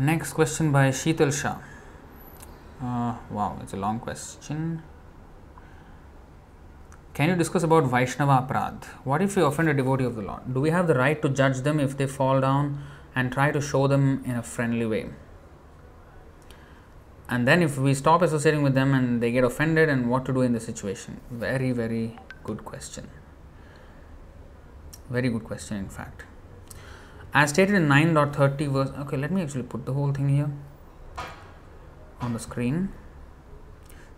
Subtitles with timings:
[0.00, 1.56] Next question by Sheetal Shah.
[2.80, 4.80] Uh, wow, it's a long question.
[7.14, 8.84] Can you discuss about Vaishnava aparad?
[9.02, 10.54] What if we offend a devotee of the Lord?
[10.54, 12.80] Do we have the right to judge them if they fall down
[13.16, 15.10] and try to show them in a friendly way?
[17.28, 20.32] And then if we stop associating with them and they get offended, and what to
[20.32, 21.20] do in this situation?
[21.28, 23.10] Very, very good question.
[25.10, 26.22] Very good question, in fact.
[27.34, 30.50] As stated in 9.30 verse, okay, let me actually put the whole thing here
[32.20, 32.88] on the screen.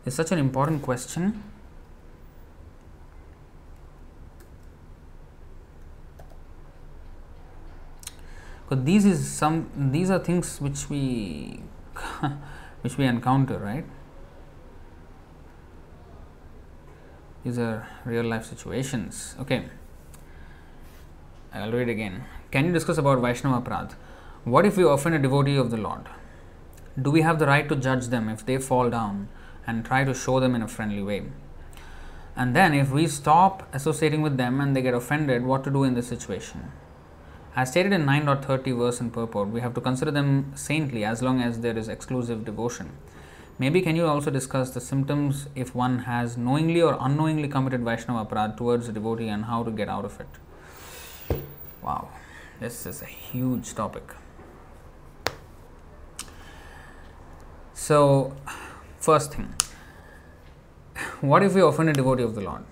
[0.07, 1.43] It's such an important question.
[8.71, 11.61] because these is some these are things which we
[12.83, 13.85] which we encounter, right?
[17.43, 19.35] These are real life situations.
[19.41, 19.65] Okay.
[21.53, 22.25] I'll read again.
[22.53, 23.95] Can you discuss about Vaishnava aparad?
[24.45, 26.09] What if we offend a devotee of the Lord?
[27.01, 29.29] Do we have the right to judge them if they fall down
[29.67, 31.25] and try to show them in a friendly way?
[32.37, 35.83] And then, if we stop associating with them and they get offended, what to do
[35.83, 36.71] in this situation?
[37.57, 41.43] As stated in 9.30 verse in purport, we have to consider them saintly as long
[41.43, 42.93] as there is exclusive devotion.
[43.59, 48.25] Maybe can you also discuss the symptoms if one has knowingly or unknowingly committed Vaishnava
[48.25, 50.29] aparad towards a devotee and how to get out of it?
[51.83, 52.09] Wow,
[52.61, 54.15] this is a huge topic.
[57.73, 58.37] So,
[58.99, 59.55] first thing,
[61.23, 62.65] what if we offend a devotee of the Lord?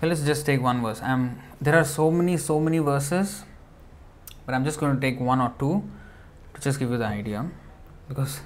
[0.00, 1.00] Well, let's just take one verse.
[1.00, 3.44] Um, there are so many, so many verses,
[4.44, 5.88] but I'm just going to take one or two
[6.54, 7.48] to just give you the idea
[8.08, 8.40] because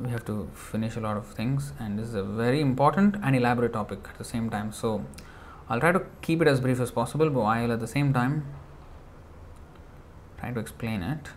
[0.00, 3.36] we have to finish a lot of things, and this is a very important and
[3.36, 4.72] elaborate topic at the same time.
[4.72, 5.04] So,
[5.70, 8.46] I'll try to keep it as brief as possible, but while at the same time
[10.38, 11.28] trying to explain it.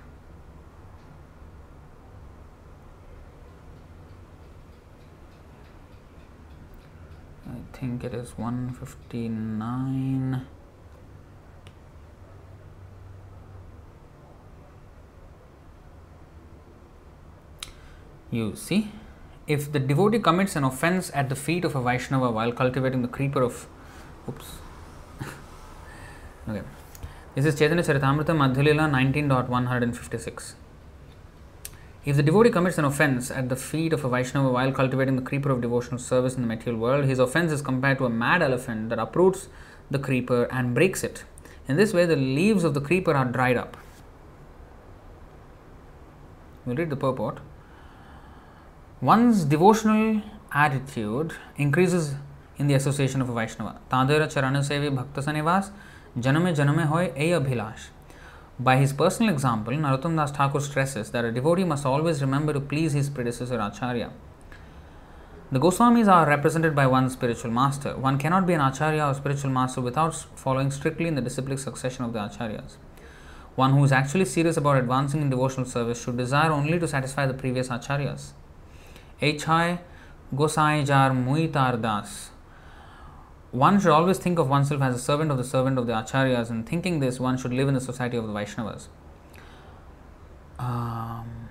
[7.46, 10.46] I think it is 159.
[18.30, 18.94] You see,
[19.46, 23.10] if the devotee commits an offense at the feet of a Vaishnava while cultivating the
[23.10, 23.68] creeper of.
[24.30, 24.46] Oops.
[26.48, 26.62] okay.
[27.34, 30.54] This is Chaitanya Charitamrita Madhyalila 19.156.
[32.04, 35.22] If the devotee commits an offense at the feet of a Vaishnava while cultivating the
[35.22, 38.42] creeper of devotional service in the material world, his offense is compared to a mad
[38.42, 39.48] elephant that uproots
[39.90, 41.24] the creeper and breaks it.
[41.68, 43.78] In this way, the leaves of the creeper are dried up.
[46.66, 47.40] We'll read the purport.
[49.00, 50.22] One's devotional
[50.52, 52.16] attitude increases
[52.62, 53.80] in the association of a Vaishnava.
[53.92, 55.72] Tadera charana sevi bhakta sanivas
[56.18, 57.88] janame janame hoy a abhilash.
[58.60, 62.60] By his personal example, Narottam Das Thakur stresses that a devotee must always remember to
[62.60, 64.12] please his predecessor Acharya.
[65.52, 67.98] The Goswamis are represented by one spiritual master.
[67.98, 72.06] One cannot be an Acharya or spiritual master without following strictly in the disciplic succession
[72.06, 72.76] of the Acharyas.
[73.56, 77.26] One who is actually serious about advancing in devotional service should desire only to satisfy
[77.26, 78.34] the previous Acharyas.
[79.22, 79.80] Echai
[80.34, 82.30] Gosai Jar Muitar Das
[83.52, 86.50] one should always think of oneself as a servant of the servant of the acharyas,
[86.50, 88.88] and thinking this, one should live in the society of the Vaishnavas.
[90.58, 91.50] Um,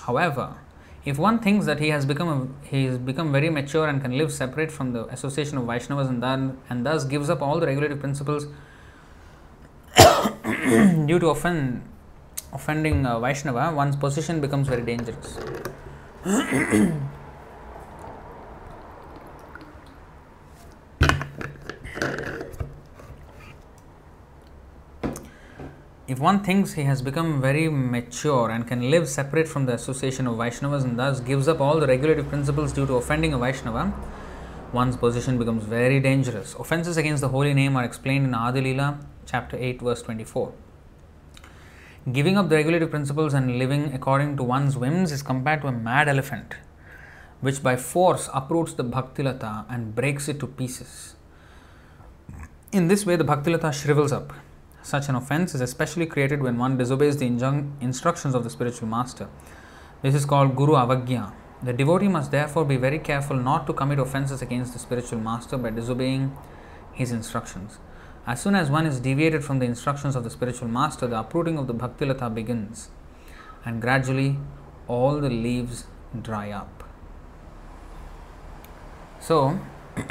[0.00, 0.56] however,
[1.04, 4.18] if one thinks that he has become a, he has become very mature and can
[4.18, 7.66] live separate from the association of Vaishnavas and, then, and thus gives up all the
[7.66, 8.46] regulative principles
[11.06, 11.82] due to offend,
[12.52, 15.38] offending uh, Vaishnava, one's position becomes very dangerous.
[26.12, 30.26] If one thinks he has become very mature and can live separate from the association
[30.26, 33.94] of Vaishnavas and thus gives up all the regulative principles due to offending a Vaishnava,
[34.74, 36.54] one's position becomes very dangerous.
[36.56, 40.52] Offenses against the holy name are explained in Adilila, chapter 8, verse 24.
[42.12, 45.72] Giving up the regulative principles and living according to one's whims is compared to a
[45.72, 46.56] mad elephant,
[47.40, 51.14] which by force uproots the bhaktilata and breaks it to pieces.
[52.70, 54.34] In this way, the bhaktilata shrivels up.
[54.82, 59.28] Such an offense is especially created when one disobeys the instructions of the spiritual master.
[60.02, 61.32] This is called Guru Avagya.
[61.62, 65.56] The devotee must therefore be very careful not to commit offenses against the spiritual master
[65.56, 66.36] by disobeying
[66.92, 67.78] his instructions.
[68.26, 71.58] As soon as one is deviated from the instructions of the spiritual master, the uprooting
[71.58, 72.90] of the Bhakti bhaktilata begins,
[73.64, 74.38] and gradually
[74.88, 75.86] all the leaves
[76.20, 76.82] dry up.
[79.20, 79.60] So,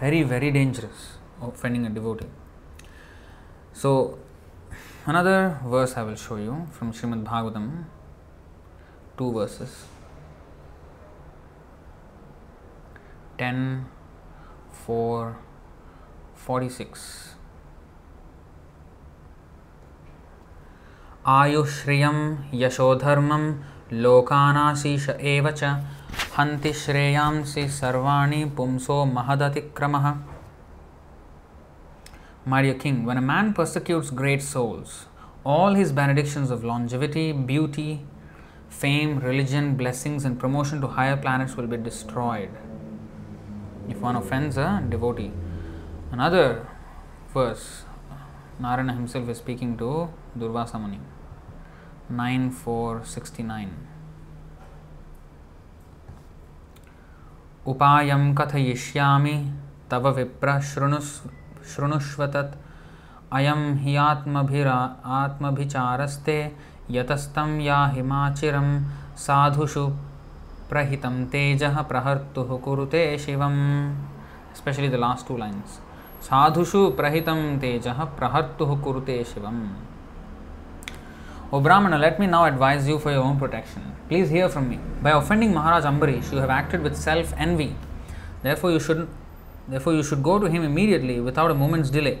[0.00, 2.28] very, very dangerous offending a devotee.
[3.72, 4.18] So,
[5.04, 7.86] Another verse I will show you from Srimad Bhagavatam,
[9.18, 9.86] two verses
[13.36, 13.84] 10,
[14.86, 15.36] 4,
[16.36, 17.34] 46.
[21.26, 22.16] आयुश्रियं
[22.62, 23.52] यशोधर्मं
[23.92, 25.64] लोकानाशीष एव च
[26.38, 30.10] हन्ति श्रेयांसि सर्वाणि पुंसो महदतिक्रमः
[32.45, 35.05] My dear king, when a man persecutes great souls,
[35.43, 38.05] all his benedictions of longevity, beauty,
[38.69, 42.49] fame, religion, blessings, and promotion to higher planets will be destroyed.
[43.89, 45.31] If one offends a devotee.
[46.11, 46.67] Another
[47.33, 47.83] verse,
[48.59, 50.99] Narayana himself is speaking to Durvasa Muni.
[52.09, 53.69] 9469
[57.67, 59.35] उपायं कथयिष्यामि
[59.91, 60.59] तव विप्र
[61.74, 62.56] शृणुष्वतत्।
[63.32, 64.78] अयम हियात्मभिरा
[65.18, 66.38] आत्मभिचारस्ते
[66.90, 68.68] यतस्तम या हिमाचिरम
[69.18, 69.86] साधुषु
[70.70, 73.40] प्रहित तेज प्रहर्तु कुरुते Shiv
[74.56, 75.78] specially the last two lines
[76.28, 77.28] साधुषु प्रहित
[77.62, 77.88] तेज
[78.18, 79.48] प्रहर्तु कुरुते Shiv
[81.52, 84.78] O brahmana let me now advise you for your own protection please hear from me
[85.02, 87.64] by offending Maharaj Ambarish you have acted with self and we
[88.42, 89.06] therefore you should
[89.68, 92.18] therefore you should go to him immediately without a moment's delay.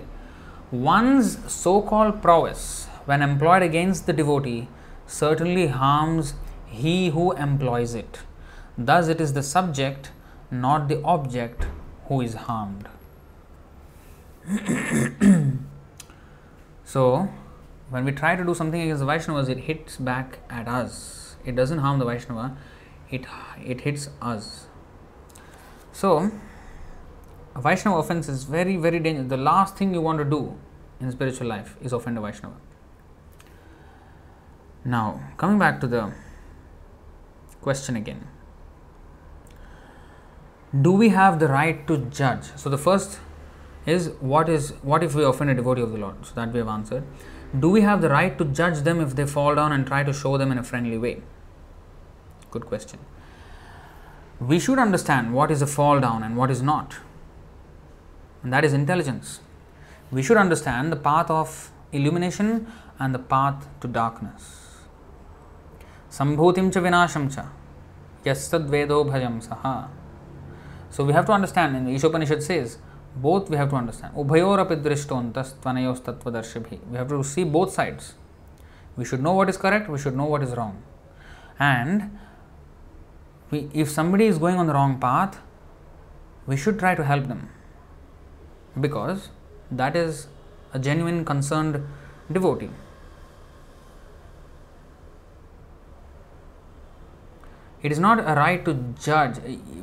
[0.70, 4.68] One's so-called prowess, when employed against the devotee,
[5.06, 6.34] certainly harms
[6.66, 8.20] he who employs it.
[8.78, 10.10] Thus, it is the subject,
[10.50, 11.66] not the object,
[12.06, 12.88] who is harmed.
[16.84, 17.28] so,
[17.90, 21.36] when we try to do something against the Vaishnavas, it hits back at us.
[21.44, 22.56] It doesn't harm the Vaishnava,
[23.10, 23.26] it,
[23.62, 24.66] it hits us.
[25.92, 26.30] So,
[27.56, 29.28] Vaishnava offense is very, very dangerous.
[29.28, 30.58] The last thing you want to do
[31.00, 32.56] in spiritual life is offend a Vaishnava.
[34.84, 36.12] Now, coming back to the
[37.60, 38.26] question again
[40.80, 43.20] do we have the right to judge so the first
[43.86, 46.58] is what is what if we offend a devotee of the lord so that we
[46.58, 47.04] have answered
[47.58, 50.12] do we have the right to judge them if they fall down and try to
[50.12, 51.20] show them in a friendly way?
[52.50, 52.98] Good question.
[54.40, 56.96] We should understand what is a fall down and what is not.
[58.42, 59.40] And that is intelligence.
[60.10, 62.66] We should understand the path of illumination
[62.98, 64.58] and the path to darkness.
[66.10, 67.48] Sambhutim cha vinasham cha
[68.24, 69.88] yastad vedo bhajam saha.
[70.90, 72.76] So we have to understand, and Ishopanishad says,
[73.16, 74.14] both we have to understand.
[74.14, 76.90] Ubhayorapi tvanayos.
[76.90, 78.14] We have to see both sides.
[78.96, 80.82] We should know what is correct, we should know what is wrong.
[81.58, 82.18] And
[83.50, 85.40] we, if somebody is going on the wrong path,
[86.46, 87.48] we should try to help them.
[88.80, 89.28] Because
[89.70, 90.26] that is
[90.72, 91.84] a genuine concerned
[92.30, 92.70] devotee.
[97.82, 99.38] It is not a right to judge.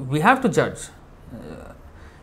[0.07, 0.88] We have to judge.
[1.33, 1.74] Uh,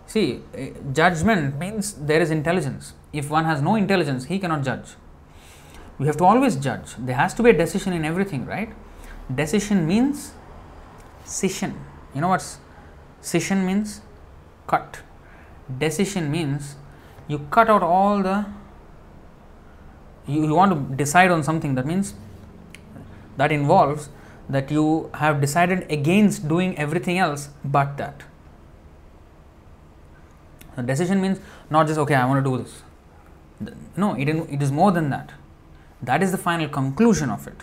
[0.07, 2.95] See, eh, judgment means there is intelligence.
[3.13, 4.95] If one has no intelligence, he cannot judge.
[5.99, 6.95] We have to always judge.
[6.99, 8.71] There has to be a decision in everything, right?
[9.35, 10.33] Decision means
[11.25, 11.75] scission.
[12.15, 12.59] You know what
[13.21, 14.01] scission means?
[14.69, 15.01] Cut.
[15.79, 16.77] Decision means
[17.29, 18.47] you cut out all the.
[20.27, 22.15] You, you want to decide on something, that means
[23.37, 24.09] that involves
[24.49, 28.23] that you have decided against doing everything else but that
[30.83, 31.39] decision means
[31.71, 32.83] not just, okay, I want to do this.
[33.97, 35.33] No, it, it is more than that.
[36.03, 37.63] That is the final conclusion of it.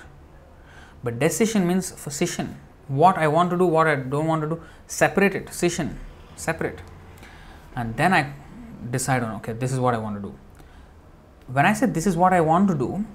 [1.03, 2.55] But decision means scission.
[2.87, 5.97] What I want to do, what I don't want to do, separate it, scission,
[6.35, 6.81] separate.
[7.75, 8.33] And then I
[8.91, 10.35] decide on, okay, this is what I want to do.
[11.47, 13.05] When I say this is what I want to do,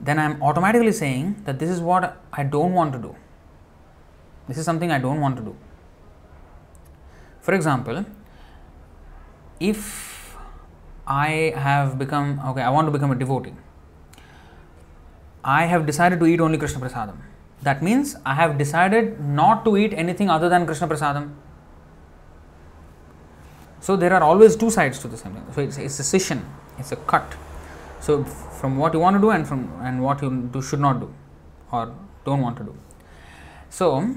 [0.00, 3.14] then I'm automatically saying that this is what I don't want to do.
[4.48, 5.56] This is something I don't want to do.
[7.40, 8.04] For example,
[9.60, 10.36] if
[11.06, 13.54] I have become, okay, I want to become a devotee,
[15.44, 17.18] I have decided to eat only Krishna Prasadam.
[17.62, 21.34] That means I have decided not to eat anything other than Krishna Prasadam.
[23.86, 25.44] So there are always two sides to the same thing.
[25.54, 26.44] So it's, it's a scission,
[26.76, 27.36] it's a cut.
[28.00, 30.98] So from what you want to do and from and what you do, should not
[30.98, 31.14] do
[31.70, 32.74] or don't want to do.
[33.70, 34.12] So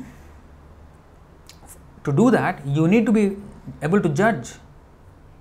[2.03, 3.38] to do that, you need to be
[3.83, 4.53] able to judge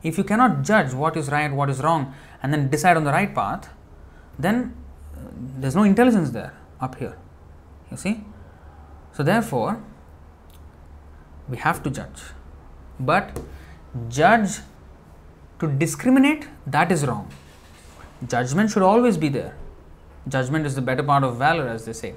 [0.03, 3.13] if you cannot judge what is right, what is wrong, and then decide on the
[3.13, 3.71] right path,
[4.39, 4.77] then
[5.17, 5.21] uh,
[5.59, 7.17] there's no intelligence there up here.
[7.91, 8.25] You see?
[9.13, 9.83] So, therefore,
[11.49, 12.21] we have to judge.
[13.01, 13.41] But
[14.09, 14.59] judge
[15.61, 17.31] to discriminate, that is wrong.
[18.27, 19.57] Judgment should always be there.
[20.29, 22.15] Judgment is the better part of valor, as they say.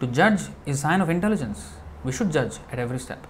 [0.00, 1.72] To judge is a sign of intelligence.
[2.04, 3.26] We should judge at every step.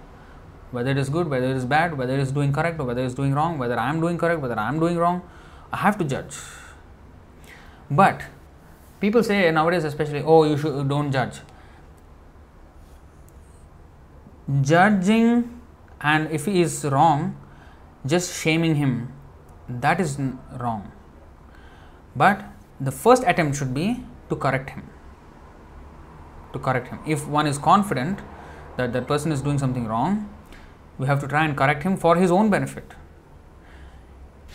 [0.71, 3.01] Whether it is good, whether it is bad, whether it is doing correct or whether
[3.01, 5.21] it is doing wrong, whether I am doing correct, whether I am doing wrong,
[5.71, 6.35] I have to judge.
[7.89, 8.21] But
[8.99, 11.39] people say nowadays, especially, oh, you should don't judge.
[14.61, 15.61] Judging,
[16.01, 17.35] and if he is wrong,
[18.07, 19.13] just shaming him,
[19.67, 20.19] that is
[20.59, 20.91] wrong.
[22.15, 22.45] But
[22.79, 24.89] the first attempt should be to correct him.
[26.53, 26.99] To correct him.
[27.05, 28.19] If one is confident
[28.77, 30.29] that that person is doing something wrong,
[30.97, 32.93] we have to try and correct him for his own benefit.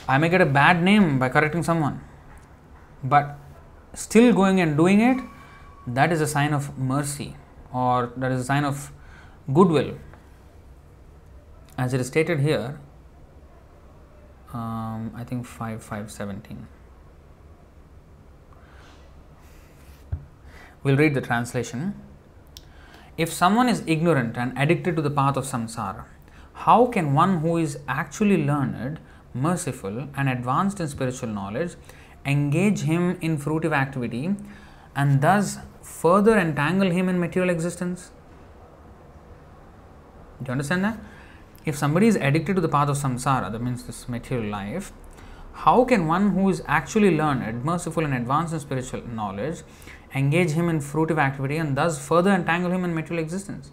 [0.08, 2.00] I may get a bad name by correcting someone,
[3.04, 3.38] but
[3.94, 5.22] still going and doing it,
[5.86, 7.36] that is a sign of mercy
[7.72, 8.92] or that is a sign of
[9.52, 9.96] goodwill.
[11.78, 12.80] As it is stated here,
[14.52, 16.66] um, I think 5 5 17.
[20.82, 21.94] We'll read the translation.
[23.16, 26.04] If someone is ignorant and addicted to the path of samsara,
[26.54, 28.98] how can one who is actually learned,
[29.32, 31.76] merciful, and advanced in spiritual knowledge
[32.24, 34.34] engage him in fruitive activity
[34.94, 38.10] and thus further entangle him in material existence?
[40.42, 40.98] Do you understand that?
[41.64, 44.92] If somebody is addicted to the path of samsara, that means this material life,
[45.52, 49.62] how can one who is actually learned, merciful, and advanced in spiritual knowledge
[50.14, 53.70] engage him in fruitive activity and thus further entangle him in material existence?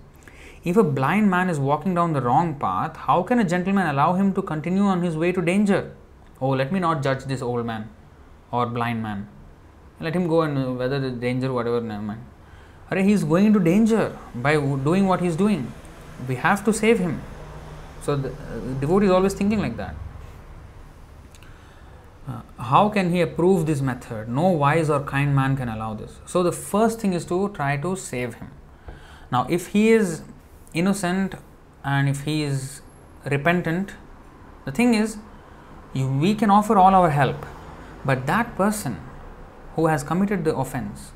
[0.63, 4.13] If a blind man is walking down the wrong path, how can a gentleman allow
[4.13, 5.91] him to continue on his way to danger?
[6.39, 7.89] Oh, let me not judge this old man
[8.51, 9.27] or blind man.
[9.99, 12.21] Let him go and whether the danger, whatever, never mind.
[12.93, 15.71] He is going into danger by doing what he is doing.
[16.27, 17.21] We have to save him.
[18.01, 18.33] So, the uh,
[18.79, 19.95] devotee is always thinking like that.
[22.27, 24.29] Uh, how can he approve this method?
[24.29, 26.19] No wise or kind man can allow this.
[26.25, 28.51] So, the first thing is to try to save him.
[29.31, 30.21] Now, if he is
[30.73, 31.35] innocent
[31.83, 32.81] and if he is
[33.25, 33.93] repentant,
[34.65, 35.17] the thing is,
[35.93, 37.45] you, we can offer all our help,
[38.05, 38.97] but that person
[39.75, 41.11] who has committed the offense,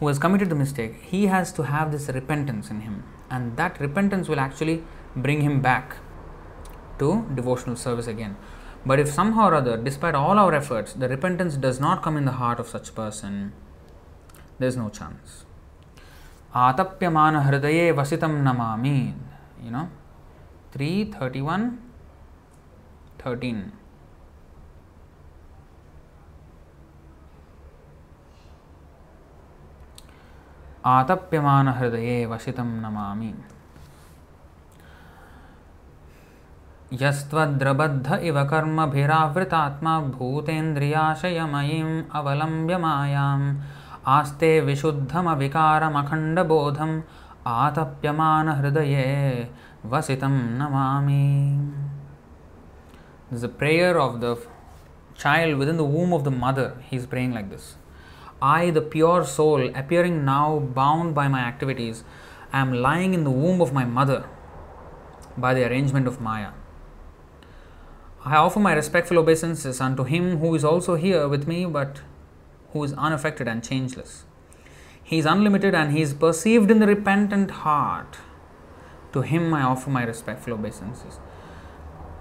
[0.00, 3.80] who has committed the mistake, he has to have this repentance in him, and that
[3.80, 4.82] repentance will actually
[5.15, 5.97] bring him back
[6.99, 8.37] to devotional service again.
[8.85, 12.25] But if somehow or other, despite all our efforts, the repentance does not come in
[12.25, 13.53] the heart of such person,
[14.59, 15.45] there is no chance.
[16.53, 19.13] Atapyamana hridaye vasitam namami.
[19.63, 19.89] You know,
[20.71, 21.79] 3, 31,
[23.19, 23.71] 13.
[30.85, 33.33] आतप्यमान हृदये वसितं नमामि
[36.92, 43.56] यस्वद्रबद्ध इव कर्म भीरावृतात्मा भूतेन्द्रियाशयमयीम् अवलंब्य मायाम्।
[44.08, 47.02] आस्ते विशुद्धम विकारमखंड बोधम
[47.46, 49.48] आतप्यमान हृदय
[49.84, 51.22] वसी Namami.
[53.32, 54.36] The prayer of the
[55.18, 57.74] child within the womb of the mother he is praying like this
[58.42, 62.02] I the pure soul appearing now bound by my activities
[62.54, 64.24] I am lying in the womb of my mother
[65.38, 66.52] by the arrangement of maya
[68.26, 72.00] I offer my respectful obeisances unto him who is also here with me but
[72.72, 74.24] who is unaffected and changeless.
[75.00, 78.16] He is unlimited and he is perceived in the repentant heart.
[79.12, 81.20] To him I offer my respectful obeisances.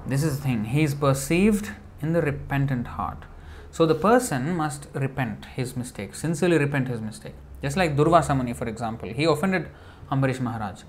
[0.05, 1.71] This is the thing, he is perceived
[2.03, 3.23] in the repentant heart.
[3.71, 7.33] So the person must repent his mistake, sincerely repent his mistake.
[7.63, 9.69] Just like Durvasa Muni, for example, he offended
[10.11, 10.83] Ambarish Maharaj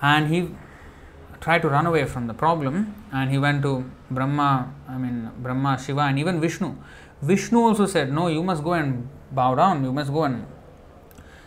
[0.00, 0.54] and he
[1.42, 5.78] tried to run away from the problem and he went to Brahma, I mean Brahma,
[5.84, 6.76] Shiva, and even Vishnu.
[7.20, 10.46] Vishnu also said, No, you must go and bow down, you must go and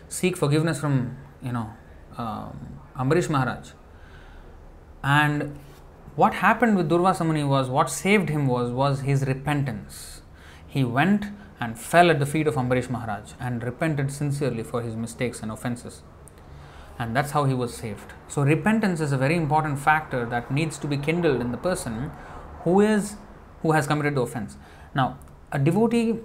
[0.10, 1.70] seek forgiveness from, you know,
[2.18, 3.72] um, Ambarish Maharaj.
[5.04, 5.58] And
[6.16, 10.22] what happened with Durvasa Muni was what saved him was was his repentance.
[10.68, 11.26] He went
[11.60, 15.52] and fell at the feet of Ambarish Maharaj and repented sincerely for his mistakes and
[15.52, 16.04] offenses.
[16.98, 18.14] And that's how he was saved.
[18.28, 22.12] So repentance is a very important factor that needs to be kindled in the person
[22.62, 23.16] who is
[23.62, 24.58] who has committed the offense.
[24.94, 25.18] Now,
[25.52, 26.20] a devotee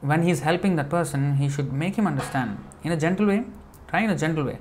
[0.00, 3.44] when he is helping that person, he should make him understand in a gentle way,
[3.88, 4.58] try in a gentle way.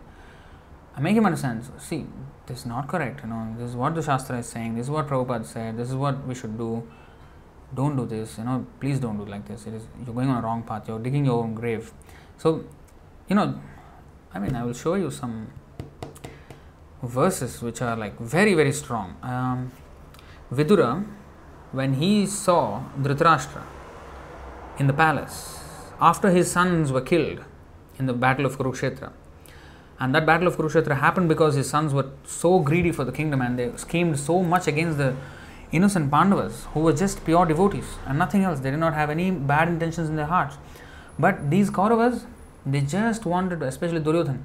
[0.95, 1.63] Uh, make him understand.
[1.77, 2.05] See,
[2.47, 3.21] this is not correct.
[3.23, 4.75] You know, this is what the Shastra is saying.
[4.75, 5.77] This is what Prabhupada said.
[5.77, 6.87] This is what we should do.
[7.73, 8.37] Don't do this.
[8.37, 9.67] You know, please don't do like this.
[9.67, 10.87] It is you're going on a wrong path.
[10.87, 11.91] You're digging your own grave.
[12.37, 12.63] So,
[13.27, 13.59] you know,
[14.35, 15.47] I mean, I will show you some
[17.01, 19.15] verses which are like very very strong.
[19.23, 19.71] Um,
[20.51, 21.05] Vidura,
[21.71, 23.63] when he saw Dhritarashtra,
[24.77, 25.59] in the palace
[26.01, 27.39] after his sons were killed
[27.97, 29.11] in the battle of Kurukshetra.
[29.99, 33.41] And that battle of Kurukshetra happened because his sons were so greedy for the kingdom
[33.41, 35.15] and they schemed so much against the
[35.71, 38.59] innocent Pandavas who were just pure devotees and nothing else.
[38.59, 40.57] They did not have any bad intentions in their hearts.
[41.17, 42.25] But these Kauravas,
[42.65, 44.41] they just wanted, to, especially Duryodhan,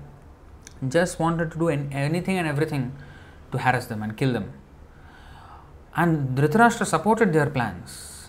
[0.88, 2.92] just wanted to do anything and everything
[3.52, 4.52] to harass them and kill them.
[5.96, 8.28] And Dhritarashtra supported their plans.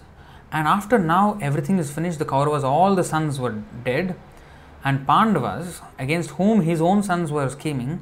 [0.51, 4.15] And after now everything is finished, the Kauravas, all the sons were dead,
[4.83, 8.01] and Pandavas, against whom his own sons were scheming,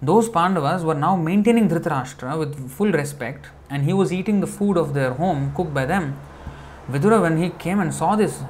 [0.00, 4.76] those Pandavas were now maintaining Dhritarashtra with full respect, and he was eating the food
[4.76, 6.18] of their home cooked by them.
[6.90, 8.42] Vidura, when he came and saw this,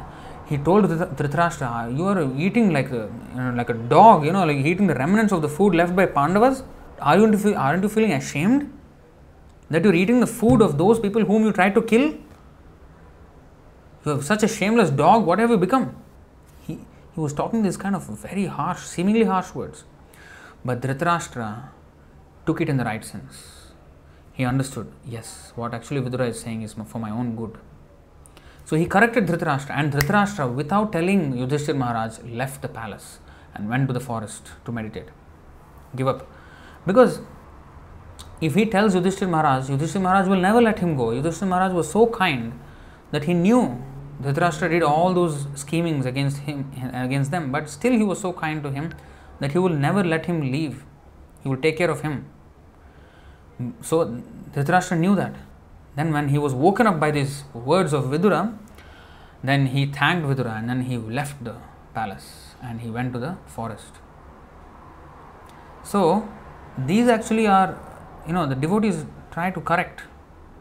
[0.53, 0.85] he told
[1.19, 3.03] Dhritarashtra, ah, "You are eating like a
[3.35, 5.95] you know, like a dog, you know, like eating the remnants of the food left
[6.01, 6.63] by Pandavas.
[7.01, 8.71] Are you aren't you feeling ashamed?"
[9.73, 12.07] that you're eating the food of those people whom you tried to kill?
[14.05, 15.97] You are such a shameless dog, what have you become?
[16.67, 16.75] He,
[17.15, 19.85] he was talking this kind of very harsh, seemingly harsh words.
[20.65, 21.49] But Dhritarashtra
[22.47, 23.73] took it in the right sense.
[24.35, 27.57] He understood, yes, what actually Vidura is saying is for my own good.
[28.65, 33.19] So he corrected Dhritarashtra, and Dhritarashtra, without telling Yudhishthir Maharaj, left the palace
[33.55, 35.09] and went to the forest to meditate.
[35.95, 36.27] Give up.
[36.87, 37.21] Because
[38.41, 41.09] if he tells Yudhishthir Maharaj, Yudhishthir Maharaj will never let him go.
[41.09, 42.59] Yudhishthir Maharaj was so kind
[43.11, 43.83] that he knew
[44.23, 48.63] Dhritarashtra did all those schemings against him against them, but still he was so kind
[48.63, 48.95] to him
[49.41, 50.85] that he will never let him leave.
[51.43, 52.27] He will take care of him.
[53.81, 55.35] So Dhritarashtra knew that.
[55.95, 58.57] Then when he was woken up by these words of Vidura,
[59.45, 61.57] then he thanked Vidura and then he left the
[61.95, 63.93] palace and he went to the forest.
[65.85, 66.29] So
[66.79, 67.79] these actually are
[68.27, 70.03] you know the devotees try to correct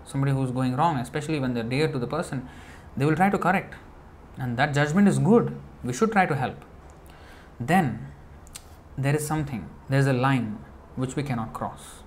[0.03, 2.49] somebody who's going wrong especially when they're dear to the person.
[2.97, 3.75] They will try to correct.
[4.37, 5.55] And that judgment is good.
[5.83, 6.57] We should try to help.
[7.59, 8.07] Then
[8.97, 9.69] there is something.
[9.87, 10.59] There's a line
[10.95, 12.00] which we cannot cross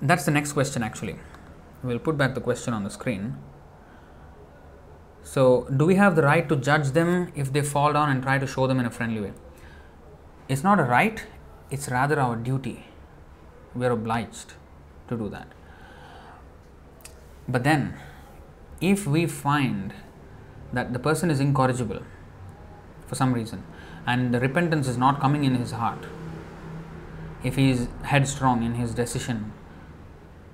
[0.00, 1.16] that's the next question actually
[1.82, 3.36] we'll put back the question on the screen
[5.22, 8.38] so do we have the right to judge them if they fall down and try
[8.38, 9.32] to show them in a friendly way
[10.48, 11.26] it's not a right
[11.70, 12.84] it's rather our duty.
[13.74, 14.54] We are obliged
[15.08, 15.48] to do that.
[17.46, 17.94] But then,
[18.80, 19.92] if we find
[20.72, 22.02] that the person is incorrigible
[23.06, 23.64] for some reason
[24.06, 26.04] and the repentance is not coming in his heart,
[27.44, 29.52] if he is headstrong in his decision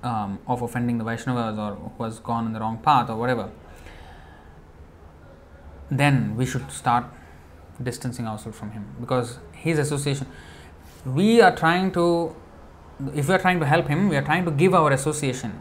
[0.05, 3.49] um, of offending the Vaishnavas or who has gone in the wrong path or whatever,
[5.89, 7.05] then we should start
[7.81, 8.85] distancing ourselves from him.
[8.99, 10.27] Because his association
[11.05, 12.35] we are trying to
[13.13, 15.53] if we are trying to help him we are trying to give our association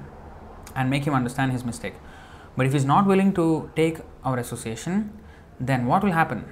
[0.75, 1.95] and make him understand his mistake.
[2.57, 5.13] But if he is not willing to take our association
[5.61, 6.45] then what will happen?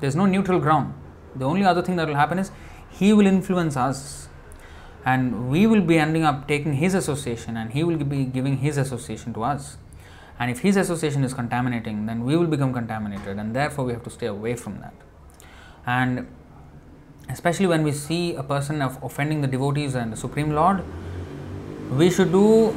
[0.00, 0.94] There is no neutral ground.
[1.34, 2.50] The only other thing that will happen is
[2.90, 4.25] he will influence us
[5.06, 8.76] and we will be ending up taking his association and he will be giving his
[8.76, 9.78] association to us.
[10.38, 14.02] And if his association is contaminating then we will become contaminated and therefore we have
[14.04, 14.94] to stay away from that.
[15.86, 16.26] And
[17.28, 20.82] especially when we see a person of offending the devotees and the Supreme Lord,
[21.92, 22.74] we should do,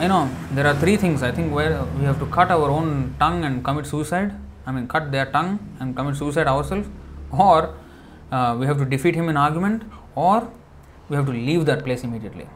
[0.00, 3.14] you know, there are three things I think where we have to cut our own
[3.18, 4.32] tongue and commit suicide.
[4.66, 6.88] I mean, cut their tongue and commit suicide ourselves,
[7.30, 7.74] or
[8.30, 9.82] uh, we have to defeat him in argument,
[10.14, 10.50] or
[11.10, 12.48] we have to leave that place immediately.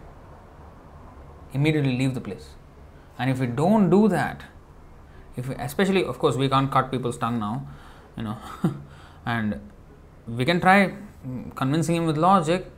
[1.52, 2.50] Immediately leave the place.
[3.18, 4.44] And if we don't do that,
[5.36, 7.66] if we, especially, of course, we can't cut people's tongue now,
[8.16, 8.38] you know,
[9.26, 9.60] and
[10.26, 10.94] we can try
[11.56, 12.70] convincing him with logic,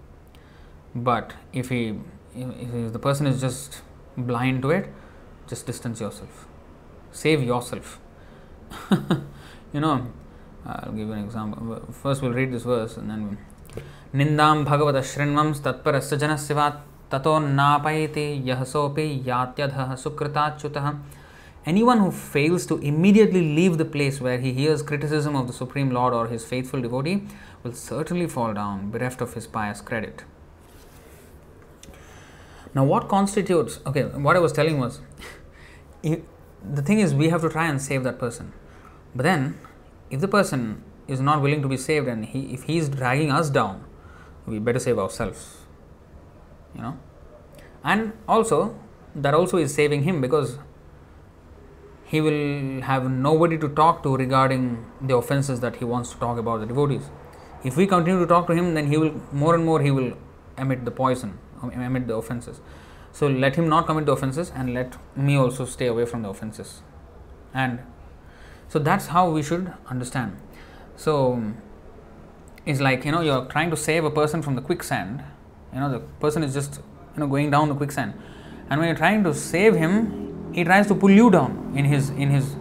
[0.95, 1.99] but if he
[2.35, 3.83] if the person is just
[4.17, 4.89] blind to it,
[5.47, 6.47] just distance yourself,
[7.13, 7.99] save yourself.
[9.73, 10.07] you know,
[10.67, 11.87] I'll give you an example.
[11.93, 13.39] First, we'll read this verse and then.
[14.16, 16.70] निन्दां भगवतः शृण्वं तत्परस्य जनस्य वा
[17.12, 20.92] ततो नापयति यः सोऽपि यात्यधः सुकृताच्युतः
[21.64, 25.92] Anyone who fails to immediately leave the place where he hears criticism of the Supreme
[25.92, 27.28] Lord or his faithful devotee
[27.62, 30.24] will certainly fall down, bereft of his pious credit.
[32.74, 35.02] Now, what constitutes, okay, what I was telling was,
[36.02, 38.54] the thing is, we have to try and save that person.
[39.14, 39.60] But then,
[40.10, 43.32] if the person is not willing to be saved and he, if he is dragging
[43.32, 43.84] us down,
[44.47, 45.59] we better save ourselves.
[46.75, 46.99] You know?
[47.85, 48.79] And also,
[49.15, 50.59] that also is saving him because
[52.05, 56.39] he will have nobody to talk to regarding the offenses that he wants to talk
[56.39, 57.11] about the devotees.
[57.65, 60.13] If we continue to talk to him, then he will more and more he will
[60.57, 62.61] emit the poison, um, emit the offenses.
[63.13, 66.29] So let him not commit the offenses and let me also stay away from the
[66.29, 66.83] offenses.
[67.53, 67.81] And
[68.69, 70.37] so that's how we should understand.
[70.97, 71.55] So
[72.67, 75.23] it's like you know you're trying to save a person from the quicksand.
[75.73, 76.81] You know the person is just
[77.15, 78.15] you know going down the quicksand,
[78.69, 82.11] and when you're trying to save him, he tries to pull you down in his
[82.11, 82.57] in his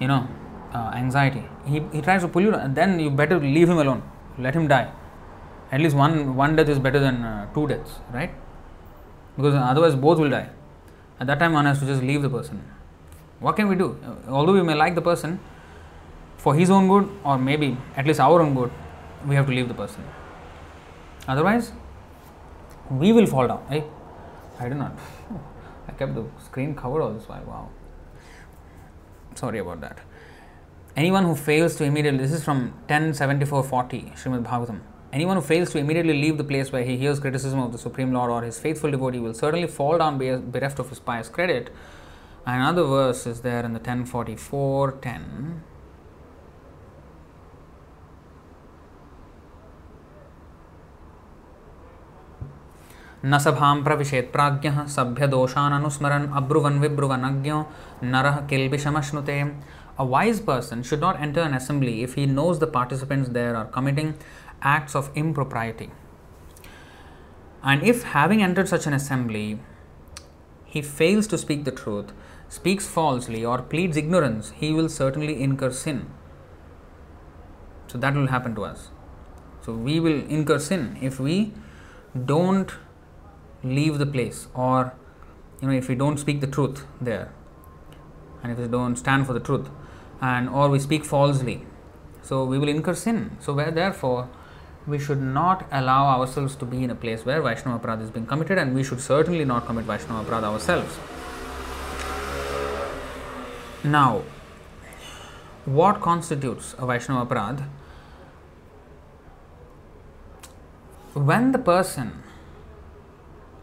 [0.00, 0.26] you know
[0.74, 1.44] uh, anxiety.
[1.66, 4.02] He, he tries to pull you down, and then you better leave him alone.
[4.38, 4.92] Let him die.
[5.70, 8.30] At least one one death is better than uh, two deaths, right?
[9.36, 10.48] Because otherwise both will die.
[11.20, 12.62] At that time, one has to just leave the person.
[13.38, 13.96] What can we do?
[14.28, 15.38] Although we may like the person,
[16.38, 18.70] for his own good or maybe at least our own good,
[19.26, 20.04] we have to leave the person.
[21.28, 21.72] Otherwise,
[22.90, 23.64] we will fall down.
[23.68, 23.84] Hey,
[24.58, 24.98] I do not.
[25.88, 27.44] I kept the screen covered all this while.
[27.44, 27.68] Wow.
[29.34, 29.98] Sorry about that.
[30.96, 34.80] Anyone who fails to immediately, this is from 107440, Srimad Bhagavatam.
[35.12, 38.12] Anyone who fails to immediately leave the place where he hears criticism of the Supreme
[38.12, 41.70] Lord or his faithful devotee will certainly fall down bereft of his pious credit.
[42.46, 45.62] Another verse is there in the 1044 10.
[53.25, 57.65] न सभां प्रविशेत् प्राज्ञः सभ्यदोषान् अनुस्मरन् अब्रुवन् विब्रुवनज्ञो
[58.03, 59.39] नरः किल्बिषमश्नुते
[59.97, 63.65] A wise person should not enter an assembly if he knows the participants there are
[63.65, 64.15] committing
[64.61, 65.89] acts of impropriety.
[67.63, 69.59] And if, having entered such an assembly,
[70.65, 72.11] he fails to speak the truth,
[72.49, 76.11] speaks falsely, or pleads ignorance, he will certainly incur sin.
[77.87, 78.89] So that will happen to us.
[79.61, 81.53] So we will incur sin if we
[82.25, 82.73] don't
[83.62, 84.94] leave the place or
[85.60, 87.32] you know if we don't speak the truth there
[88.42, 89.68] and if we don't stand for the truth
[90.20, 91.66] and or we speak falsely
[92.22, 94.28] so we will incur sin so where therefore
[94.86, 98.26] we should not allow ourselves to be in a place where Vaishnava Aparadha is being
[98.26, 100.98] committed and we should certainly not commit Vaishnava Aparadha ourselves.
[103.84, 104.22] Now,
[105.64, 107.68] what constitutes a Vaishnava Aparadha?
[111.12, 112.22] When the person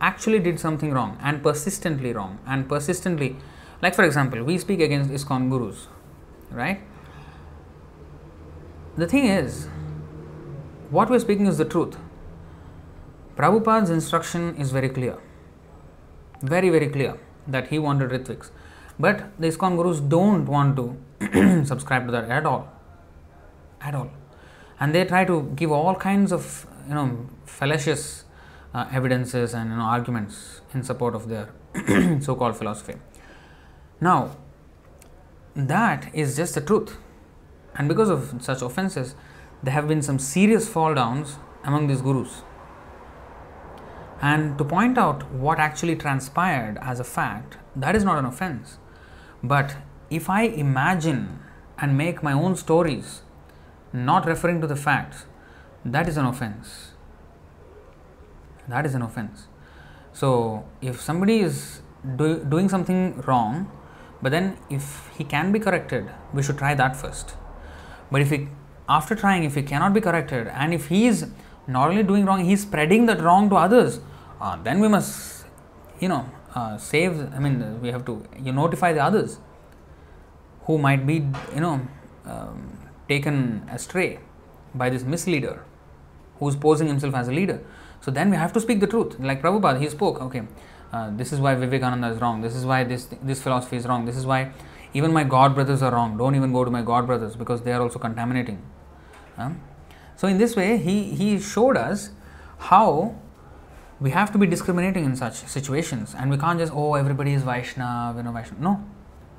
[0.01, 3.35] actually did something wrong and persistently wrong and persistently,
[3.81, 5.87] like for example, we speak against ISKCON gurus,
[6.51, 6.81] right?
[8.95, 9.67] The thing is,
[10.89, 11.97] what we're speaking is the truth.
[13.35, 15.17] Prabhupada's instruction is very clear,
[16.41, 18.49] very, very clear that he wanted Ritviks.
[18.99, 22.71] But the ISKCON gurus don't want to subscribe to that at all.
[23.79, 24.09] At all.
[24.79, 28.25] And they try to give all kinds of, you know, fallacious
[28.77, 31.47] uh, evidences and you know, arguments in support of their
[32.21, 32.95] so called philosophy.
[33.99, 34.37] Now,
[35.55, 36.97] that is just the truth.
[37.75, 39.15] And because of such offenses,
[39.63, 42.43] there have been some serious fall downs among these gurus.
[44.21, 48.77] And to point out what actually transpired as a fact, that is not an offense.
[49.43, 49.75] But
[50.09, 51.39] if I imagine
[51.79, 53.21] and make my own stories,
[53.93, 55.25] not referring to the facts,
[55.85, 56.86] that is an offense.
[58.67, 59.47] That is an offense.
[60.13, 61.81] So, if somebody is
[62.15, 63.71] do, doing something wrong,
[64.21, 67.35] but then if he can be corrected, we should try that first.
[68.11, 68.47] But if he
[68.89, 71.29] after trying, if he cannot be corrected, and if he is
[71.67, 73.99] not only doing wrong, he is spreading that wrong to others,
[74.39, 75.45] uh, then we must,
[75.99, 76.25] you know,
[76.55, 77.33] uh, save.
[77.33, 79.39] I mean, we have to you notify the others
[80.61, 81.15] who might be,
[81.53, 81.81] you know,
[82.25, 82.77] um,
[83.09, 84.19] taken astray
[84.73, 85.63] by this misleader
[86.39, 87.61] who is posing himself as a leader.
[88.07, 89.19] So then we have to speak the truth.
[89.19, 90.43] Like Prabhupada, he spoke, okay,
[90.93, 92.39] uh, this is why Vivekananda is wrong.
[92.41, 94.05] This is why this this philosophy is wrong.
[94.05, 94.51] This is why
[94.93, 96.17] even my god brothers are wrong.
[96.17, 98.61] Don't even go to my god brothers because they are also contaminating.
[100.15, 102.11] So, in this way, he, he showed us
[102.69, 103.15] how
[103.99, 107.43] we have to be discriminating in such situations and we can't just, oh, everybody is
[107.43, 108.59] Vaishnav, you know, Vaishnav.
[108.59, 108.83] No,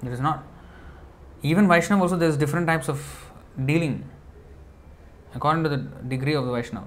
[0.02, 0.44] it is not.
[1.42, 3.30] Even Vaishnav also, there's different types of
[3.64, 4.04] dealing
[5.34, 5.78] according to the
[6.14, 6.84] degree of the Vaishnav.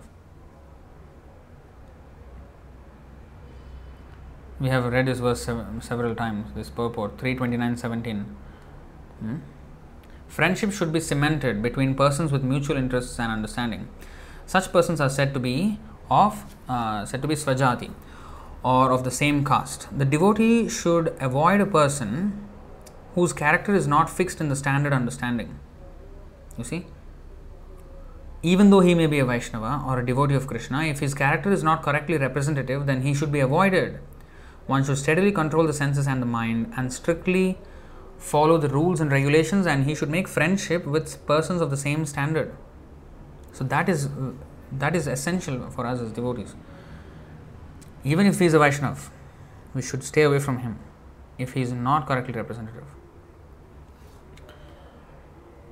[4.62, 8.26] We have read this verse several times, this purport 329.17.
[9.19, 9.38] Hmm?
[10.28, 13.88] Friendship should be cemented between persons with mutual interests and understanding.
[14.45, 15.80] Such persons are said to be
[16.12, 17.89] of uh, said to be svajati
[18.63, 19.88] or of the same caste.
[19.97, 22.47] The devotee should avoid a person
[23.15, 25.58] whose character is not fixed in the standard understanding.
[26.60, 26.86] You see?
[28.43, 31.52] Even though he may be a Vaishnava or a devotee of Krishna, if his character
[31.52, 34.00] is not correctly representative, then he should be avoided.
[34.71, 37.57] One should steadily control the senses and the mind and strictly
[38.17, 42.05] follow the rules and regulations and he should make friendship with persons of the same
[42.05, 42.53] standard
[43.60, 44.03] so that is
[44.84, 46.53] that is essential for us as devotees
[48.12, 49.10] even if he is a vaishnav
[49.73, 50.77] we should stay away from him
[51.38, 52.84] if he is not correctly representative.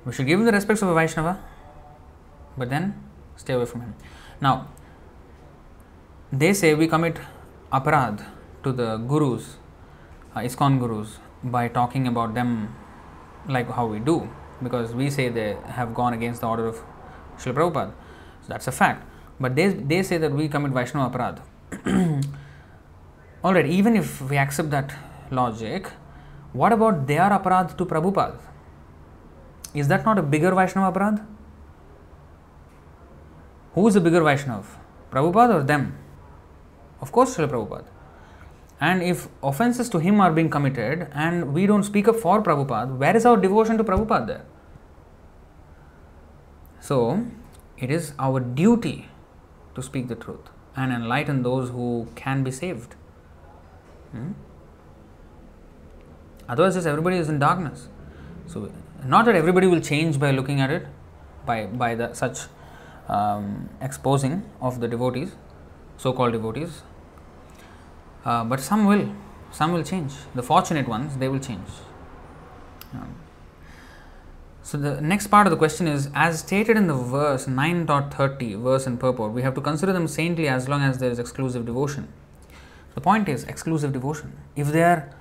[0.04, 1.38] We should give him the respects of a Vaishnava,
[2.56, 2.94] but then
[3.36, 3.94] stay away from him.
[4.40, 4.68] Now,
[6.32, 7.18] they say we commit
[7.72, 8.24] aparad
[8.62, 9.56] to the gurus,
[10.34, 12.74] uh, ISKCON gurus, by talking about them
[13.48, 14.28] like how we do,
[14.62, 16.80] because we say they have gone against the order of
[17.38, 17.92] Srila Prabhupada.
[18.42, 19.06] So that's a fact.
[19.38, 21.42] But they, they say that we commit Vaishnava aparad.
[23.44, 24.92] Alright, even if we accept that
[25.30, 25.90] logic,
[26.52, 28.38] what about their aparad to Prabhupada?
[29.72, 31.26] Is that not a bigger Vaishnava aparad?
[33.74, 34.66] Who is the bigger Vaishnava?
[35.10, 35.96] Prabhupada or them?
[37.00, 37.99] Of course, Srila Prabhupada.
[38.80, 42.96] And if offenses to him are being committed and we don't speak up for Prabhupada,
[42.96, 44.44] where is our devotion to Prabhupada there?
[46.80, 47.26] So,
[47.76, 49.08] it is our duty
[49.74, 52.94] to speak the truth and enlighten those who can be saved.
[54.12, 54.32] Hmm?
[56.48, 57.88] Otherwise, just everybody is in darkness.
[58.46, 58.72] So,
[59.04, 60.86] not that everybody will change by looking at it,
[61.46, 62.40] by by the such
[63.08, 65.36] um, exposing of the devotees,
[65.96, 66.82] so-called devotees.
[68.24, 69.14] Uh, but some will,
[69.50, 70.12] some will change.
[70.34, 71.68] The fortunate ones, they will change.
[72.92, 73.14] Um,
[74.62, 78.86] so the next part of the question is, as stated in the verse 9.30, verse
[78.86, 82.12] and purport, we have to consider them saintly as long as there is exclusive devotion.
[82.94, 84.36] The point is exclusive devotion.
[84.56, 85.14] If they are,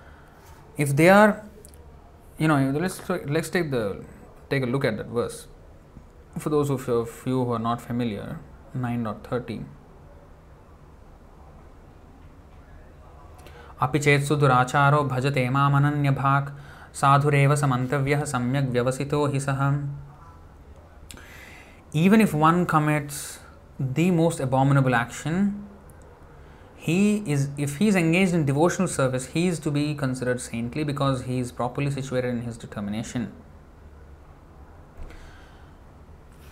[0.78, 1.46] if they are,
[2.38, 4.04] you know, let's let's take the
[4.50, 5.48] take a look at that verse.
[6.38, 8.40] For those of you who are not familiar,
[8.76, 9.66] 9.30.
[13.82, 16.50] अपि चेत् सुदुराचारो भजते मामनन्यभाक्
[17.00, 19.62] साधुरेव समन्तव्यः सम्यक् व्यवसितो हि सः
[21.92, 23.40] Even if one commits
[23.80, 25.66] the most abominable action,
[26.76, 30.84] he is if he is engaged in devotional service, he is to be considered saintly
[30.84, 33.32] because he is properly situated in his determination.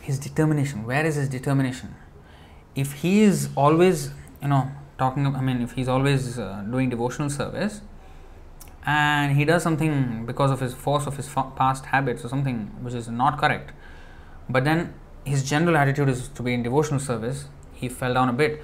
[0.02, 0.86] His determination.
[0.86, 1.94] Where is his determination?
[2.76, 4.12] If he is always,
[4.42, 7.82] you know, talking, I mean, if he's always uh, doing devotional service
[8.86, 12.94] and he does something because of his force of his past habits or something which
[12.94, 13.72] is not correct,
[14.50, 18.34] but then his general attitude is to be in devotional service, he fell down a
[18.34, 18.64] bit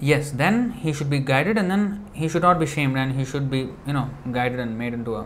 [0.00, 3.24] yes, then he should be guided and then he should not be shamed and he
[3.24, 5.22] should be, you know, guided and made into a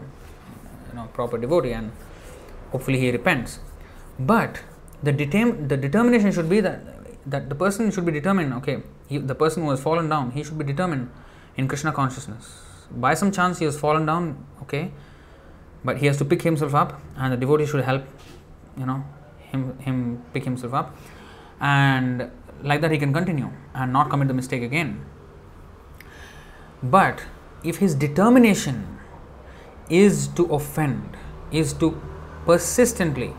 [0.88, 1.92] you know proper devotee and
[2.70, 3.60] hopefully he repents.
[4.18, 4.60] But
[5.02, 6.80] the, determ- the determination should be that
[7.26, 10.42] that the person should be determined, okay, he, the person who has fallen down, he
[10.42, 11.10] should be determined
[11.56, 12.60] in Krishna consciousness.
[12.90, 14.90] By some chance he has fallen down, okay,
[15.84, 18.04] but he has to pick himself up and the devotee should help,
[18.78, 19.04] you know,
[19.38, 20.96] him him pick himself up
[21.60, 22.30] and
[22.62, 25.04] like that he can continue and not commit the mistake again.
[26.82, 27.22] But
[27.62, 28.98] if his determination
[29.88, 31.16] is to offend,
[31.50, 32.00] is to
[32.46, 33.34] persistently,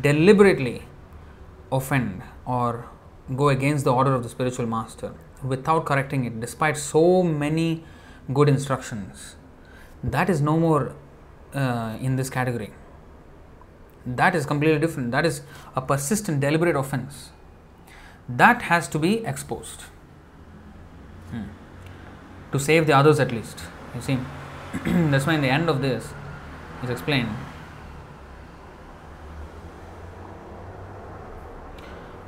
[0.00, 0.82] deliberately
[1.72, 2.88] offend or
[3.36, 7.84] go against the order of the spiritual master without correcting it, despite so many
[8.32, 9.36] good instructions,
[10.02, 10.94] that is no more
[11.54, 12.72] uh, in this category.
[14.06, 15.10] That is completely different.
[15.10, 15.42] That is
[15.76, 17.30] a persistent, deliberate offense
[18.36, 19.82] that has to be exposed
[21.30, 21.44] hmm.
[22.52, 23.58] to save the others at least.
[23.94, 24.18] You see,
[25.10, 26.12] that's why in the end of this
[26.82, 27.30] is explained.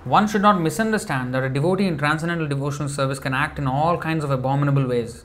[0.05, 3.97] One should not misunderstand that a devotee in transcendental devotional service can act in all
[3.97, 5.25] kinds of abominable ways.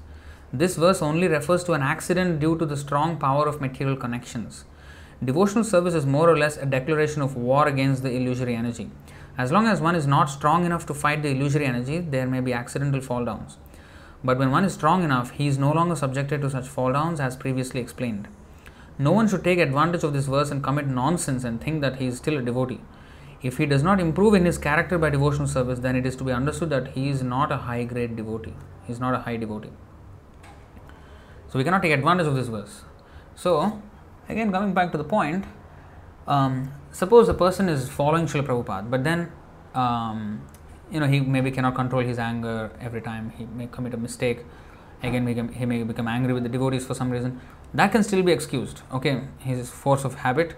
[0.53, 4.65] This verse only refers to an accident due to the strong power of material connections.
[5.23, 8.91] Devotional service is more or less a declaration of war against the illusory energy.
[9.35, 12.39] As long as one is not strong enough to fight the illusory energy, there may
[12.39, 13.57] be accidental fall downs.
[14.23, 17.19] But when one is strong enough, he is no longer subjected to such fall downs
[17.19, 18.27] as previously explained.
[18.99, 22.05] No one should take advantage of this verse and commit nonsense and think that he
[22.05, 22.81] is still a devotee.
[23.41, 26.23] If he does not improve in his character by devotional service, then it is to
[26.23, 28.53] be understood that he is not a high grade devotee.
[28.85, 29.71] He is not a high devotee.
[31.49, 32.81] So we cannot take advantage of this verse.
[33.35, 33.81] So,
[34.27, 35.45] again, coming back to the point,
[36.27, 39.31] um, suppose a person is following Srila Prabhupada, but then
[39.75, 40.41] um,
[40.91, 44.39] you know he maybe cannot control his anger every time he may commit a mistake.
[45.03, 47.39] Again, he may become angry with the devotees for some reason.
[47.73, 48.81] That can still be excused.
[48.91, 50.55] Okay, his force of habit.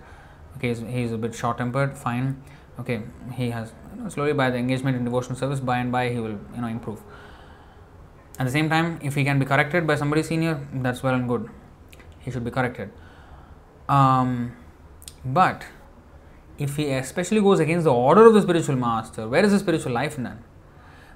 [0.56, 1.98] Okay, he's, he's a bit short-tempered.
[1.98, 2.42] Fine.
[2.80, 3.02] Okay,
[3.34, 6.20] he has you know, slowly by the engagement in devotional service, by and by he
[6.20, 7.02] will you know improve.
[8.38, 11.28] At the same time, if he can be corrected by somebody senior, that's well and
[11.28, 11.50] good.
[12.20, 12.90] He should be corrected.
[13.90, 14.56] Um,
[15.26, 15.66] but
[16.58, 19.92] if he especially goes against the order of the spiritual master, where is the spiritual
[19.92, 20.44] life then?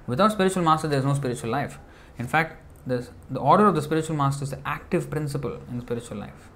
[0.06, 1.78] Without spiritual master, there is no spiritual life.
[2.18, 6.18] In fact, this, the order of the spiritual master is the active principle in spiritual
[6.18, 6.50] life.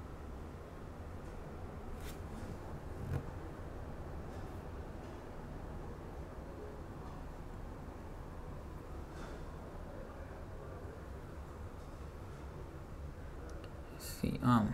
[14.28, 14.68] see um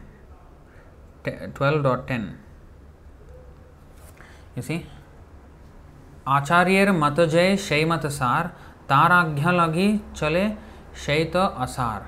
[1.24, 2.26] 12.10
[4.56, 4.80] you see?
[6.28, 8.46] आचार्यर मत जय शै सार।
[8.88, 10.48] ताराघ्य लगी चले
[11.06, 12.06] शैत असार।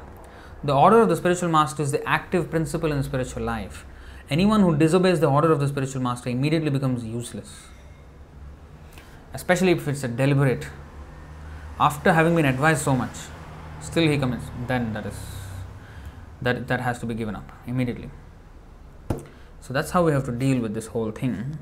[0.67, 3.85] The order of the spiritual master is the active principle in spiritual life
[4.45, 7.57] anyone who disobeys the order of the spiritual master immediately becomes useless
[9.35, 10.67] especially if it's a deliberate.
[11.79, 13.17] After having been advised so much,
[13.83, 15.36] still he comes then that is 12.10
[16.47, 18.11] that that has to be given up immediately
[19.67, 21.59] so that's how we have to deal with this whole thing.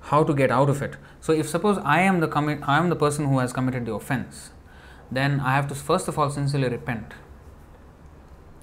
[0.00, 0.96] How to get out of it.
[1.22, 3.94] So if suppose I am the commit, I am the person who has committed the
[3.94, 4.50] offense,
[5.10, 7.14] then I have to first of all sincerely repent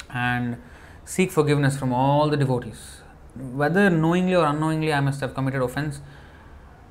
[0.07, 0.57] and
[1.03, 3.01] seek forgiveness from all the devotees,
[3.35, 5.99] whether knowingly or unknowingly I must have committed offense.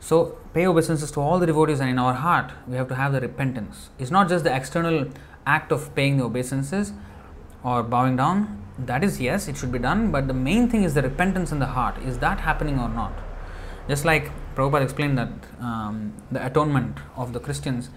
[0.06, 3.12] So pay obeisances to all the devotees, and in our heart we have to have
[3.12, 3.90] the repentance.
[3.98, 5.08] It's not just the external
[5.44, 6.92] act of paying the obeisances,
[7.64, 10.94] or bowing down, that is yes, it should be done, but the main thing is
[10.94, 11.98] the repentance in the heart.
[11.98, 13.14] Is that happening or not?
[13.88, 17.90] Just like Prabhupada explained that um, the atonement of the Christians,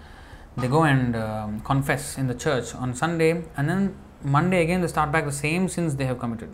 [0.58, 4.88] they go and um, confess in the church on Sunday, and then Monday again they
[4.88, 6.50] start back the same sins they have committed.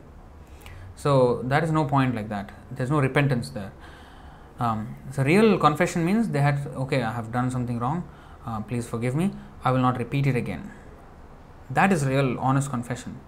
[0.98, 2.52] So that is no point like that.
[2.72, 3.72] There's no repentance there.
[4.60, 8.08] Um, so real confession means they had okay, I have done something wrong.
[8.46, 9.32] Uh, please forgive me.
[9.64, 10.72] I will not repeat it again.
[11.70, 13.20] That is real, honest confession.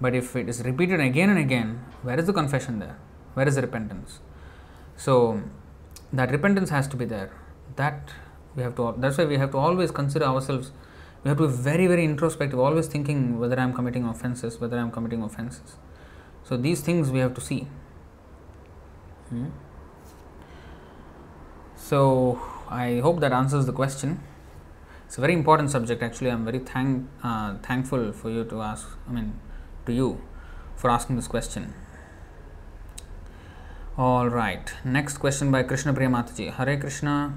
[0.00, 2.98] But if it is repeated again and again, where is the confession there?
[3.34, 4.20] Where is the repentance?
[4.96, 5.42] So,
[6.12, 7.30] that repentance has to be there.
[7.76, 8.10] That
[8.54, 8.94] we have to.
[8.98, 10.70] That's why we have to always consider ourselves.
[11.24, 12.58] We have to be very, very introspective.
[12.58, 15.76] Always thinking whether I am committing offenses, whether I am committing offenses.
[16.44, 17.66] So these things we have to see.
[19.30, 19.46] Hmm?
[21.86, 24.20] So I hope that answers the question.
[25.06, 26.02] It's a very important subject.
[26.02, 28.88] Actually, I'm very thank uh, thankful for you to ask.
[29.08, 29.38] I mean,
[29.86, 30.20] to you
[30.74, 31.74] for asking this question.
[33.96, 34.72] All right.
[34.84, 36.52] Next question by Krishna Priya Mataji.
[36.54, 37.34] Hare Krishna.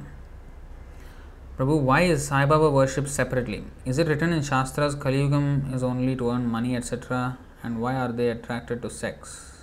[1.59, 3.63] Prabhu, why is Sai Baba worshipped separately?
[3.85, 7.38] Is it written in Shastras Kali Yugam is only to earn money, etc.?
[7.62, 9.62] And why are they attracted to sex?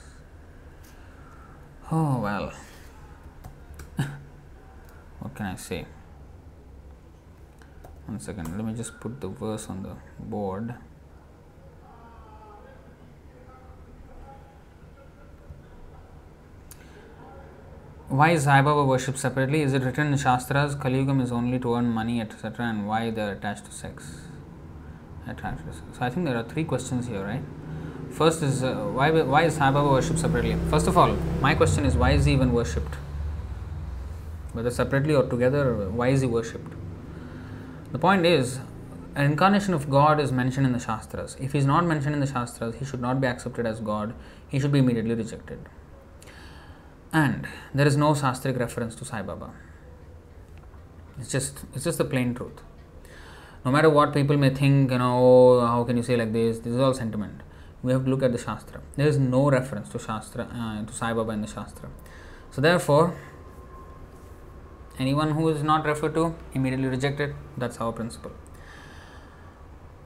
[1.90, 2.53] Oh well.
[5.27, 5.85] What can I say?
[8.07, 9.95] one second let me just put the verse on the
[10.35, 10.75] board
[18.09, 19.62] why is Sai Baba worshipped separately?
[19.62, 20.77] Is it written in Shastras?
[20.77, 22.67] Kaliyugam is only to earn money, etc.
[22.67, 24.05] And why they are attached to sex?
[25.27, 25.99] Attached to sex.
[25.99, 27.43] So I think there are three questions here, right?
[28.12, 30.57] First is uh, why why is Sai Baba worshipped separately?
[30.71, 31.17] First of all,
[31.49, 32.95] my question is why is he even worshipped?
[34.57, 36.73] Whether separately or together, why is he worshipped?
[37.92, 38.59] The point is,
[39.14, 41.37] an incarnation of God is mentioned in the Shastras.
[41.38, 44.14] If he is not mentioned in the Shastras, he should not be accepted as God,
[44.49, 45.59] he should be immediately rejected.
[47.12, 49.51] And there is no Shastric reference to Sai Baba.
[51.19, 52.62] It's just, it's just the plain truth.
[53.62, 56.61] No matter what people may think, you know, oh, how can you say like this?
[56.61, 57.42] This is all sentiment.
[57.83, 58.81] We have to look at the Shastra.
[58.97, 61.90] There is no reference to Shastra, uh, to Sai Baba in the Shastra.
[62.51, 63.14] So therefore,
[64.99, 67.35] anyone who is not referred to immediately rejected.
[67.57, 68.33] That's our principle.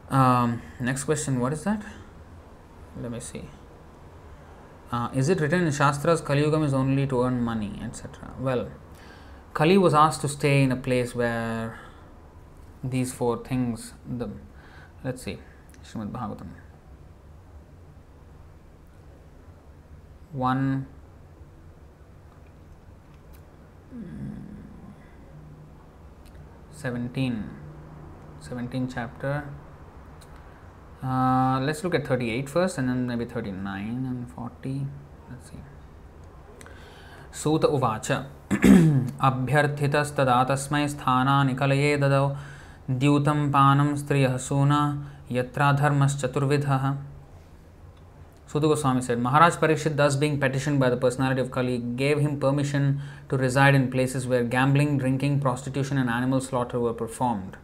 [0.08, 1.84] Um, next question what is that?
[3.00, 3.48] Let me see.
[4.90, 8.68] Uh, is it written in shastras kali yugam is only to earn money etc well
[9.54, 11.78] kali was asked to stay in a place where
[12.82, 14.28] these four things the
[15.04, 15.38] let's see.
[15.84, 16.48] Srimad Bhagavatam.
[20.32, 20.86] 1
[26.82, 27.34] 17
[28.42, 29.44] 17 chapter.
[31.02, 34.86] Uh, let's look at 38 first and then maybe 39 and 40
[35.30, 35.62] let's see.
[37.32, 38.10] सूत उवाच
[39.28, 42.26] अभ्यर्थितस्तदा तस्मै स्थानानिकलये ददौ
[43.02, 44.80] द्यूतं पानं स्त्रियः सूना
[45.32, 46.84] यत्राधर्मश्चतुर्विधः
[48.50, 52.40] Suta Goswami said, Maharaj Parikshit, thus being petitioned by the personality of Kali, gave him
[52.40, 57.56] permission to reside in places where gambling, drinking, prostitution, and animal slaughter were performed.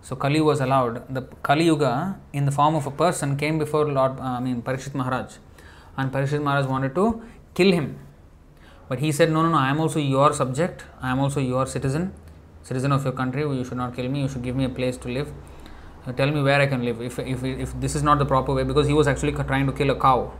[0.00, 1.12] So Kali was allowed.
[1.12, 4.62] The Kali Yuga, in the form of a person, came before Lord, uh, I mean
[4.62, 5.38] Parikshit Maharaj,
[5.96, 7.20] and Parikshit Maharaj wanted to
[7.54, 7.98] kill him.
[8.88, 11.66] But he said, No, no, no, I am also your subject, I am also your
[11.66, 12.12] citizen.
[12.62, 14.96] citizen of your country, you should not kill me, you should give me a place
[14.98, 15.32] to live.
[16.16, 17.00] Tell me where I can live.
[17.00, 19.72] If, if, if this is not the proper way, because he was actually trying to
[19.72, 20.32] kill a cow.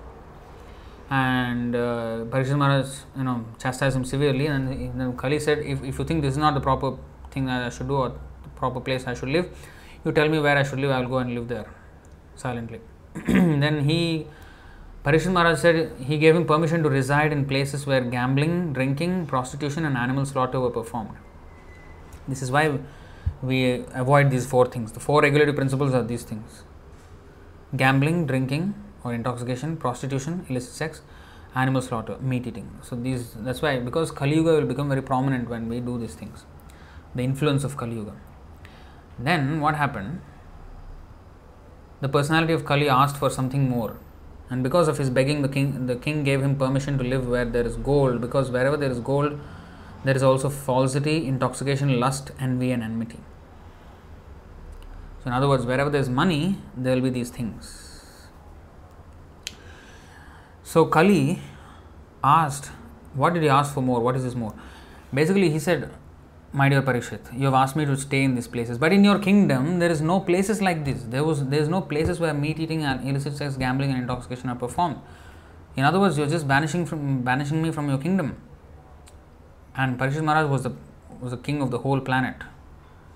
[1.11, 4.47] And uh, Maharaj, you know, chastised him severely.
[4.47, 6.97] And then Kali said, if, if you think this is not the proper
[7.31, 9.49] thing that I should do or the proper place I should live,
[10.05, 11.66] you tell me where I should live, I will go and live there
[12.37, 12.81] silently.
[13.27, 14.27] then he
[15.05, 19.87] Parikshit Maharaj said he gave him permission to reside in places where gambling, drinking, prostitution,
[19.87, 21.16] and animal slaughter were performed.
[22.29, 22.79] This is why
[23.43, 24.93] we avoid these four things.
[24.93, 26.64] The four regulative principles are these things
[27.76, 28.74] gambling, drinking
[29.05, 31.03] or intoxication, prostitution, illicit sex,
[31.55, 32.68] animal slaughter, meat eating.
[32.82, 36.14] So, these that's why because Kali Yuga will become very prominent when we do these
[36.14, 36.45] things.
[37.14, 38.14] The influence of Kali Yuga.
[39.18, 40.20] Then what happened?
[42.01, 43.97] The personality of Kali asked for something more
[44.51, 47.45] and because of his begging the king the king gave him permission to live where
[47.45, 49.38] there is gold because wherever there is gold
[50.05, 53.20] there is also falsity intoxication lust envy and enmity
[55.23, 58.29] so in other words wherever there is money there will be these things
[60.62, 61.43] so kali
[62.23, 62.71] asked
[63.14, 64.55] what did he ask for more what is this more
[65.12, 65.91] basically he said
[66.53, 69.21] my dear Parikshit, you have asked me to stay in these places, but in your
[69.21, 71.05] kingdom there is no places like this.
[71.05, 74.49] There was there is no places where meat eating and illicit sex, gambling, and intoxication
[74.49, 74.97] are performed.
[75.77, 78.37] In other words, you are just banishing from banishing me from your kingdom.
[79.77, 80.73] And Parikshit Maharaj was the
[81.21, 82.35] was the king of the whole planet.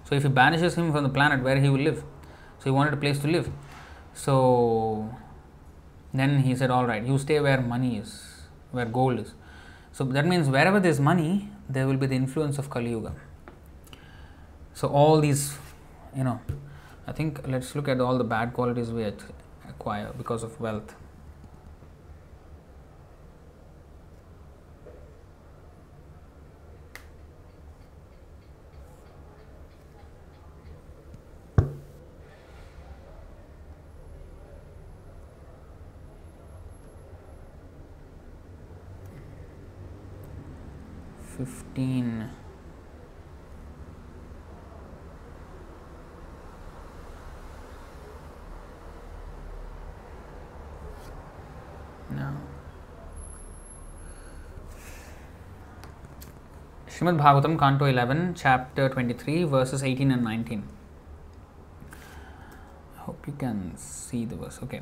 [0.04, 2.04] So if he banishes him from the planet, where he will live?
[2.58, 3.50] So he wanted a place to live.
[4.14, 5.14] So
[6.12, 8.24] then he said, All right, you stay where money is,
[8.70, 9.34] where gold is.
[9.92, 13.12] So that means wherever there is money, there will be the influence of Kali Yuga.
[14.74, 15.56] So all these,
[16.16, 16.40] you know,
[17.06, 19.04] I think let's look at all the bad qualities we
[19.68, 20.94] acquire because of wealth.
[41.74, 42.26] 18
[56.88, 60.60] Srimad Bhagavatam canto 11 chapter 23 verses 18 and 19
[63.06, 64.80] hope you can see the verse okay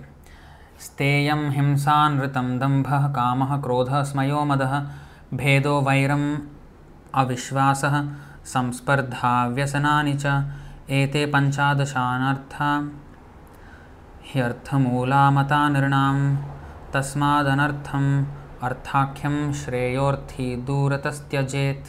[0.81, 2.87] स्तेयम हिंसा नृतम दंभ
[3.17, 4.63] काम क्रोध स्मयो मद
[5.35, 6.25] भेदो वैरम
[7.15, 7.83] अविश्वास
[8.53, 10.35] संस्पर्धा व्यसना चे
[10.93, 12.69] ह्यमूलामता
[14.33, 15.61] ह्यर्थमूलामता
[16.95, 18.07] तस्मादनर्थम
[18.63, 21.85] अर्थाख्यम श्रेयोर्थी दूरतस्त्यजेत।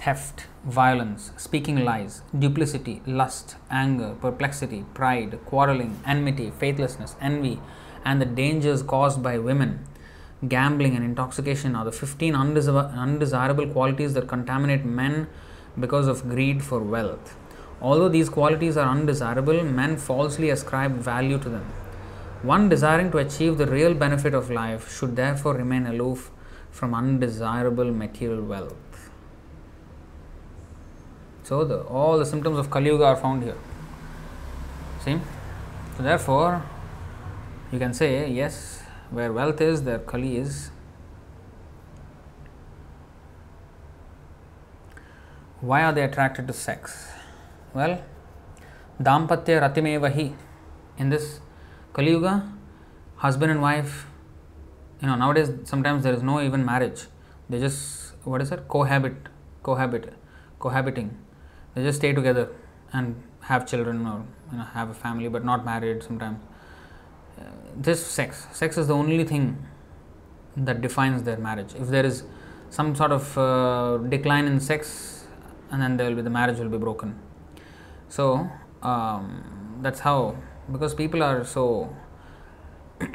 [0.00, 0.40] Theft
[0.76, 7.58] violence speaking lies duplicity lust anger perplexity pride quarreling enmity faithlessness envy
[8.06, 9.78] and the dangers cause by women
[10.48, 15.28] gambling, and intoxication are the 15 undesirable qualities that contaminate men
[15.78, 17.36] because of greed for wealth.
[17.80, 21.64] Although these qualities are undesirable, men falsely ascribe value to them.
[22.42, 26.30] One desiring to achieve the real benefit of life should therefore remain aloof
[26.70, 29.10] from undesirable material wealth.
[31.44, 33.58] So the, all the symptoms of Kali Yuga are found here.
[35.04, 35.18] See?
[35.96, 36.62] So therefore,
[37.72, 38.81] you can say yes,
[39.12, 40.70] where wealth is, there Kali is.
[45.60, 47.08] Why are they attracted to sex?
[47.72, 48.02] Well,
[49.00, 50.34] Dampatya Ratimevahi.
[50.98, 51.40] In this
[51.92, 52.52] Kali Yuga,
[53.16, 54.06] husband and wife,
[55.00, 57.06] you know, nowadays sometimes there is no even marriage.
[57.48, 58.68] They just, what is it?
[58.68, 59.16] Cohabit,
[59.62, 60.12] cohabit,
[60.58, 61.18] cohabiting
[61.74, 62.48] they just stay together
[62.92, 66.38] and have children or you know have a family but not married sometimes
[67.80, 69.66] just sex sex is the only thing
[70.56, 71.74] that defines their marriage.
[71.74, 72.24] If there is
[72.70, 75.26] some sort of uh, decline in sex
[75.70, 77.18] and then there will be the marriage will be broken.
[78.08, 78.48] So
[78.82, 80.36] um, that's how
[80.70, 81.94] because people are so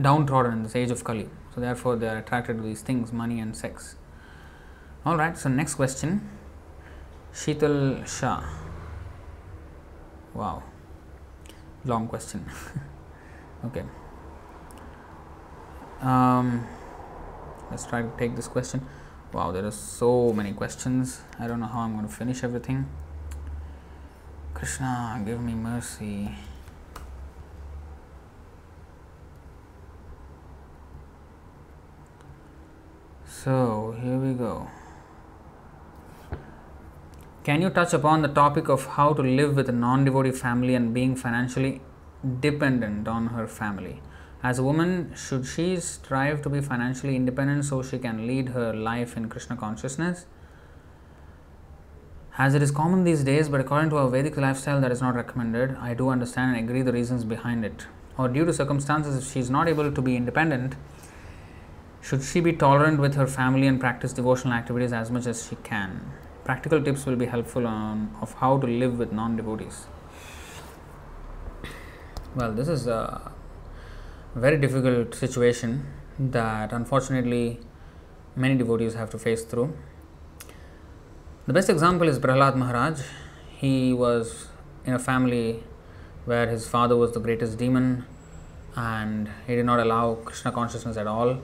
[0.00, 1.28] downtrodden in this age of kali.
[1.54, 3.96] So therefore they are attracted to these things money and sex.
[5.04, 6.28] All right so next question.
[7.32, 8.42] Sheetal Shah.
[10.34, 10.62] Wow,
[11.84, 12.44] long question.
[13.64, 13.84] okay.
[16.00, 16.66] Um,
[17.70, 18.86] let's try to take this question.
[19.32, 21.20] Wow, there are so many questions.
[21.38, 22.88] I don't know how I'm going to finish everything.
[24.54, 26.30] Krishna, give me mercy.
[33.26, 34.68] So, here we go.
[37.42, 40.74] Can you touch upon the topic of how to live with a non devotee family
[40.74, 41.80] and being financially
[42.40, 44.00] dependent on her family?
[44.42, 48.72] As a woman, should she strive to be financially independent so she can lead her
[48.72, 50.26] life in Krishna consciousness?
[52.38, 55.14] As it is common these days, but according to our Vedic lifestyle, that is not
[55.14, 55.76] recommended.
[55.78, 57.86] I do understand and agree the reasons behind it.
[58.16, 60.74] Or due to circumstances, if she is not able to be independent,
[62.00, 65.56] should she be tolerant with her family and practice devotional activities as much as she
[65.56, 66.12] can?
[66.44, 69.86] Practical tips will be helpful on of how to live with non-devotees.
[72.32, 73.32] Well, this is a
[74.36, 75.84] very difficult situation
[76.16, 77.58] that unfortunately
[78.36, 79.76] many devotees have to face through.
[81.48, 83.00] The best example is Prahlad Maharaj.
[83.56, 84.46] He was
[84.86, 85.64] in a family
[86.24, 88.04] where his father was the greatest demon
[88.76, 91.40] and he did not allow Krishna consciousness at all.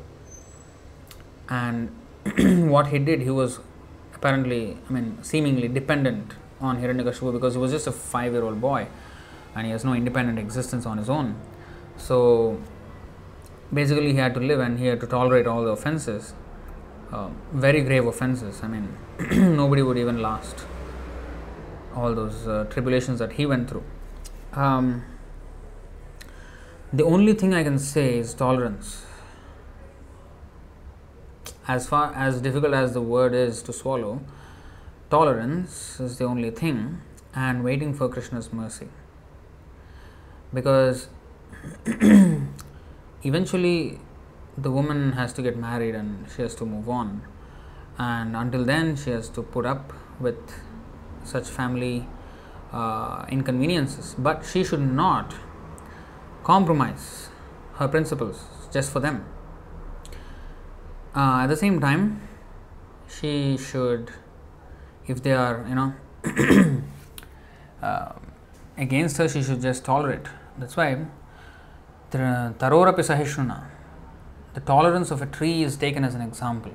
[1.49, 1.91] And
[2.71, 3.59] what he did, he was
[4.15, 8.61] apparently, I mean, seemingly dependent on Hiranyakashipu because he was just a five year old
[8.61, 8.87] boy
[9.57, 11.35] and he has no independent existence on his own.
[11.97, 12.61] So
[13.73, 16.35] basically, he had to live and he had to tolerate all the offenses,
[17.11, 18.61] uh, very grave offenses.
[18.63, 18.97] I mean,
[19.57, 20.67] nobody would even last
[21.95, 23.85] all those uh, tribulations that he went through.
[24.53, 25.05] Um,
[26.93, 29.07] the only thing I can say is tolerance.
[31.67, 34.21] As far as difficult as the word is to swallow,
[35.11, 37.01] tolerance is the only thing,
[37.35, 38.89] and waiting for Krishna's mercy.
[40.57, 41.09] Because
[43.31, 44.01] eventually
[44.57, 47.23] the woman has to get married and she has to move on,
[47.99, 50.39] and until then, she has to put up with
[51.25, 52.07] such family
[52.73, 54.15] uh, inconveniences.
[54.19, 55.35] But she should not
[56.45, 57.29] compromise
[57.75, 59.25] her principles just for them.
[61.15, 62.21] Uh, at the same time,
[63.09, 64.11] she should,
[65.07, 65.95] if they are, you know,
[67.83, 68.13] uh,
[68.77, 70.27] against her, she should just tolerate.
[70.59, 71.07] That's why
[72.11, 73.65] Tarorapi Sahishnuna,
[74.55, 76.73] the tolerance of a tree is taken as an example.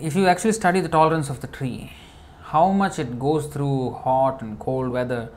[0.00, 1.92] If you actually study the tolerance of the tree,
[2.42, 5.30] how much it goes through hot and cold weather,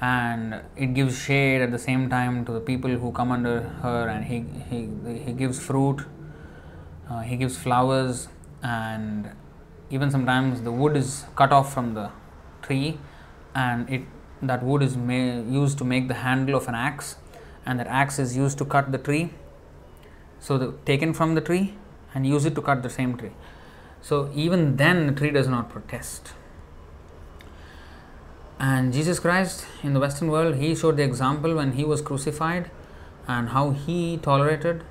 [0.00, 4.08] and it gives shade at the same time to the people who come under her
[4.08, 4.88] and he, he,
[5.24, 6.04] he gives fruit
[7.10, 8.28] uh, he gives flowers
[8.62, 9.30] and
[9.90, 12.10] even sometimes the wood is cut off from the
[12.62, 12.98] tree
[13.54, 14.02] and it
[14.42, 17.16] that wood is used to make the handle of an axe
[17.66, 19.30] and that axe is used to cut the tree.
[20.40, 21.74] So the, taken from the tree
[22.14, 23.32] and use it to cut the same tree.
[24.00, 26.32] So even then the tree does not protest.
[28.58, 32.70] And Jesus Christ in the Western world, he showed the example when he was crucified
[33.26, 34.82] and how he tolerated,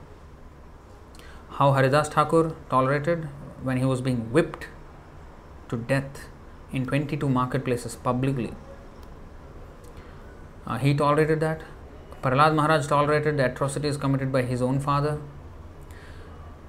[1.52, 3.28] how Haridas Thakur tolerated
[3.64, 4.68] when he was being whipped
[5.70, 6.28] to death
[6.72, 8.54] in 22 marketplaces publicly.
[10.68, 11.62] Uh, he tolerated that.
[12.22, 15.20] Prahlad Maharaj tolerated the atrocities committed by his own father.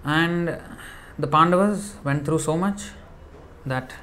[0.04, 0.60] And
[1.18, 2.90] the Pandavas went through so much
[3.66, 3.94] that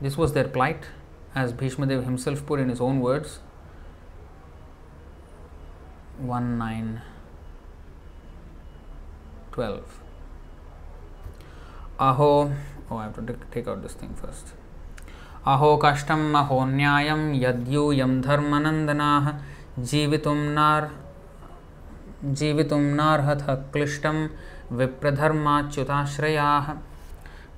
[0.00, 0.86] this was their plight
[1.34, 3.40] as Bhishmadev himself put in his own words
[6.18, 7.02] 1 9
[9.52, 10.00] 12
[11.98, 12.52] aho
[12.90, 14.52] oh i have to take out this thing first
[15.46, 17.08] अहो कष्ट अहो न्याय
[17.44, 19.40] यदूय धर्मनंदना
[19.90, 20.90] जीवित नार
[22.40, 24.06] जीवित नर्हत क्लिष्ट
[24.72, 26.76] विप्रधर्माच्युताश्रया।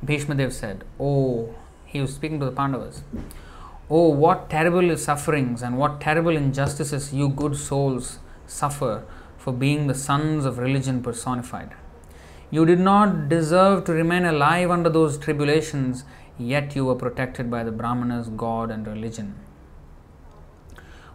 [0.04, 1.12] Bhishmadev said O
[1.88, 3.04] he speaking to the Pandavas
[3.90, 8.18] O what terrible sufferings and what terrible injustices you good souls
[8.60, 9.06] suffer
[9.44, 14.90] for being the sons of religion personified you did not deserve to remain alive under
[14.90, 15.20] those
[16.38, 19.34] yet you were protected by the Brahmanas, God, and religion.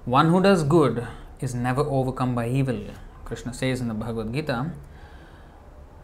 [0.06, 1.08] One who does good
[1.40, 2.80] is never overcome by evil,
[3.26, 4.72] Krishna says in the Bhagavad Gita.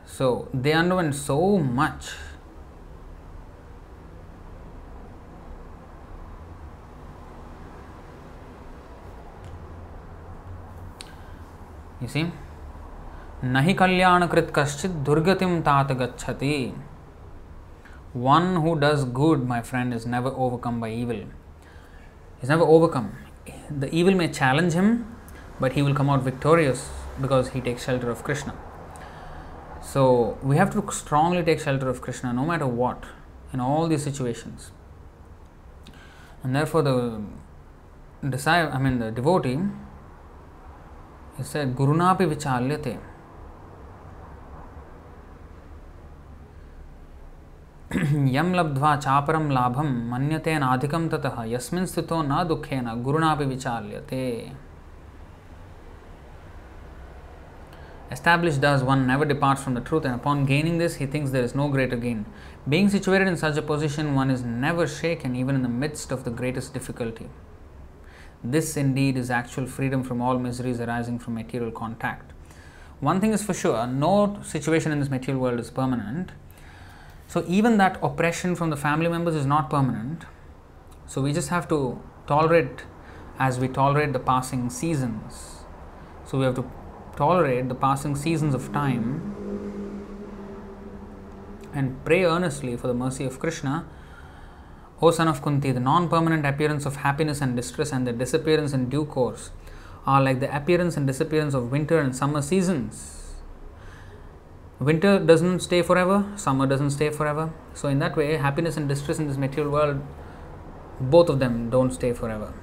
[0.06, 2.12] So they underwent so much
[12.02, 12.32] You see?
[13.44, 16.74] Nahi kalyanakrit kaschit durgatim tat gachati.
[18.16, 21.26] One who does good, my friend, is never overcome by evil.
[22.40, 23.18] He's never overcome.
[23.70, 25.18] The evil may challenge him,
[25.60, 26.90] but he will come out victorious
[27.22, 28.56] because he takes shelter of Krishna.
[29.82, 33.04] So we have to strongly take shelter of Krishna no matter what,
[33.52, 34.72] in all these situations.
[36.42, 37.22] And therefore the
[38.30, 39.60] disciple, I mean the devotee
[41.38, 42.98] he said, Gurunapi vichalyate.
[47.96, 54.26] यं लब्ध्वा चापरं लाभं मन्यते नाधिकं ततः यस्मिन् स्थितो न दुःखेन गुरुणापि विचाल्यते
[58.12, 61.44] Established thus, one never departs from the truth, and upon gaining this, he thinks there
[61.44, 62.26] is no greater gain.
[62.70, 66.24] Being situated in such a position, one is never shaken, even in the midst of
[66.24, 67.28] the greatest difficulty.
[68.44, 72.32] This indeed is actual freedom from all miseries arising from material contact.
[73.00, 76.32] One thing is for sure no situation in this material world is permanent.
[77.28, 80.26] So, even that oppression from the family members is not permanent.
[81.08, 82.84] So, we just have to tolerate
[83.40, 85.64] as we tolerate the passing seasons.
[86.26, 86.70] So, we have to
[87.16, 89.36] tolerate the passing seasons of time
[91.74, 93.86] and pray earnestly for the mercy of Krishna.
[95.02, 98.72] O son of Kunti, the non permanent appearance of happiness and distress and their disappearance
[98.72, 99.52] in due course
[100.06, 103.15] are like the appearance and disappearance of winter and summer seasons.
[104.80, 107.50] Winter doesn't stay forever, summer doesn't stay forever.
[107.74, 110.02] So, in that way, happiness and distress in this material world,
[111.00, 112.54] both of them don't stay forever.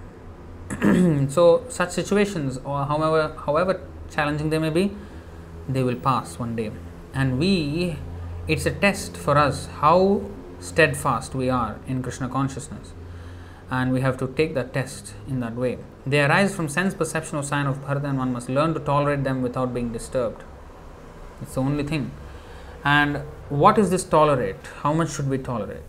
[1.30, 4.94] so, such situations, or however, however challenging they may be,
[5.66, 6.70] they will pass one day.
[7.14, 7.96] And we,
[8.46, 10.22] it's a test for us how
[10.60, 12.92] steadfast we are in Krishna consciousness.
[13.70, 15.78] And we have to take that test in that way.
[16.06, 19.24] They arise from sense perception or sign of Bharata, and one must learn to tolerate
[19.24, 20.44] them without being disturbed.
[21.42, 22.10] It's the only thing.
[22.84, 24.66] And what is this tolerate?
[24.82, 25.82] How much should we tolerate?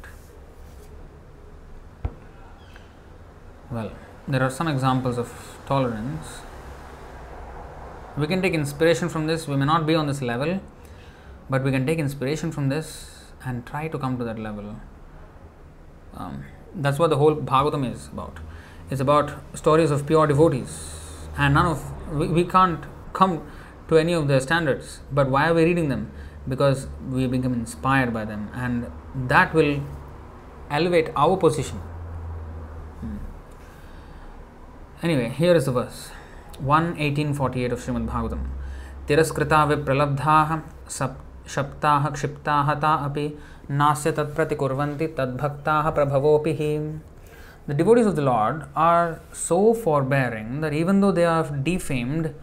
[3.71, 3.91] Well,
[4.27, 5.31] there are some examples of
[5.65, 6.41] tolerance
[8.15, 10.61] we can take inspiration from this we may not be on this level
[11.49, 14.75] but we can take inspiration from this and try to come to that level
[16.15, 16.43] um,
[16.75, 18.37] that's what the whole bhagavatam is about
[18.89, 22.83] it's about stories of pure devotees and none of we, we can't
[23.13, 23.41] come
[23.92, 26.10] to any of their standards but why are we reading them
[26.48, 28.90] because we become inspired by them and
[29.28, 29.80] that will
[30.70, 31.78] elevate our position
[33.00, 33.16] hmm.
[35.02, 36.10] anyway here is the verse
[36.68, 38.38] one eighteen forty at of श्रीमद्भागवतं
[39.08, 40.56] तिरस्कृता विप्रलब्धाः
[40.90, 43.26] सप् शप्ताः क्षिप्ताः ता अपि
[43.80, 46.72] नास्य तत्प्रतिकुर्वन्ति तद्भक्ताः प्रभवोऽपि हि
[47.68, 52.34] The devotees of the Lord are so forbearing that even though they are defamed,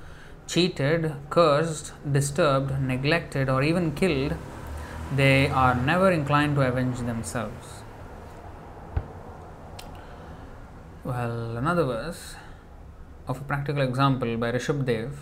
[0.50, 4.34] cheated, cursed, disturbed, neglected, or even killed,
[5.14, 7.82] they are never inclined to avenge themselves.
[11.04, 12.34] Well, another verse
[13.28, 15.12] of a practical example by Rishabdev.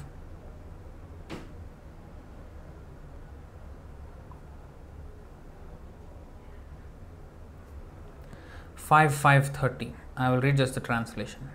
[8.75, 9.93] Five five thirty.
[10.17, 11.51] I will read just the translation.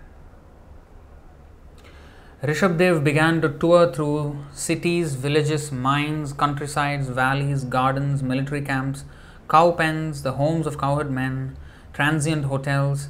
[2.48, 9.04] Rishabdev began to tour through cities, villages, mines, countrysides, valleys, gardens, military camps,
[9.48, 11.56] cow pens, the homes of cowherd men,
[11.94, 13.08] transient hotels,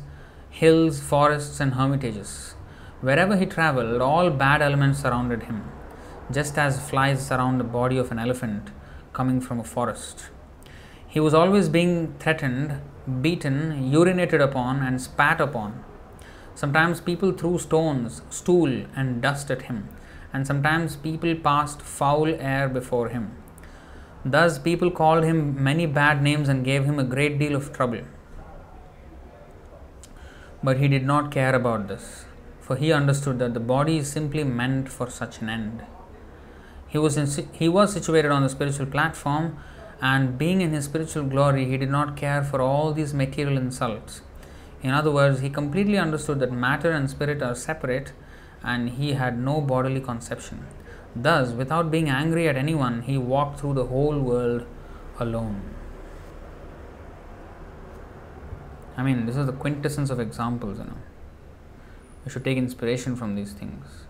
[0.51, 2.55] hills, forests, and hermitages.
[3.01, 5.65] Wherever he traveled, all bad elements surrounded him,
[6.31, 8.71] just as flies surround the body of an elephant
[9.13, 10.27] coming from a forest.
[11.09, 12.81] He was always being threatened,
[13.21, 15.83] beaten, urinated upon, and spat upon.
[16.55, 19.89] Sometimes people threw stones, stool, and dust at him,
[20.33, 23.33] and sometimes people passed foul air before him.
[24.25, 28.03] Thus, people called him many bad names and gave him a great deal of trouble.
[30.63, 32.25] But he did not care about this
[32.65, 35.85] for he understood that the body is simply meant for such an end.
[36.89, 39.59] He was, in, he was situated on the spiritual platform,
[40.01, 44.23] and being in his spiritual glory, he did not care for all these material insults.
[44.85, 48.13] In other words, he completely understood that matter and spirit are separate,
[48.63, 50.67] and he had no bodily conception.
[51.17, 54.67] Thus, without being angry at anyone, he walked through the whole world
[55.19, 55.63] alone.
[58.97, 60.99] I mean, this is the quintessence of examples, you know.
[62.25, 64.04] We should take inspiration from these things.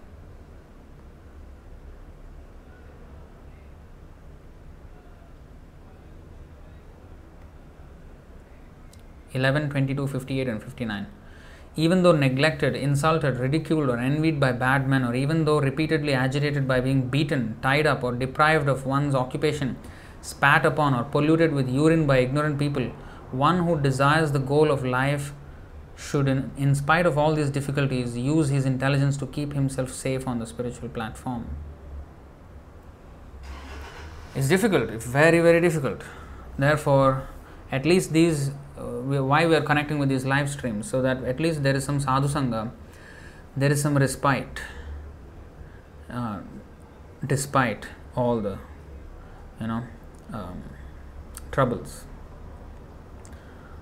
[9.35, 11.07] Eleven, twenty-two, fifty-eight, and 59.
[11.77, 16.67] Even though neglected, insulted, ridiculed, or envied by bad men, or even though repeatedly agitated
[16.69, 19.77] by being beaten, tied up, or deprived of one's occupation,
[20.23, 22.85] spat upon, or polluted with urine by ignorant people,
[23.33, 25.33] one who desires the goal of life
[25.97, 30.27] should, in, in spite of all these difficulties, use his intelligence to keep himself safe
[30.27, 31.47] on the spiritual platform.
[34.35, 36.03] It's difficult, it's very, very difficult.
[36.59, 37.29] Therefore,
[37.71, 38.51] at least these,
[38.85, 42.01] why we are connecting with these live streams, so that at least there is some
[42.01, 42.71] sadhu sangha,
[43.57, 44.61] there is some respite,
[46.11, 46.41] uh,
[47.27, 48.59] despite all the,
[49.61, 49.83] you know,
[50.33, 50.63] um,
[51.51, 52.05] troubles.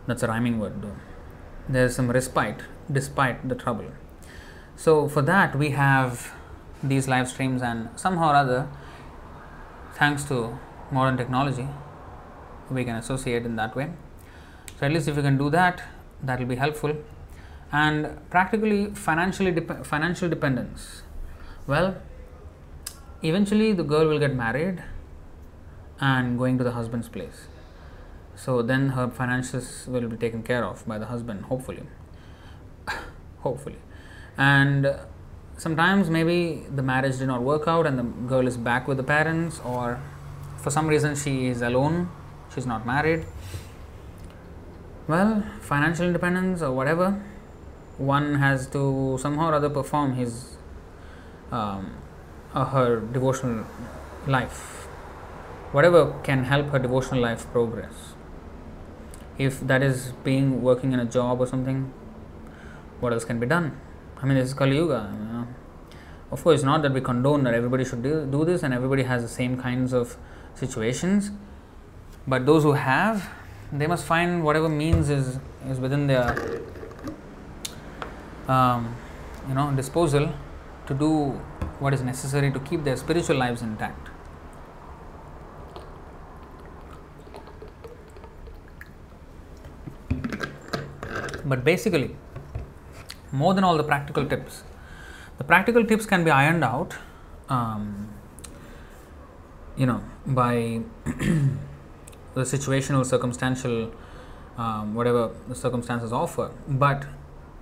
[0.07, 0.97] That's a rhyming word, though.
[1.69, 3.93] There's some respite despite the trouble.
[4.77, 6.33] So, for that, we have
[6.83, 8.69] these live streams, and somehow or other,
[9.95, 10.59] thanks to
[10.91, 11.69] modern technology,
[12.71, 13.91] we can associate in that way.
[14.83, 15.81] So, at least if you can do that,
[16.25, 16.97] that will be helpful.
[17.71, 19.53] And practically, financially
[19.85, 21.03] financial dependence.
[21.69, 21.99] Well,
[23.23, 24.83] eventually, the girl will get married
[26.01, 27.47] and going to the husband's place.
[28.35, 31.85] So then her finances will be taken care of by the husband, hopefully.
[33.39, 33.79] hopefully.
[34.37, 34.97] And
[35.59, 39.05] sometimes maybe the marriage did not work out and the girl is back with the
[39.05, 40.01] parents, or
[40.57, 42.11] for some reason she is alone,
[42.53, 43.27] she's not married.
[45.09, 47.21] Well, financial independence or whatever,
[47.99, 50.57] one has to somehow or other perform his
[51.51, 51.97] um,
[52.55, 53.67] uh, her devotional
[54.27, 54.87] life.
[55.73, 58.15] Whatever can help her devotional life progress.
[59.39, 61.93] If that is being working in a job or something
[63.01, 63.77] what else can be done?
[64.23, 65.47] I mean this is kali yuga you know.
[66.31, 69.23] of course not that we condone that everybody should do, do this and everybody has
[69.23, 70.17] the same kinds of
[70.55, 71.33] situations
[72.27, 73.29] but those who have
[73.73, 76.61] they must find whatever means is is within their
[78.49, 78.95] um,
[79.49, 80.29] you know disposal
[80.87, 81.11] to do
[81.79, 84.09] what is necessary to keep their spiritual lives intact.
[91.45, 92.17] But basically
[93.33, 94.63] more than all the practical tips
[95.39, 96.95] the practical tips can be ironed out
[97.49, 98.09] um,
[99.77, 100.81] you know by
[102.35, 103.93] the situational circumstantial
[104.57, 106.51] um, whatever the circumstances offer.
[106.69, 107.07] But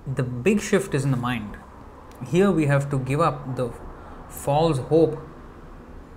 [0.07, 1.57] the big shift is in the mind.
[2.27, 3.73] Here we have to give up the
[4.29, 5.18] false hope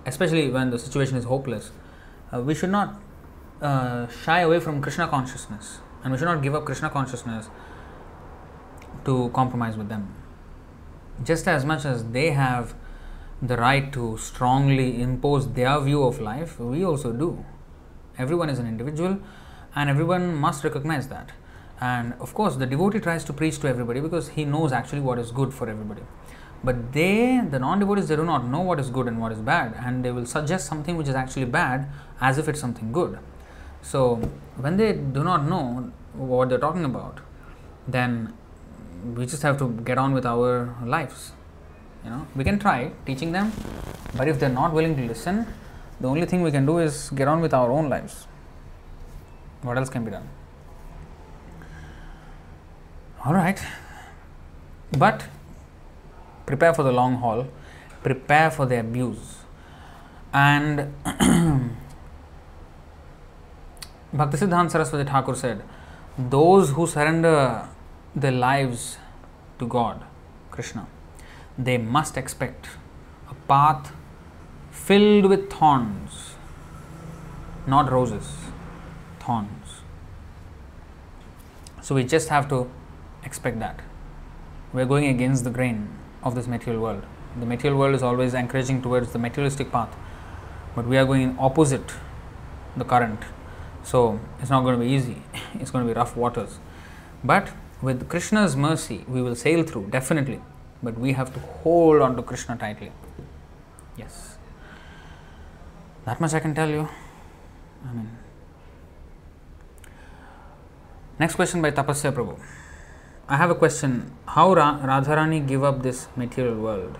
[0.06, 1.70] especially when the situation is hopeless.
[2.32, 3.00] Uh, we should not
[3.62, 7.48] uh, shy away from krishna consciousness and we should not give up krishna consciousness
[9.04, 10.14] to compromise with them.
[11.22, 12.74] Just as much as they have
[13.40, 17.44] the right to strongly impose their view of life we also do
[18.18, 19.18] everyone is an individual
[19.74, 21.32] and everyone must recognize that.
[21.80, 25.18] And of course the devotee tries to preach to everybody because he knows actually what
[25.18, 26.02] is good for everybody.
[26.62, 29.74] But they the non-devotees they do not know what is good and what is bad.
[29.78, 31.88] And they will suggest something which is actually bad
[32.20, 33.18] as if it's something good.
[33.82, 34.16] So
[34.56, 37.20] when they do not know what they're talking about
[37.86, 38.32] then
[39.14, 41.32] we just have to get on with our lives.
[42.04, 43.52] You know we can try teaching them
[44.16, 45.46] but if they're not willing to listen
[46.00, 48.26] the only thing we can do is get on with our own lives.
[49.62, 50.28] What else can be done?
[53.24, 53.60] All right.
[54.98, 55.24] But
[56.46, 57.46] prepare for the long haul.
[58.02, 59.36] Prepare for the abuse.
[60.32, 60.92] And
[64.14, 65.62] Bhaktisiddhanta Saraswati Thakur said,
[66.18, 67.68] Those who surrender
[68.14, 68.98] their lives
[69.58, 70.04] to God,
[70.50, 70.86] Krishna,
[71.56, 72.66] they must expect
[73.30, 73.92] a path
[74.86, 76.34] filled with thorns,
[77.66, 78.26] not roses,
[79.18, 79.80] thorns.
[81.80, 82.70] So we just have to
[83.24, 83.80] expect that.
[84.74, 85.88] We're going against the grain
[86.22, 87.02] of this material world.
[87.40, 89.96] The material world is always encouraging towards the materialistic path,
[90.76, 91.94] but we are going opposite
[92.76, 93.20] the current.
[93.84, 95.22] So it's not going to be easy,
[95.54, 96.58] it's going to be rough waters.
[97.22, 100.42] But with Krishna's mercy, we will sail through, definitely.
[100.82, 102.92] But we have to hold on to Krishna tightly.
[103.96, 104.33] Yes.
[106.04, 106.88] That much I can tell you.
[107.86, 108.10] I mean,
[111.18, 112.38] next question by Tapasya Prabhu.
[113.28, 114.12] I have a question.
[114.26, 116.98] How Ra- Radharani give up this material world?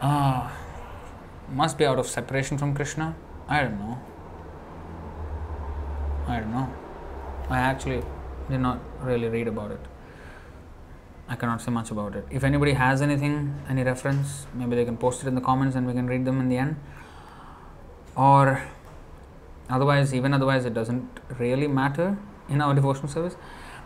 [0.00, 0.52] Ah,
[1.52, 3.14] must be out of separation from Krishna.
[3.48, 3.98] I don't know.
[6.26, 6.72] I don't know.
[7.50, 8.02] I actually
[8.48, 9.80] did not really read about it.
[11.28, 12.24] I cannot say much about it.
[12.30, 15.86] If anybody has anything, any reference, maybe they can post it in the comments and
[15.86, 16.76] we can read them in the end.
[18.18, 18.62] Or
[19.70, 23.36] otherwise, even otherwise, it doesn't really matter in our devotional service.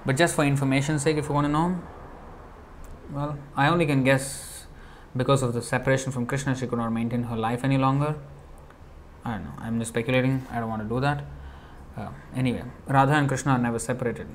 [0.06, 1.78] But just for information's sake, if you want to know,
[3.12, 4.64] well, I only can guess
[5.14, 8.16] because of the separation from Krishna, she could not maintain her life any longer.
[9.22, 9.52] I don't know.
[9.58, 10.46] I'm just speculating.
[10.50, 11.24] I don't want to do that.
[11.94, 14.28] Uh, anyway, Radha and Krishna are never separated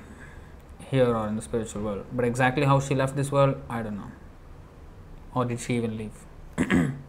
[0.91, 2.05] here or in the spiritual world.
[2.13, 4.11] But exactly how she left this world, I don't know.
[5.33, 6.93] Or did she even leave?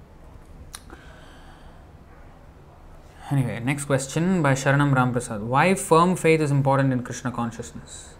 [3.30, 5.40] anyway, next question by Sharanam Ramprasad.
[5.40, 8.14] Why firm faith is important in Krishna consciousness?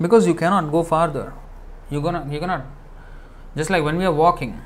[0.00, 1.32] Because you cannot go farther.
[1.90, 2.64] You're gonna you cannot
[3.56, 4.60] just like when we are walking,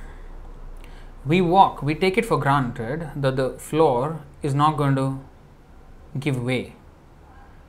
[1.24, 5.20] we walk, we take it for granted that the floor is not going to
[6.20, 6.76] give way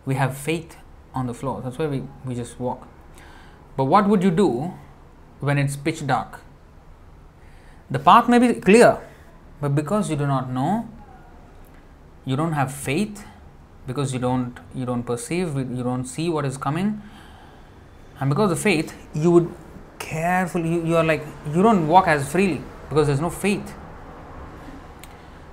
[0.08, 0.78] we have faith
[1.14, 1.62] on the floor.
[1.62, 2.88] That's why we, we just walk.
[3.76, 4.74] But what would you do
[5.42, 6.40] when it's pitch dark?
[7.92, 9.06] The path may be clear,
[9.62, 10.88] but because you do not know,
[12.26, 13.26] you don't have faith,
[13.86, 17.02] because you don't you don't perceive, you don't see what is coming,
[18.20, 19.54] and because of faith, you would
[20.00, 23.74] carefully you, you are like you don't walk as freely because there's no faith.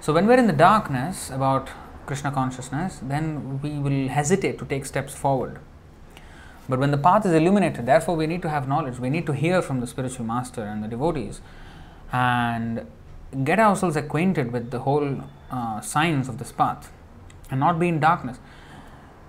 [0.01, 1.71] So when we're in the darkness about
[2.07, 5.61] Krishna consciousness, then we will hesitate to take steps forward.
[6.69, 9.33] But when the path is illuminated, therefore we need to have knowledge, we need to
[9.33, 11.41] hear from the spiritual master and the devotees
[12.13, 12.87] and
[13.43, 16.93] get ourselves acquainted with the whole uh, science of this path
[17.51, 18.39] and not be in darkness.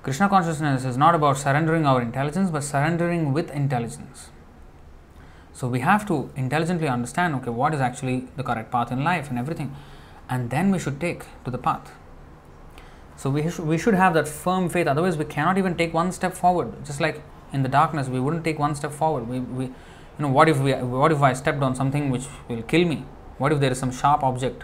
[0.04, 4.30] Krishna consciousness is not about surrendering our intelligence but surrendering with intelligence.
[5.54, 9.30] So we have to intelligently understand okay, what is actually the correct path in life
[9.30, 9.74] and everything,
[10.30, 11.94] and then we should take to the path.
[13.16, 16.12] So we, sh- we should have that firm faith, otherwise, we cannot even take one
[16.12, 16.86] step forward.
[16.86, 17.22] Just like
[17.54, 19.30] in the darkness, we wouldn't take one step forward.
[19.30, 19.74] We, we, you
[20.20, 23.06] know, what if, we, what if I stepped on something which will kill me?
[23.38, 24.64] What if there is some sharp object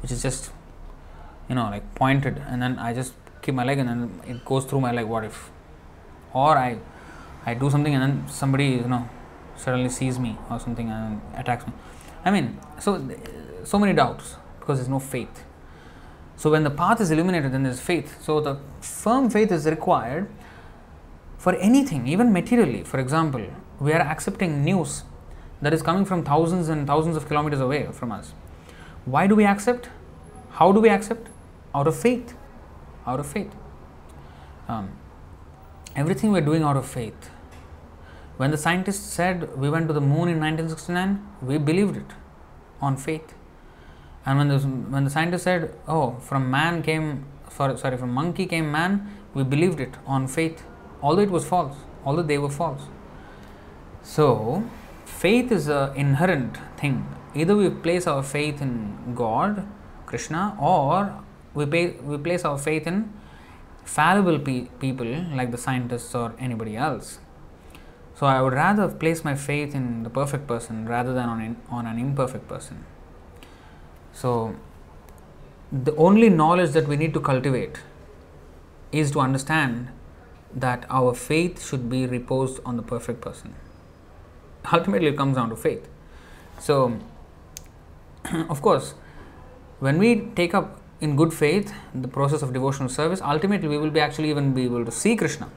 [0.00, 0.50] which is just,
[1.48, 4.64] you know, like pointed, and then I just keep my leg and then it goes
[4.64, 5.06] through my leg?
[5.06, 5.50] What if?
[6.32, 6.78] Or I,
[7.46, 9.08] I do something and then somebody, you know,
[9.56, 11.72] suddenly sees me or something and attacks me.
[12.24, 13.08] I mean, so
[13.64, 15.44] so many doubts because there's no faith.
[16.36, 18.22] So when the path is illuminated, then there's faith.
[18.22, 20.28] So the firm faith is required
[21.36, 22.84] for anything, even materially.
[22.84, 23.44] For example,
[23.80, 25.02] we are accepting news
[25.60, 28.32] that is coming from thousands and thousands of kilometers away from us.
[29.04, 29.88] Why do we accept?
[30.50, 31.28] How do we accept?
[31.74, 32.34] Out of faith.
[33.06, 33.54] Out of faith.
[34.68, 34.90] Um,
[35.96, 37.30] everything we're doing out of faith.
[38.36, 42.12] When the scientists said we went to the moon in 1969, we believed it
[42.80, 43.34] on faith.
[44.24, 48.46] And when the, when the scientists said, oh, from man came, sorry, sorry, from monkey
[48.46, 50.62] came man, we believed it on faith,
[51.02, 52.82] although it was false, although they were false.
[54.02, 54.62] So,
[55.22, 56.96] faith is an inherent thing.
[57.34, 59.66] Either we place our faith in God,
[60.06, 63.12] Krishna, or we, pay, we place our faith in
[63.84, 67.18] fallible pe- people like the scientists or anybody else.
[68.14, 71.56] So I would rather place my faith in the perfect person rather than on, in,
[71.68, 72.84] on an imperfect person.
[74.12, 74.54] So
[75.72, 77.80] the only knowledge that we need to cultivate
[78.92, 79.88] is to understand
[80.54, 83.54] that our faith should be reposed on the perfect person.
[84.72, 85.88] Ultimately, it comes down to faith.
[86.58, 86.98] So,
[88.48, 88.94] of course,
[89.80, 93.90] when we take up in good faith the process of devotional service, ultimately we will
[93.90, 95.48] be actually even be able to see Krishna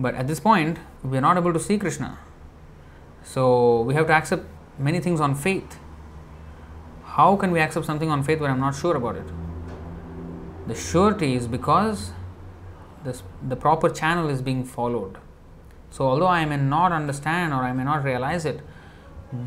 [0.00, 2.18] but at this point, we are not able to see Krishna.
[3.22, 4.44] So we have to accept
[4.78, 5.78] many things on faith.
[7.04, 9.26] How can we accept something on faith when I'm not sure about it?
[10.68, 12.12] The surety is because
[13.04, 15.18] this, the proper channel is being followed.
[15.90, 18.60] So, although I may not understand or I may not realize it,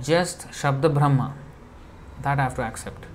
[0.01, 1.33] just Shabda Brahma,
[2.21, 3.05] that I have to accept.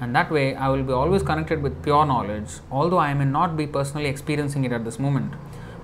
[0.00, 3.56] And that way, I will be always connected with pure knowledge, although I may not
[3.56, 5.32] be personally experiencing it at this moment.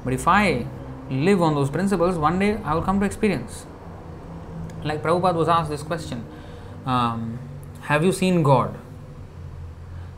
[0.04, 0.66] But if I
[1.10, 3.66] live on those principles, one day I will come to experience.
[4.84, 6.24] Like Prabhupada was asked this question
[6.84, 7.38] um,
[7.82, 8.76] Have you seen God?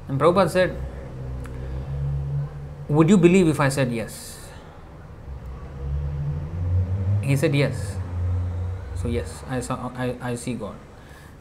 [0.09, 0.81] And Prabhupada said,
[2.89, 4.44] Would you believe if I said yes?
[7.25, 7.97] He said yes.
[8.97, 10.77] So, yes, I, saw, I, I see God.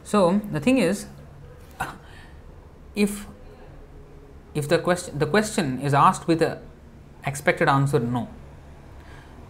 [0.02, 1.06] So, the thing is,
[2.94, 3.26] if
[4.54, 6.60] if the question the question is asked with a
[7.26, 8.28] expected answer no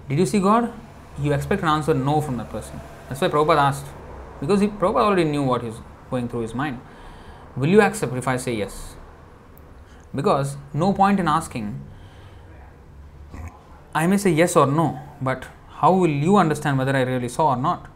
[0.09, 0.73] did you see God?
[1.19, 2.81] You expect an answer no from that person.
[3.09, 3.87] That's why Prabhupada asked,
[4.41, 5.77] because he, Prabhupada already knew what is
[6.11, 6.81] going through his mind.
[7.57, 8.97] Will you accept if I say yes?
[10.15, 11.81] Because no point in asking,
[13.95, 17.51] I may say yes or no, but how will you understand whether I really saw
[17.51, 17.87] or not?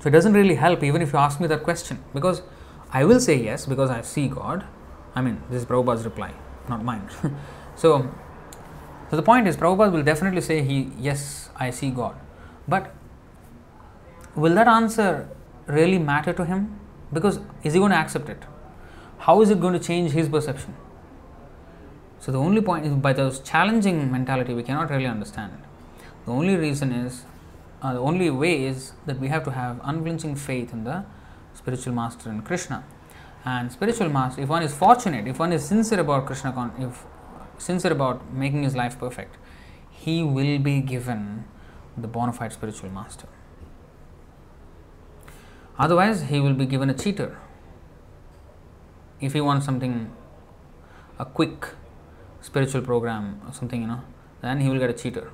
[0.00, 2.42] So it doesn't really help even if you ask me that question because
[2.92, 4.64] I will say yes because I see God.
[5.14, 6.32] I mean, this is Prabhupada's reply,
[6.68, 7.08] not mine.
[7.76, 8.10] so
[9.10, 12.16] so the point is, Prabhupada will definitely say, "He yes, I see God,"
[12.66, 12.92] but
[14.34, 15.28] will that answer
[15.66, 16.80] really matter to him?
[17.12, 18.42] Because is he going to accept it?
[19.18, 20.74] How is it going to change his perception?
[22.20, 26.04] So the only point is by those challenging mentality, we cannot really understand it.
[26.24, 27.24] The only reason is,
[27.82, 31.04] uh, the only way is that we have to have unflinching faith in the
[31.54, 32.84] spiritual master and Krishna.
[33.44, 37.04] And spiritual master, if one is fortunate, if one is sincere about Krishna, if
[37.58, 39.36] sincere about making his life perfect,
[39.90, 41.44] he will be given
[41.96, 43.28] the bona fide spiritual master.
[45.78, 47.38] Otherwise, he will be given a cheater.
[49.20, 50.12] If he wants something,
[51.18, 51.68] a quick
[52.56, 54.00] spiritual program or something, you know,
[54.40, 55.30] then he will get a cheater.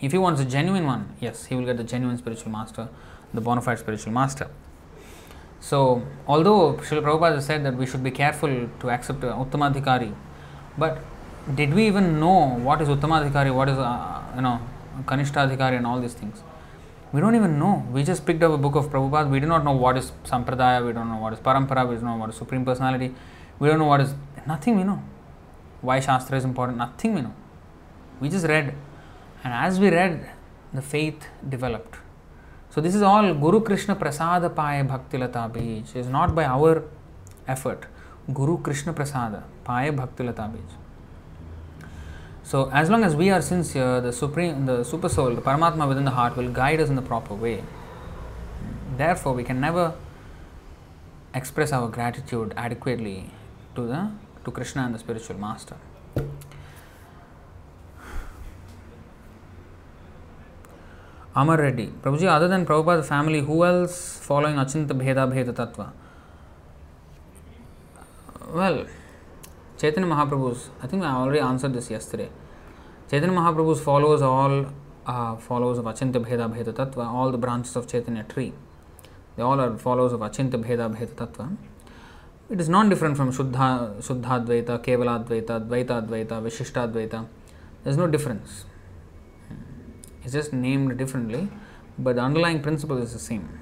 [0.00, 2.88] If he wants a genuine one, yes, he will get the genuine spiritual master,
[3.32, 4.48] the bona fide spiritual master.
[5.60, 10.14] So, although Srila Prabhupada has said that we should be careful to accept Uttamadhikari,
[10.76, 11.02] but
[11.54, 12.38] did we even know
[12.68, 14.60] what is Uttamadhikari, what is, uh, you know,
[15.06, 16.42] Kanishtadhikari and all these things?
[17.12, 17.86] We don't even know.
[17.90, 19.30] We just picked up a book of Prabhupada.
[19.30, 22.04] We do not know what is Sampradaya, we don't know what is Parampara, we don't
[22.04, 23.14] know what is Supreme Personality,
[23.58, 24.14] we don't know what is
[24.46, 25.02] nothing we know.
[25.80, 27.34] Why Shastra is important, nothing we know.
[28.20, 28.74] We just read.
[29.44, 30.28] And as we read,
[30.72, 31.96] the faith developed.
[32.70, 35.80] So this is all Guru Krishna Prasada Paya Bhaktilata Bij.
[35.80, 36.84] It is not by our
[37.46, 37.86] effort.
[38.32, 40.60] Guru Krishna Prasada Paya Bhaktilata Bij.
[42.42, 46.04] So as long as we are sincere, the supreme, the super soul, the Paramatma within
[46.04, 47.62] the heart will guide us in the proper way.
[48.96, 49.94] Therefore, we can never
[51.34, 53.30] express our gratitude adequately
[53.74, 54.10] to the
[54.48, 55.76] to Krishna and the spiritual master.
[61.36, 65.92] Amar Reddy, Prabhuji, other than Prabhupada's family, who else following Achinta Bheda Bheda Tattva?
[68.52, 68.86] Well,
[69.78, 72.30] Chaitanya Mahaprabhu's, I think I already answered this yesterday.
[73.10, 74.66] Chaitanya Mahaprabhu's followers are all
[75.06, 78.52] uh, followers of Achinta Bheda Bheda Tattva, all the branches of Chaitanya tree.
[79.36, 81.56] They all are followers of Achinta Bheda Bheda Tattva.
[82.50, 87.26] It is not different from Shuddha, Shuddhadvaita, Kevaladvaita, Dvaita Advaita, Vishishtadvaita.
[87.84, 88.64] There is no difference.
[90.24, 91.48] It's just named differently,
[91.98, 93.60] but the underlying principle is the same.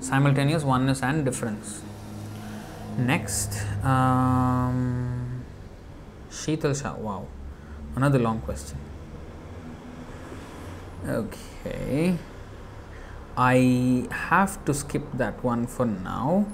[0.00, 1.82] Simultaneous oneness and difference.
[2.96, 5.42] Next, um.
[6.48, 7.26] Wow,
[7.96, 8.78] another long question.
[11.06, 12.16] Okay,
[13.36, 16.46] I have to skip that one for now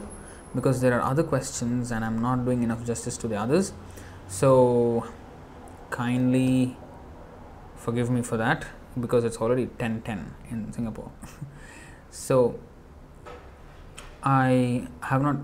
[0.55, 3.73] because there are other questions and I'm not doing enough justice to the others.
[4.29, 5.07] So,
[5.91, 6.77] kindly
[7.77, 8.67] forgive me for that
[9.01, 11.13] because it's already 10:10 in Singapore.
[12.11, 12.59] so,
[14.23, 15.37] I have not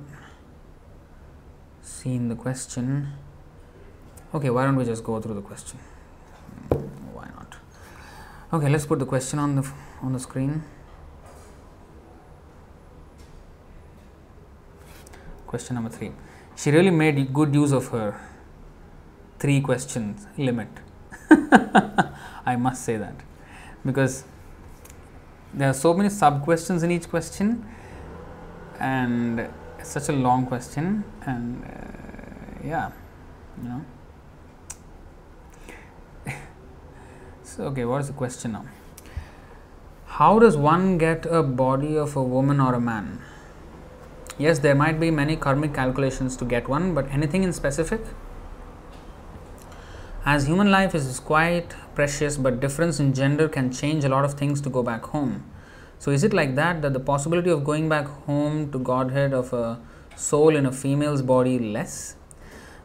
[1.83, 3.13] seen the question.
[4.35, 5.79] Okay, why don't we just go through the question?
[7.13, 7.57] Why not?
[8.53, 9.71] Okay, let's put the question on the
[10.03, 10.65] on the screen.
[15.49, 16.13] Question number three.
[16.57, 18.21] She really made good use of her
[19.39, 20.69] three questions limit.
[22.45, 23.15] I must say that
[23.85, 24.25] because
[25.55, 27.67] there are so many sub questions in each question
[28.79, 29.49] and
[29.83, 31.69] such a long question and uh,
[32.65, 32.91] yeah
[33.63, 33.85] you know
[37.43, 38.65] so okay what is the question now
[40.07, 43.21] how does one get a body of a woman or a man
[44.39, 48.01] yes there might be many karmic calculations to get one but anything in specific
[50.25, 54.35] as human life is quite precious but difference in gender can change a lot of
[54.35, 55.45] things to go back home
[56.01, 59.53] so, is it like that that the possibility of going back home to Godhead of
[59.53, 59.81] a
[60.15, 62.15] soul in a female's body less?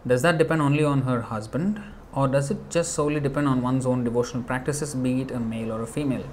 [0.06, 1.82] Does that depend only on her husband,
[2.12, 5.72] or does it just solely depend on one's own devotional practices, be it a male
[5.72, 6.26] or a female?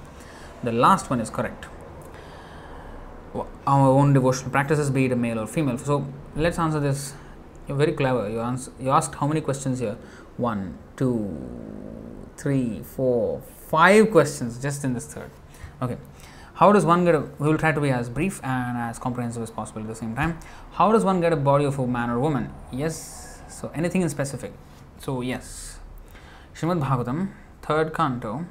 [0.63, 1.67] The last one is correct.
[3.33, 5.77] Our own devotional practices, be it a male or female.
[5.77, 7.13] So, let's answer this.
[7.67, 8.29] You're very clever.
[8.29, 9.97] You, answer, you asked how many questions here?
[10.37, 11.37] One, two,
[12.37, 15.31] three, four, five questions just in this third.
[15.81, 15.97] Okay
[16.61, 19.41] how does one get a, we will try to be as brief and as comprehensive
[19.41, 20.37] as possible at the same time.
[20.73, 22.53] How does one get a body of a man or woman?
[22.71, 24.53] Yes, so anything in specific.
[24.99, 25.79] So, yes,
[26.53, 27.31] Srimad Bhagavatam,
[27.63, 28.45] third canto,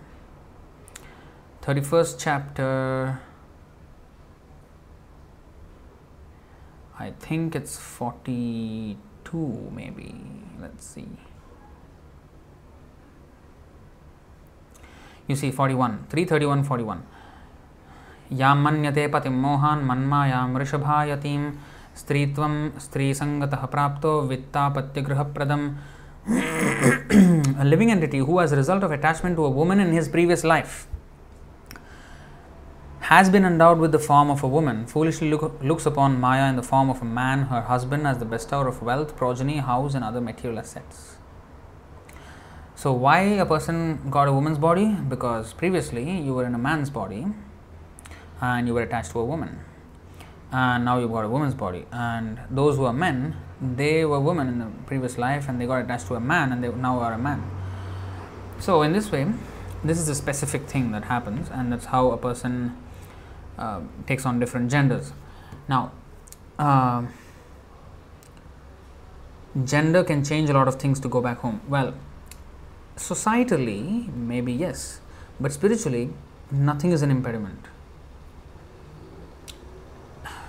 [1.63, 3.21] 31st chapter,
[7.00, 10.16] I think it's 42 maybe,
[10.62, 11.08] let's see.
[15.28, 17.04] You see 41, 331, 41.
[18.34, 21.42] यां मन्यते पतिं मोहान् मन्मायां वृषभायतीं
[22.02, 22.54] स्त्रीत्वं
[22.86, 25.68] स्त्रीसङ्गतः प्राप्तो वित्तापत्यगृहप्रदम्
[26.28, 30.44] a living entity who as a result of attachment to a woman in his previous
[30.44, 30.88] life
[33.01, 36.57] has been endowed with the form of a woman foolishly look, looks upon maya in
[36.57, 40.05] the form of a man her husband as the bestower of wealth progeny house and
[40.05, 41.17] other material assets.
[42.75, 44.87] So why a person got a woman's body?
[44.87, 47.27] Because previously you were in a man's body
[48.41, 49.61] and you were attached to a woman.
[50.53, 51.87] And now you've got a woman's body.
[51.93, 55.85] And those who are men they were women in the previous life and they got
[55.85, 57.43] attached to a man and they now are a man.
[58.59, 59.27] So in this way
[59.83, 62.77] this is a specific thing that happens and that's how a person
[63.61, 65.13] uh, takes on different genders
[65.69, 65.93] now
[66.59, 67.03] uh,
[69.65, 71.61] gender can change a lot of things to go back home.
[71.69, 71.95] Well,
[72.97, 75.01] societally, maybe yes,
[75.41, 76.11] but spiritually,
[76.51, 77.67] nothing is an impediment.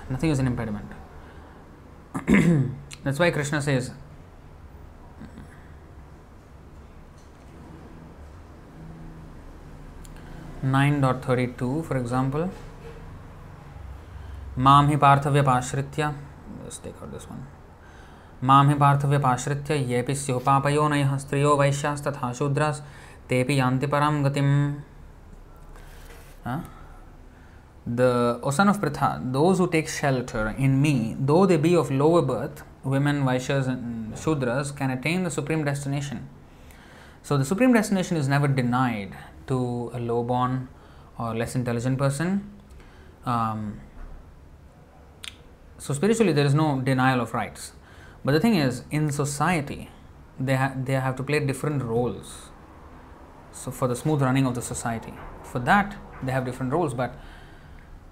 [0.09, 0.91] Nothing is an impediment.
[3.03, 3.91] That's why Krishna says,
[10.63, 12.51] Nine dot thirty two, for example.
[14.61, 16.11] माम ही पार्थव्य पाश्रित्य।
[18.43, 22.81] माम ही पार्थव्य पाश्रित्य, ये स्युपापयो नय स्त्रियो वैश्यास्तथा शूद्रस्,
[23.29, 24.47] ते यांति परम गतिम।
[27.89, 32.21] The ocean of Pritha those who take shelter in me though they be of lower
[32.25, 36.19] birth women vaishyas and shudras can attain the supreme destination
[37.29, 39.13] so the supreme destination is never denied
[39.47, 39.59] to
[39.95, 40.61] a low born
[41.19, 42.39] or less intelligent person
[45.81, 47.71] so, spiritually, there is no denial of rights.
[48.23, 49.89] But the thing is, in society,
[50.39, 52.49] they, ha- they have to play different roles.
[53.51, 56.93] So, for the smooth running of the society, for that, they have different roles.
[56.93, 57.15] But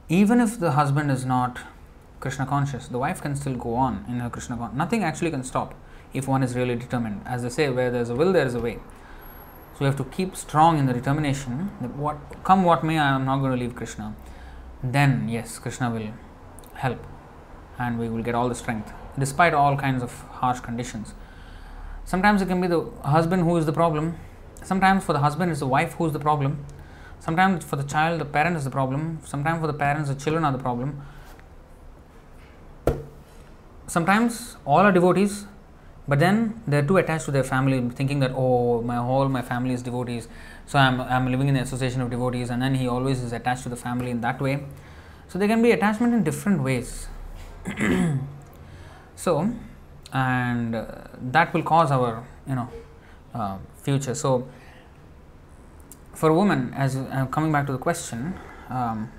[0.07, 1.59] even if the husband is not
[2.19, 4.75] Krishna conscious, the wife can still go on in her Krishna conscious.
[4.75, 5.75] Nothing actually can stop
[6.11, 7.21] if one is really determined.
[7.27, 8.79] As they say, where there is a will, there is a way.
[9.75, 13.09] So, you have to keep strong in the determination that what come what may, I
[13.13, 14.15] am not going to leave Krishna.
[14.83, 16.09] Then, yes, Krishna will
[16.73, 17.05] help
[17.79, 20.11] and we will get all the strength despite all kinds of
[20.41, 21.13] harsh conditions.
[22.05, 24.17] Sometimes it can be the husband who is the problem,
[24.63, 26.65] sometimes for the husband it's the wife who is the problem,
[27.19, 30.43] sometimes for the child the parent is the problem, sometimes for the parents the children
[30.43, 31.01] are the problem.
[33.87, 35.45] Sometimes all are devotees,
[36.07, 39.73] but then they're too attached to their family, thinking that oh my whole my family
[39.73, 40.27] is devotees,
[40.65, 43.63] so I'm I'm living in the association of devotees, and then he always is attached
[43.63, 44.63] to the family in that way.
[45.27, 47.07] So there can be attachment in different ways.
[49.15, 49.51] so
[50.13, 50.85] and uh,
[51.21, 52.69] that will cause our you know
[53.33, 54.15] uh, future.
[54.15, 54.47] So
[56.13, 58.33] for a woman as uh, coming back to the question
[58.69, 59.11] um,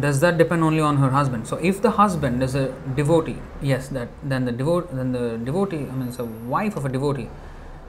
[0.00, 1.46] does that depend only on her husband?
[1.46, 5.86] So if the husband is a devotee yes that then the devote then the devotee
[5.90, 7.28] i mean a wife of a devotee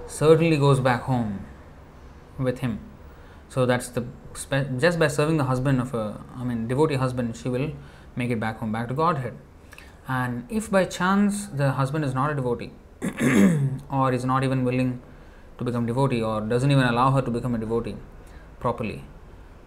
[0.08, 1.46] certainly goes back home
[2.38, 2.80] with him.
[3.50, 4.06] So that's the
[4.80, 7.72] just by serving the husband of a, I mean, devotee husband, she will
[8.16, 9.36] make it back home, back to Godhead.
[10.08, 12.72] And if by chance the husband is not a devotee,
[13.92, 15.02] or is not even willing
[15.58, 17.96] to become devotee, or doesn't even allow her to become a devotee
[18.60, 19.04] properly,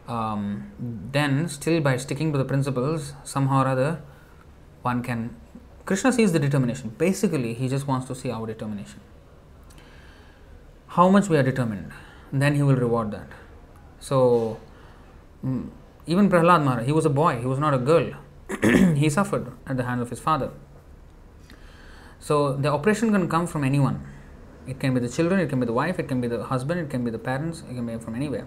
[0.08, 4.02] um, then still by sticking to the principles, somehow or other,
[4.82, 5.36] one can.
[5.84, 6.94] Krishna sees the determination.
[6.96, 9.00] Basically, he just wants to see our determination.
[10.88, 11.92] How much we are determined,
[12.32, 13.28] then he will reward that.
[14.00, 14.58] So,
[15.44, 15.68] mm,
[16.06, 18.12] even Prahlad Maharaj, he was a boy, he was not a girl.
[18.96, 20.50] he suffered at the hand of his father.
[22.18, 24.04] So, the oppression can come from anyone.
[24.66, 26.80] It can be the children, it can be the wife, it can be the husband,
[26.80, 28.46] it can be the parents, it can be from anywhere,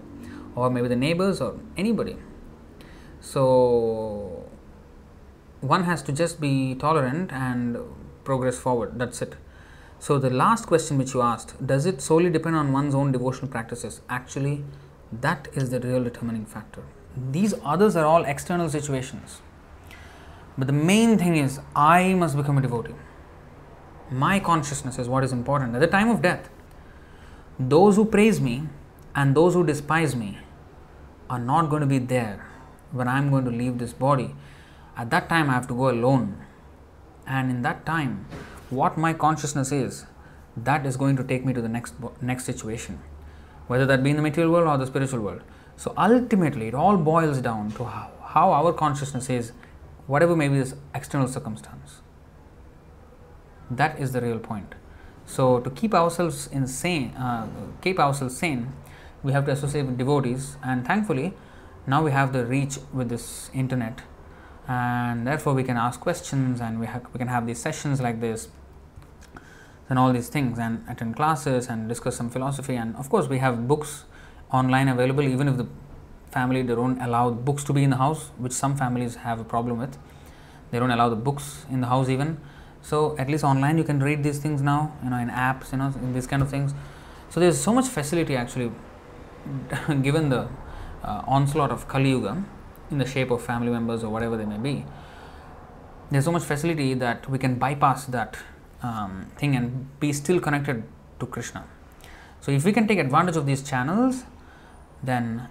[0.54, 2.16] or maybe the neighbors or anybody.
[3.20, 4.44] So,
[5.60, 7.78] one has to just be tolerant and
[8.22, 8.98] progress forward.
[8.98, 9.36] That's it.
[9.98, 13.48] So, the last question which you asked does it solely depend on one's own devotional
[13.48, 14.02] practices?
[14.08, 14.64] Actually,
[15.20, 16.82] that is the real determining factor.
[17.30, 19.40] These others are all external situations.
[20.56, 22.94] But the main thing is, I must become a devotee.
[24.10, 25.74] My consciousness is what is important.
[25.74, 26.48] At the time of death,
[27.58, 28.62] those who praise me
[29.14, 30.38] and those who despise me
[31.30, 32.46] are not going to be there
[32.92, 34.34] when I am going to leave this body.
[34.96, 36.44] At that time, I have to go alone.
[37.26, 38.26] And in that time,
[38.70, 40.06] what my consciousness is,
[40.56, 43.00] that is going to take me to the next, next situation
[43.66, 45.42] whether that be in the material world or the spiritual world.
[45.76, 49.52] So ultimately, it all boils down to how, how our consciousness is,
[50.06, 52.00] whatever may be this external circumstance.
[53.70, 54.74] That is the real point.
[55.26, 57.48] So to keep ourselves insane, uh,
[57.80, 58.72] keep ourselves sane,
[59.22, 61.32] we have to associate with devotees, and thankfully,
[61.86, 64.02] now we have the reach with this internet,
[64.68, 68.20] and therefore we can ask questions, and we have, we can have these sessions like
[68.20, 68.48] this
[69.94, 72.74] and all these things and attend classes and discuss some philosophy.
[72.74, 74.06] And of course we have books
[74.52, 75.68] online available even if the
[76.32, 79.44] family they don't allow books to be in the house which some families have a
[79.44, 79.96] problem with.
[80.72, 82.40] They don't allow the books in the house even.
[82.82, 85.78] So at least online you can read these things now you know in apps you
[85.78, 86.74] know in these kind of things.
[87.30, 88.72] So there's so much facility actually
[90.02, 90.48] given the
[91.04, 92.42] uh, onslaught of kali yuga
[92.90, 94.84] in the shape of family members or whatever they may be.
[96.10, 98.36] There's so much facility that we can bypass that
[98.86, 99.68] um, thing and
[100.00, 100.82] be still connected
[101.20, 101.64] to Krishna.
[102.40, 104.24] So, if we can take advantage of these channels,
[105.02, 105.48] then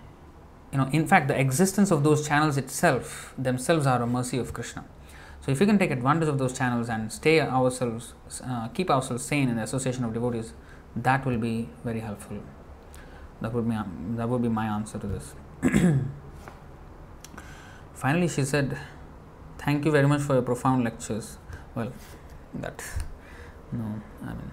[0.72, 4.54] you know, in fact, the existence of those channels itself themselves are a mercy of
[4.54, 4.84] Krishna.
[5.42, 9.24] So if we can take advantage of those channels and stay ourselves, uh, keep ourselves
[9.24, 10.54] sane in the association of devotees,
[10.96, 12.38] that will be very helpful.
[13.42, 13.76] That would be
[14.16, 15.36] that would be my answer to this.
[17.94, 18.78] Finally, she said,
[19.60, 21.38] "Thank you very much for your profound lectures."
[21.76, 21.92] Well,
[22.54, 22.82] that
[23.74, 24.52] no, I mean,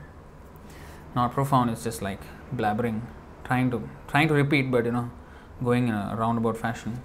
[1.14, 1.70] not profound.
[1.70, 2.20] It's just like
[2.54, 3.00] blabbering,
[3.44, 5.10] trying to trying to repeat, but you know,
[5.62, 7.02] going in a roundabout fashion.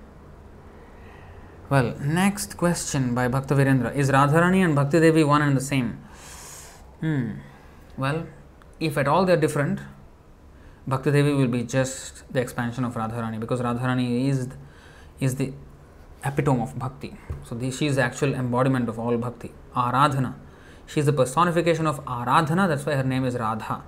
[1.69, 5.93] Well, next question by Bhakta Virendra Is Radharani and Bhakti Devi one and the same?
[6.99, 7.31] Hmm.
[7.97, 8.27] Well,
[8.79, 9.79] if at all they are different,
[10.87, 14.47] Bhakti Devi will be just the expansion of Radharani because Radharani is,
[15.19, 15.53] is the
[16.23, 17.15] epitome of bhakti.
[17.43, 19.51] So, the, she is the actual embodiment of all bhakti.
[19.75, 20.35] Aradhana.
[20.87, 23.83] She is the personification of Aradhana, that's why her name is Radha.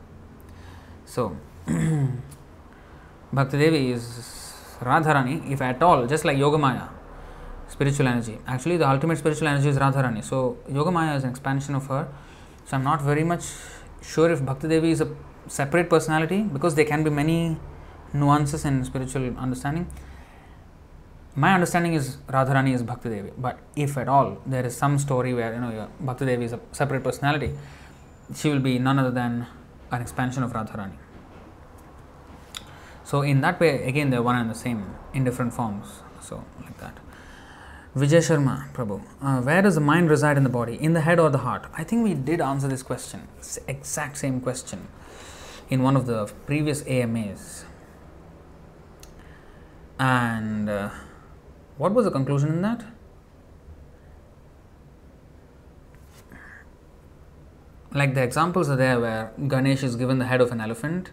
[1.06, 1.38] So,
[3.34, 4.03] Bhakti Devi is
[4.82, 6.90] Radharani, if at all, just like Yogamaya
[7.69, 8.38] spiritual energy.
[8.48, 10.24] Actually, the ultimate spiritual energy is Radharani.
[10.24, 12.07] So, Yogamaya is an expansion of her.
[12.65, 13.44] So, I'm not very much
[14.02, 15.10] sure if Bhakti Devi is a
[15.48, 17.57] separate personality because there can be many
[18.14, 19.88] nuances in spiritual understanding.
[21.43, 25.35] My understanding is Radharani is Bhakti Devi, but if at all there is some story
[25.35, 27.51] where you know Bhakti Devi is a separate personality,
[28.35, 29.45] she will be none other than
[29.91, 30.97] an expansion of Radharani.
[33.03, 36.01] So in that way, again, they're one and the same in different forms.
[36.22, 36.97] So like that.
[37.95, 40.76] Vijay Sharma, Prabhu, uh, where does the mind reside in the body?
[40.76, 41.68] In the head or the heart?
[41.76, 43.27] I think we did answer this question,
[43.68, 44.88] exact same question,
[45.69, 47.65] in one of the previous AMAs.
[49.99, 50.89] And uh,
[51.77, 52.83] what was the conclusion in that?
[57.93, 61.11] Like the examples are there where Ganesh is given the head of an elephant,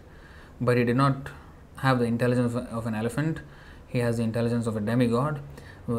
[0.61, 1.29] but he did not
[1.77, 3.41] have the intelligence of an elephant,
[3.87, 5.39] he has the intelligence of a demigod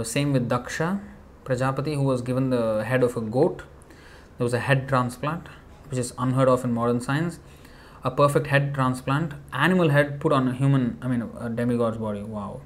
[0.02, 1.00] same with Daksha
[1.44, 3.62] Prajapati, who was given the head of a goat.
[4.36, 5.46] There was a head transplant,
[5.88, 7.38] which is unheard of in modern science.
[8.02, 12.22] A perfect head transplant, animal head put on a human, I mean, a demigod's body.
[12.22, 12.60] Wow.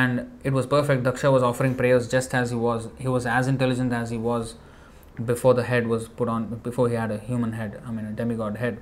[0.00, 1.02] And it was perfect.
[1.04, 2.88] Daksha was offering prayers just as he was.
[2.98, 4.54] He was as intelligent as he was
[5.32, 8.12] before the head was put on, before he had a human head, I mean, a
[8.12, 8.78] demigod head.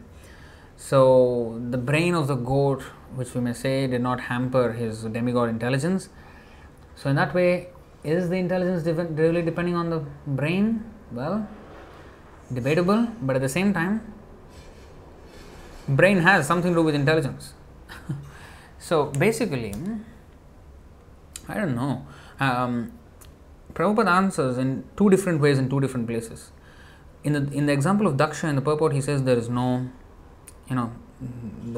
[0.77, 2.83] So, the brain of the goat,
[3.15, 6.09] which we may say, did not hamper his demigod intelligence
[7.01, 7.69] so, in that way,
[8.05, 8.85] is the intelligence
[9.19, 10.85] really depending on the brain?
[11.11, 11.49] Well,
[12.53, 14.13] debatable, but at the same time,
[15.89, 17.55] brain has something to do with intelligence.
[18.79, 19.73] so, basically,
[21.51, 22.07] I don't know.
[22.39, 22.93] Um,
[23.75, 26.51] Prabhupada answers in two different ways in two different places.
[27.23, 29.89] In the in the example of Daksha in the purport, he says there is no,
[30.69, 30.93] you know,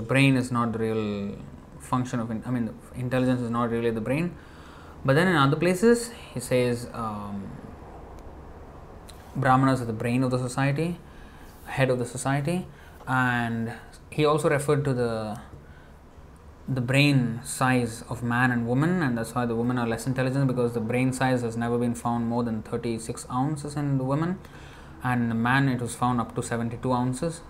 [0.01, 1.37] the brain is not the real
[1.81, 2.31] function of.
[2.31, 4.35] I mean, intelligence is not really the brain
[5.05, 7.51] but then in other places, he says um,
[9.35, 10.99] Brahmanas are the brain of the society,
[11.67, 12.67] head of the society,
[13.09, 13.73] and
[14.11, 15.41] he also referred to the
[16.69, 20.47] the brain size of man and woman, and that's why the women are less intelligent
[20.47, 24.39] because the brain size has never been found more than 36 ounces in the women,
[25.03, 27.41] and the man it was found up to 72 ounces.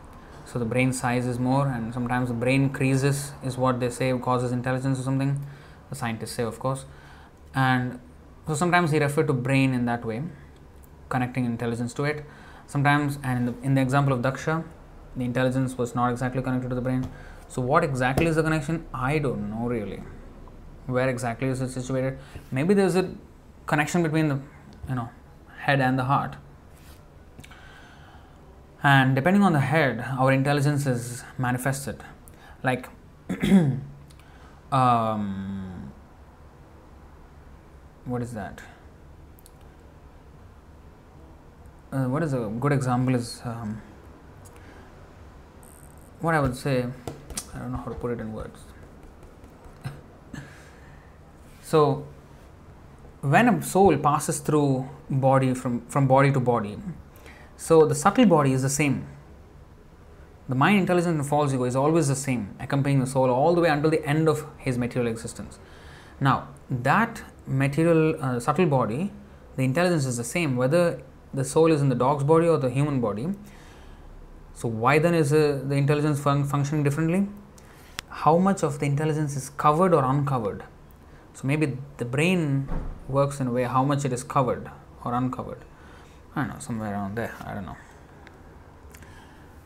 [0.45, 4.17] So the brain size is more, and sometimes the brain creases is what they say
[4.19, 5.41] causes intelligence or something.
[5.91, 6.87] The scientists say, of course
[7.55, 8.01] and
[8.47, 10.23] so sometimes he referred to brain in that way
[11.09, 12.25] connecting intelligence to it
[12.67, 14.65] sometimes and in the, in the example of daksha
[15.17, 17.07] the intelligence was not exactly connected to the brain
[17.53, 20.01] so what exactly is the connection i don't know really
[20.97, 22.19] where exactly is it situated
[22.59, 23.05] maybe there's a
[23.73, 24.39] connection between the
[24.89, 25.09] you know
[25.67, 26.35] head and the heart
[28.83, 32.03] and depending on the head our intelligence is manifested
[32.63, 32.89] like
[34.73, 35.93] um,
[38.05, 38.61] what is that?
[41.93, 43.81] Uh, what is a good example is um,
[46.21, 46.87] what I would say.
[47.55, 48.59] I don't know how to put it in words.
[51.63, 52.07] so,
[53.21, 56.77] when a soul passes through body from, from body to body,
[57.57, 59.07] so the subtle body is the same.
[60.49, 63.61] The mind, intelligence, and false ego is always the same, accompanying the soul all the
[63.61, 65.59] way until the end of his material existence.
[66.21, 69.13] Now, that material uh, subtle body,
[69.57, 71.01] the intelligence is the same whether
[71.33, 73.29] the soul is in the dog's body or the human body.
[74.63, 77.27] So, why then is uh, the intelligence fun- functioning differently?
[78.09, 80.63] How much of the intelligence is covered or uncovered?
[81.35, 82.69] So, maybe the brain
[83.09, 84.71] works in a way how much it is covered
[85.05, 85.65] or uncovered.
[86.37, 87.35] I don't know, somewhere around there.
[87.45, 87.75] I don't know.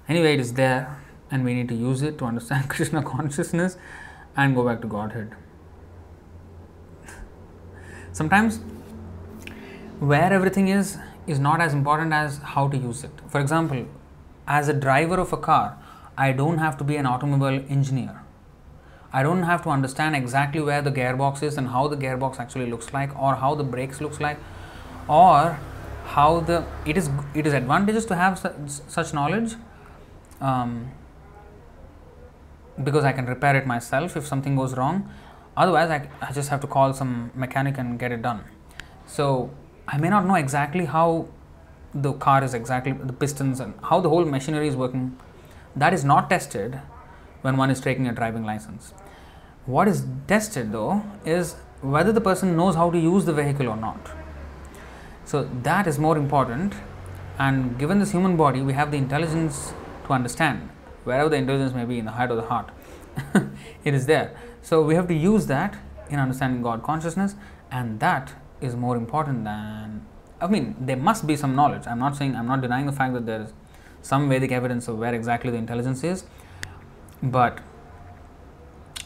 [0.09, 0.98] Anyway, it is there,
[1.31, 3.77] and we need to use it to understand Krishna consciousness
[4.35, 5.36] and go back to Godhead.
[8.12, 8.60] Sometimes,
[10.01, 10.97] where everything is
[11.27, 13.10] is not as important as how to use it.
[13.28, 13.85] For example,
[14.47, 15.78] as a driver of a car,
[16.16, 18.23] I don't have to be an automobile engineer.
[19.12, 22.66] I don't have to understand exactly where the gearbox is and how the gearbox actually
[22.70, 24.39] looks like or how the brakes looks like
[25.09, 25.59] or
[26.05, 29.55] how the it is it is advantageous to have such, such knowledge
[30.40, 30.90] um,
[32.82, 35.09] because I can repair it myself if something goes wrong.
[35.56, 38.44] Otherwise, I, I just have to call some mechanic and get it done.
[39.06, 39.51] So
[39.89, 41.28] I may not know exactly how
[41.95, 45.19] the car is exactly the pistons and how the whole machinery is working.
[45.75, 46.81] That is not tested
[47.43, 48.93] when one is taking a driving license.
[49.67, 53.77] What is tested though is whether the person knows how to use the vehicle or
[53.77, 54.11] not.
[55.25, 56.75] So that is more important.
[57.39, 59.75] And given this human body, we have the intelligence
[60.07, 60.71] to understand
[61.05, 62.71] wherever the intelligence may be in the head or the heart,
[63.85, 64.37] it is there.
[64.63, 65.77] So we have to use that
[66.09, 67.35] in understanding God consciousness,
[67.71, 70.07] and that is more important than.
[70.41, 71.87] I mean, there must be some knowledge.
[71.87, 73.53] I'm not saying I'm not denying the fact that there is
[74.03, 76.25] some Vedic evidence of where exactly the intelligence is,
[77.23, 77.59] but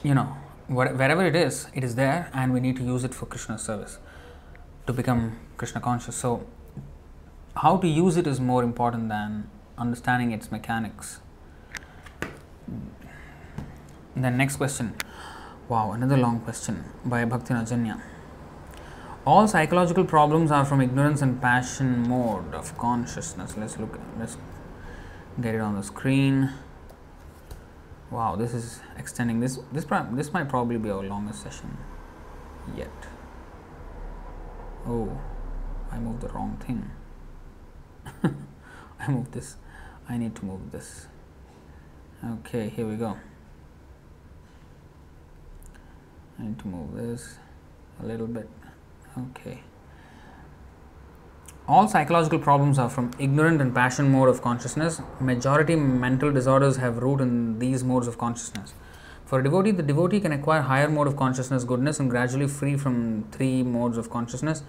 [0.03, 0.37] you know,
[0.67, 3.99] wherever it is, it is there, and we need to use it for Krishna's service
[4.87, 6.17] to become Krishna conscious.
[6.17, 6.47] So,
[7.57, 11.21] how to use it is more important than understanding its mechanics.
[14.17, 14.95] Then, next question.
[15.69, 18.01] Wow, another long question by Bhakti Najanya.
[19.27, 23.55] All psychological problems are from ignorance and passion mode of consciousness.
[23.55, 24.39] Let's look, let's
[25.41, 26.51] get it on the screen.
[28.11, 29.41] Wow, this is extending.
[29.41, 31.77] This this this might probably be our longest session
[32.75, 32.89] yet.
[34.87, 35.21] Oh,
[35.93, 36.91] I moved the wrong thing.
[38.99, 39.57] I moved this.
[40.09, 41.09] I need to move this.
[42.25, 43.19] Okay, here we go.
[46.39, 47.37] I need to move this
[48.03, 48.49] a little bit.
[49.19, 49.63] Okay.
[51.67, 55.01] All psychological problems are from ignorant and passion mode of consciousness.
[55.21, 58.75] Majority mental disorders have root in these modes of consciousness.
[59.25, 62.77] For a devotee, the devotee can acquire higher mode of consciousness, goodness, and gradually free
[62.77, 64.65] from three modes of consciousness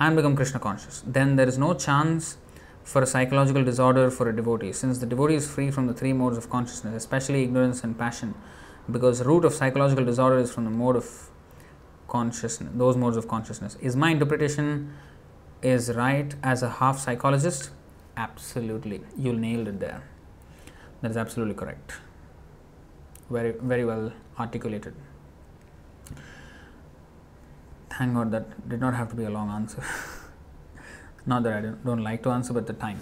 [0.00, 1.02] and become Krishna conscious.
[1.06, 2.38] Then there is no chance
[2.84, 6.14] for a psychological disorder for a devotee, since the devotee is free from the three
[6.14, 8.34] modes of consciousness, especially ignorance and passion,
[8.90, 11.27] because root of psychological disorder is from the mode of
[12.08, 13.76] consciousness, those modes of consciousness.
[13.80, 14.92] Is my interpretation
[15.62, 17.70] is right as a half psychologist?
[18.16, 19.02] Absolutely.
[19.16, 20.02] You nailed it there.
[21.02, 21.92] That is absolutely correct.
[23.30, 24.94] Very, very well articulated.
[27.90, 29.82] Thank God that did not have to be a long answer.
[31.26, 33.00] not that I don't, don't like to answer, but the time.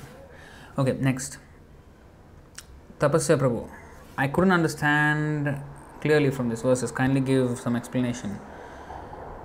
[0.79, 1.39] Okay, next.
[2.99, 3.69] Tapasya Prabhu.
[4.19, 5.61] I couldn't understand
[6.01, 6.91] clearly from this verses.
[6.91, 8.39] Kindly give some explanation.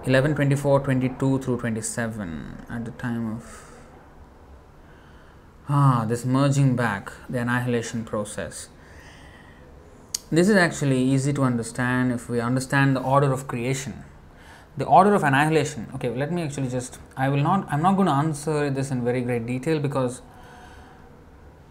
[0.06, 3.72] 11 24 22 through 27 at the time of
[5.70, 8.70] ah this merging back the annihilation process.
[10.32, 14.04] This is actually easy to understand if we understand the order of creation.
[14.78, 18.08] The order of annihilation okay let me actually just i will not i'm not going
[18.08, 20.22] to answer this in very great detail because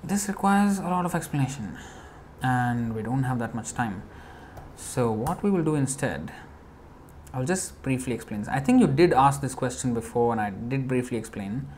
[0.02, 1.78] this requires a lot of explanation
[2.42, 4.02] and we don't have that much time.
[4.76, 6.32] So what we will do instead
[7.32, 8.44] I'll just briefly explain.
[8.50, 11.68] I think you did ask this question before, and I did briefly explain.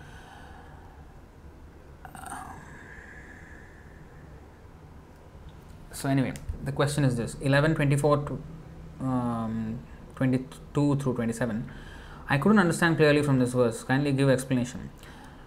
[5.92, 6.32] so anyway,
[6.64, 8.42] the question is this: 11, 24 to
[9.00, 9.78] um,
[10.16, 11.70] 22 through 27.
[12.28, 13.84] I couldn't understand clearly from this verse.
[13.84, 14.90] Kindly give explanation.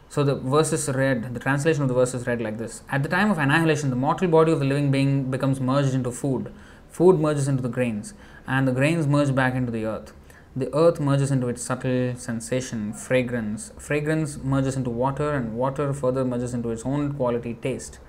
[0.08, 3.04] So the verse is read, the translation of the verse is read like this At
[3.04, 6.54] the time of annihilation, the mortal body of the living being becomes merged into food.
[6.90, 8.14] Food merges into the grains
[8.48, 10.14] and the grains merge back into the earth.
[10.56, 13.74] The earth merges into its subtle sensation, fragrance.
[13.78, 18.00] Fragrance merges into water, and water further merges into its own quality, taste.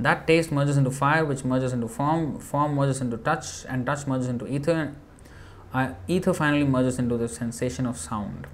[0.00, 2.40] That taste merges into fire, which merges into form.
[2.40, 4.94] Form merges into touch, and touch merges into ether.
[5.72, 8.46] Uh, ether finally merges into the sensation of sound.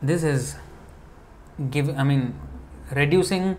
[0.00, 0.56] This is
[1.70, 1.88] give.
[1.90, 2.34] I mean,
[2.90, 3.58] reducing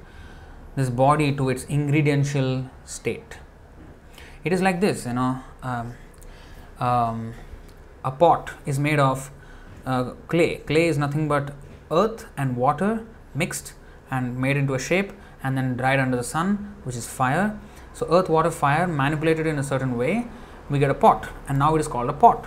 [0.76, 3.38] this body to its ingrediential state.
[4.44, 5.94] It is like this, you know, um,
[6.80, 7.34] um,
[8.04, 9.32] a pot is made of
[9.86, 10.58] uh, clay.
[10.58, 11.54] Clay is nothing but
[11.92, 13.74] earth and water mixed
[14.12, 17.58] and made into a shape and then dried under the sun, which is fire.
[17.94, 20.28] So, earth, water, fire manipulated in a certain way,
[20.70, 22.46] we get a pot, and now it is called a pot.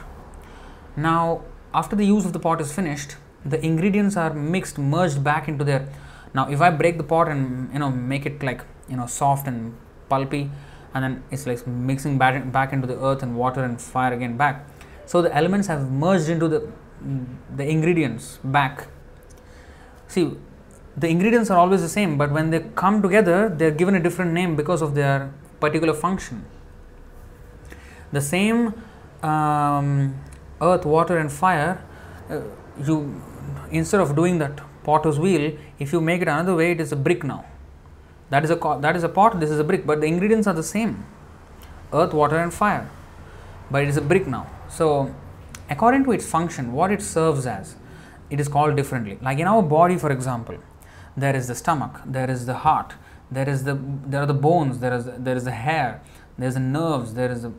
[0.97, 1.43] Now,
[1.73, 5.63] after the use of the pot is finished, the ingredients are mixed, merged back into
[5.63, 5.89] their
[6.35, 9.47] now if I break the pot and you know make it like you know soft
[9.47, 9.75] and
[10.09, 10.51] pulpy
[10.95, 14.67] and then it's like mixing back, into the earth and water and fire again back
[15.07, 16.69] so the elements have merged into the
[17.55, 18.89] the ingredients back.
[20.09, 20.33] See,
[20.97, 24.01] the ingredients are always the same, but when they come together, they are given a
[24.01, 26.45] different name because of their particular function.
[28.13, 28.75] The same
[29.23, 30.19] um,
[30.61, 31.85] earth, water, and fire,
[32.31, 32.41] uh,
[32.83, 33.23] you
[33.71, 36.97] instead of doing that potter's wheel, if you make it another way, it is a
[36.97, 37.45] brick now.
[38.31, 39.39] That is a that is a pot.
[39.41, 41.05] This is a brick, but the ingredients are the same:
[41.93, 42.91] earth, water, and fire.
[43.71, 44.47] But it is a brick now.
[44.69, 45.15] So,
[45.71, 47.77] according to its function, what it serves as,
[48.31, 49.19] it is called differently.
[49.23, 50.59] Like in our body, for example,
[51.17, 52.95] there is the stomach, there is the heart,
[53.31, 56.03] there is the there are the bones, there is there is the hair,
[56.39, 57.53] there is the nerves, there is the uh,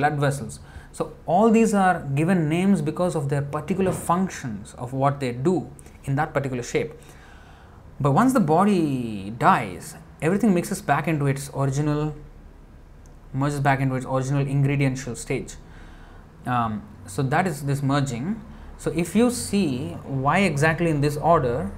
[0.00, 0.60] blood vessels.
[0.92, 5.70] So all these are given names because of their particular functions of what they do
[6.04, 6.92] in that particular shape.
[8.00, 12.14] But once the body dies, everything mixes back into its original,
[13.32, 15.54] merges back into its original ingrediential stage.
[16.46, 18.40] Um, so that is this merging.
[18.76, 21.70] So if you see why exactly in this order,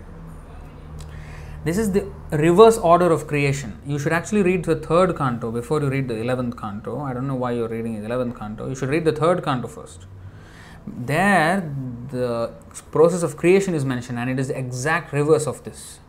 [1.65, 3.81] this is the reverse order of creation.
[3.87, 7.01] You should actually read the third canto before you read the eleventh canto.
[7.01, 8.69] I don't know why you're reading the eleventh canto.
[8.69, 10.07] You should read the third canto first.
[10.87, 11.75] There,
[12.11, 12.53] the
[12.91, 16.01] process of creation is mentioned, and it is the exact reverse of this.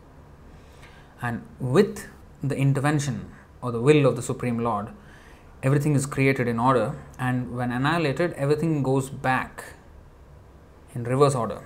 [1.21, 2.07] And with
[2.43, 3.31] the intervention
[3.61, 4.89] or the will of the Supreme Lord,
[5.63, 9.63] everything is created in order, and when annihilated, everything goes back
[10.95, 11.61] in reverse order.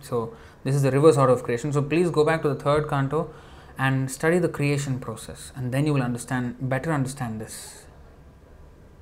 [0.00, 0.34] So,
[0.64, 1.72] this is the reverse order of creation.
[1.72, 3.32] So, please go back to the third canto
[3.78, 7.86] and study the creation process, and then you will understand better understand this.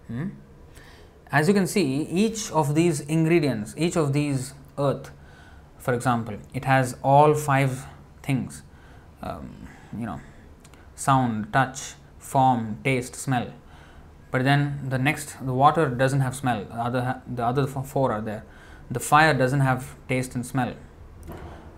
[0.08, 0.28] Hmm?
[1.32, 5.10] As you can see, each of these ingredients, each of these earth,
[5.78, 7.86] for example, it has all five
[8.22, 8.62] things.
[9.22, 9.68] Um,
[9.98, 10.20] you know,
[10.94, 13.52] sound, touch, form, taste, smell.
[14.30, 16.64] But then the next, the water doesn't have smell.
[16.64, 18.44] The other, the other four are there.
[18.90, 20.74] The fire doesn't have taste and smell,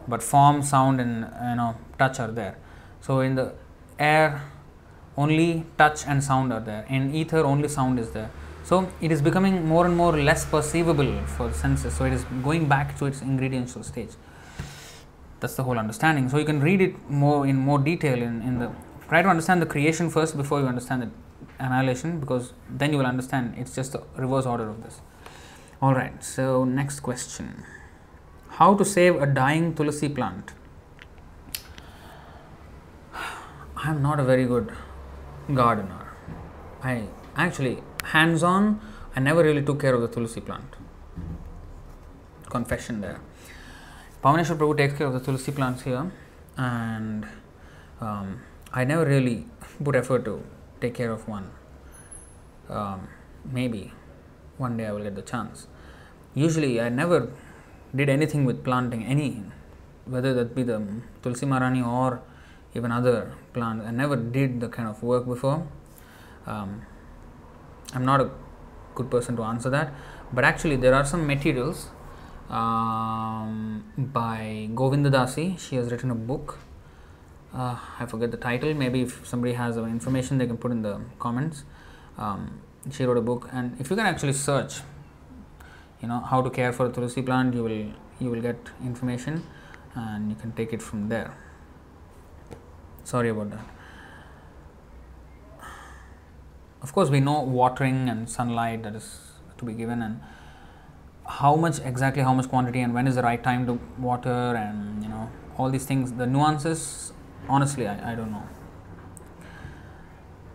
[0.09, 2.57] but form, sound, and you know, touch are there.
[3.01, 3.55] So in the
[3.99, 4.43] air,
[5.17, 6.85] only touch and sound are there.
[6.89, 8.31] In ether, only sound is there.
[8.65, 11.95] So it is becoming more and more less perceivable for senses.
[11.95, 14.11] So it is going back to its ingrediential stage.
[15.41, 16.29] That's the whole understanding.
[16.29, 18.71] So you can read it more in more detail in, in the
[19.09, 21.11] try to understand the creation first before you understand the
[21.59, 25.01] annihilation because then you will understand it's just the reverse order of this.
[25.83, 27.65] Alright, so next question.
[28.49, 30.53] How to save a dying tulsi plant?
[33.15, 34.73] I am not a very good
[35.53, 36.07] gardener.
[36.83, 37.05] I
[37.37, 38.81] actually hands on,
[39.15, 40.77] I never really took care of the tulsi plant.
[42.49, 43.21] Confession there.
[44.27, 46.11] Pavaneshwar Prabhu takes care of the tulsi plants here,
[46.57, 47.29] and
[48.01, 48.41] um,
[48.73, 49.47] I never really
[49.85, 50.43] put effort to
[50.81, 51.49] take care of one.
[52.69, 53.07] Um,
[53.45, 53.93] maybe
[54.59, 55.69] one day I will get the chance.
[56.35, 57.31] Usually, I never
[57.95, 59.45] did anything with planting any,
[60.07, 60.85] whether that be the
[61.23, 62.21] tulsi maharani or
[62.75, 63.87] even other plants.
[63.87, 65.69] I never did the kind of work before.
[66.47, 66.83] Um,
[67.95, 68.31] I'm not a
[68.97, 69.95] good person to answer that,
[70.33, 71.91] but actually, there are some materials
[72.51, 75.59] um, by Govindadasi.
[75.59, 76.59] She has written a book.
[77.55, 78.75] Uh, I forget the title.
[78.75, 81.65] Maybe if somebody has information, they can put in the comments.
[82.19, 82.61] Um,
[82.91, 84.81] she wrote a book, and if you can actually search,
[86.01, 89.43] you know how to care for a tulsi plant, you will you will get information,
[89.95, 91.37] and you can take it from there.
[93.05, 93.65] Sorry about that.
[96.83, 99.19] Of course, we know watering and sunlight that is
[99.59, 100.21] to be given, and
[101.29, 105.03] how much exactly how much quantity and when is the right time to water and
[105.03, 105.29] you know
[105.59, 107.13] all these things the nuances
[107.49, 108.43] honestly I, I don't know.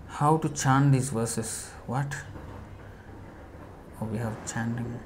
[0.08, 1.72] How to chant these verses?
[1.88, 2.16] What?
[4.00, 5.00] Oh we have chanting.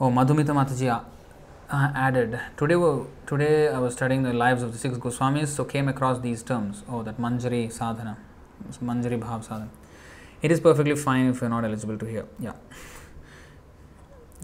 [0.00, 0.88] Oh madhumita mataji
[1.70, 2.76] uh, added today
[3.26, 6.82] today i was studying the lives of the six goswamis so came across these terms.
[6.88, 8.18] Oh that manjari sadhana
[8.82, 9.70] Manjari Bhav Sadhana.
[10.40, 12.26] It is perfectly fine if are not eligible to hear.
[12.38, 12.54] Yeah.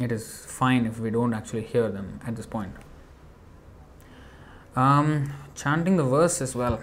[0.01, 2.73] It is fine if we don't actually hear them at this point.
[4.77, 6.81] Um, chanting the verse as well.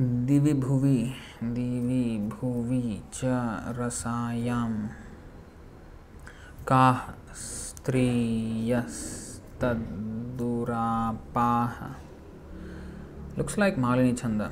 [0.00, 4.88] Bhuvi, divi bhuvi cha rasayam
[6.64, 11.94] kah striyas tadurapaha
[13.36, 14.50] looks like Malini Chanda.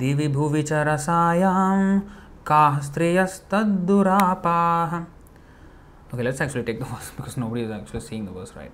[0.00, 2.00] दिवि भुवि च रसायां
[2.46, 4.92] काः स्त्रियस्तद्दुरापाः
[6.12, 8.72] Okay, let's actually take the verse because nobody is actually seeing the verse right.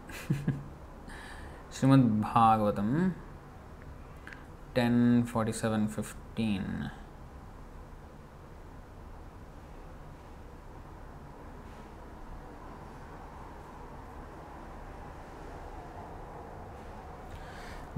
[1.70, 3.12] Srimad Bhagavatam
[4.74, 6.90] 10 47 15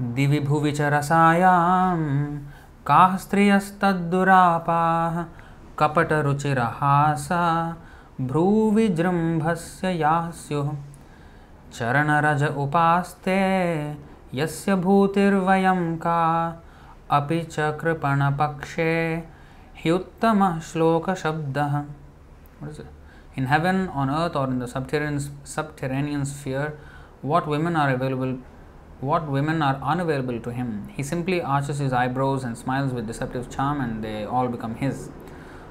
[0.01, 1.97] दिवि भुवि च रसायां
[2.87, 4.81] काः स्त्रियस्तद्दुरापा,
[5.79, 7.27] कपटरुचिरहास,
[8.21, 10.71] भ्रूविजृम्भस्य याः स्युः
[11.73, 13.39] चरणरज उपास्ते,
[14.33, 16.21] यस्य भूतिर्वयं का,
[17.11, 17.59] अपि च
[19.83, 21.75] ह्युत्तमः श्लोकशब्दः
[23.37, 25.19] इन heaven on earth or in the subterranean
[25.55, 26.77] subterranean sphere
[27.25, 28.35] what women are available
[29.01, 30.89] what women are unavailable to him.
[30.93, 35.09] He simply arches his eyebrows and smiles with deceptive charm, and they all become his.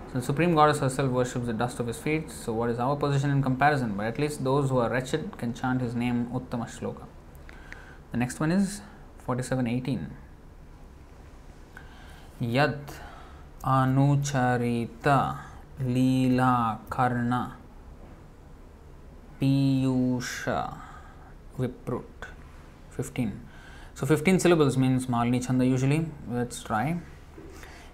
[0.09, 2.31] So, the Supreme Goddess herself worships the dust of his feet.
[2.31, 3.95] So, what is our position in comparison?
[3.97, 7.05] But at least those who are wretched can chant his name Uttama Shloka.
[8.13, 8.81] The next one is
[9.27, 10.11] 4718.
[12.41, 12.79] Yad
[13.63, 15.39] Anucharita
[15.83, 17.57] Leela Karna
[19.39, 20.79] Piyusha
[21.59, 22.38] Viprut.
[22.99, 23.33] 15
[23.99, 26.07] so 15 syllables means malini chanda usually.
[26.31, 27.01] Let's try.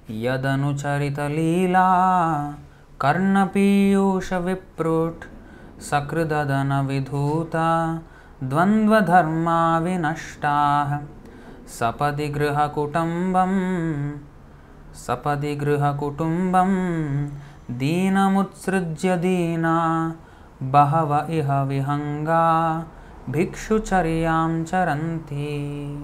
[0.06, 2.56] Yadanucharita leela,
[2.98, 5.24] karna कर्णपीयूष विप्रुट्
[5.90, 7.68] सकृददन विधूता
[8.50, 10.92] द्वन्द्वधर्मा विनष्टाः
[11.78, 13.54] सपदि गृहकुटुम्बं
[15.04, 16.74] सपदि गृहकुटुम्बं
[17.80, 19.74] दीनमुत्सृज्य दीना
[20.76, 22.44] बहव इह विहङ्गा
[23.28, 25.98] Bhikshucharyam charanti.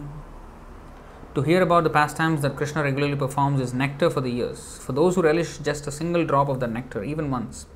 [1.34, 4.78] To hear about the pastimes that Krishna regularly performs is nectar for the ears.
[4.78, 7.66] For those who relish just a single drop of the nectar, even once,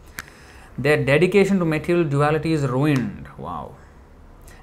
[0.79, 3.29] their dedication to material duality is ruined.
[3.37, 3.77] Wow.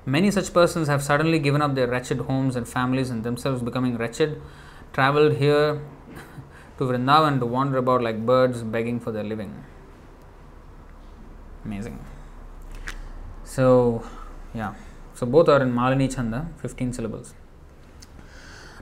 [0.03, 3.97] Many such persons have suddenly given up their wretched homes and families and themselves becoming
[3.97, 4.41] wretched,
[4.93, 5.79] traveled here
[6.79, 9.63] to Vrindavan to wander about like birds begging for their living.
[11.63, 12.03] Amazing.
[13.43, 14.03] So,
[14.53, 14.73] yeah.
[15.13, 17.33] So both are in Malini Chanda, 15 syllables.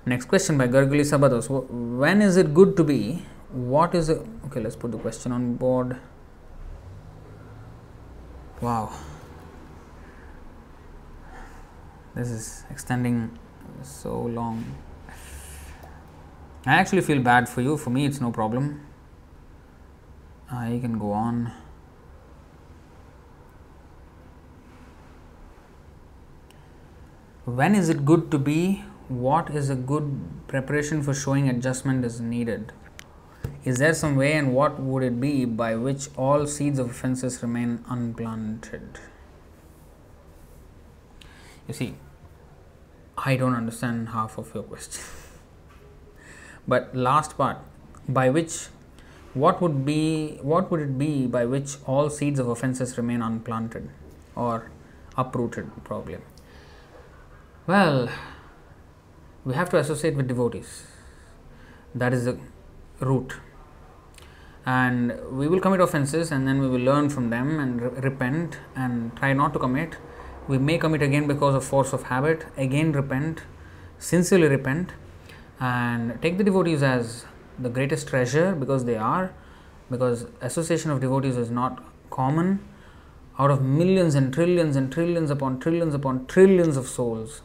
[0.05, 1.49] Next question by Garguli Sabados.
[1.49, 3.25] When is it good to be?
[3.51, 4.21] What is it?
[4.45, 5.97] Okay, let's put the question on board.
[8.61, 8.91] Wow.
[12.15, 13.37] This is extending
[13.81, 14.63] so long.
[16.65, 17.77] I actually feel bad for you.
[17.77, 18.85] For me, it's no problem.
[20.51, 21.51] I can go on.
[27.55, 28.83] When is it good to be?
[29.07, 32.71] What is a good preparation for showing adjustment is needed?
[33.63, 37.41] Is there some way and what would it be by which all seeds of offenses
[37.41, 38.99] remain unplanted?
[41.67, 41.95] You see
[43.25, 45.03] i don't understand half of your question.
[46.67, 47.57] But last part
[48.07, 48.67] by which
[49.33, 53.89] what would be what would it be by which all seeds of offenses remain unplanted
[54.35, 54.71] or
[55.17, 56.15] uprooted probably
[57.69, 58.09] well,
[59.45, 60.87] we have to associate with devotees.
[61.93, 62.39] That is the
[62.99, 63.33] root.
[64.65, 68.57] And we will commit offenses and then we will learn from them and re- repent
[68.75, 69.97] and try not to commit.
[70.47, 73.43] We may commit again because of force of habit, again repent,
[73.99, 74.93] sincerely repent,
[75.59, 77.25] and take the devotees as
[77.59, 79.31] the greatest treasure because they are,
[79.91, 82.67] because association of devotees is not common.
[83.37, 87.41] Out of millions and trillions and trillions upon trillions upon trillions of souls,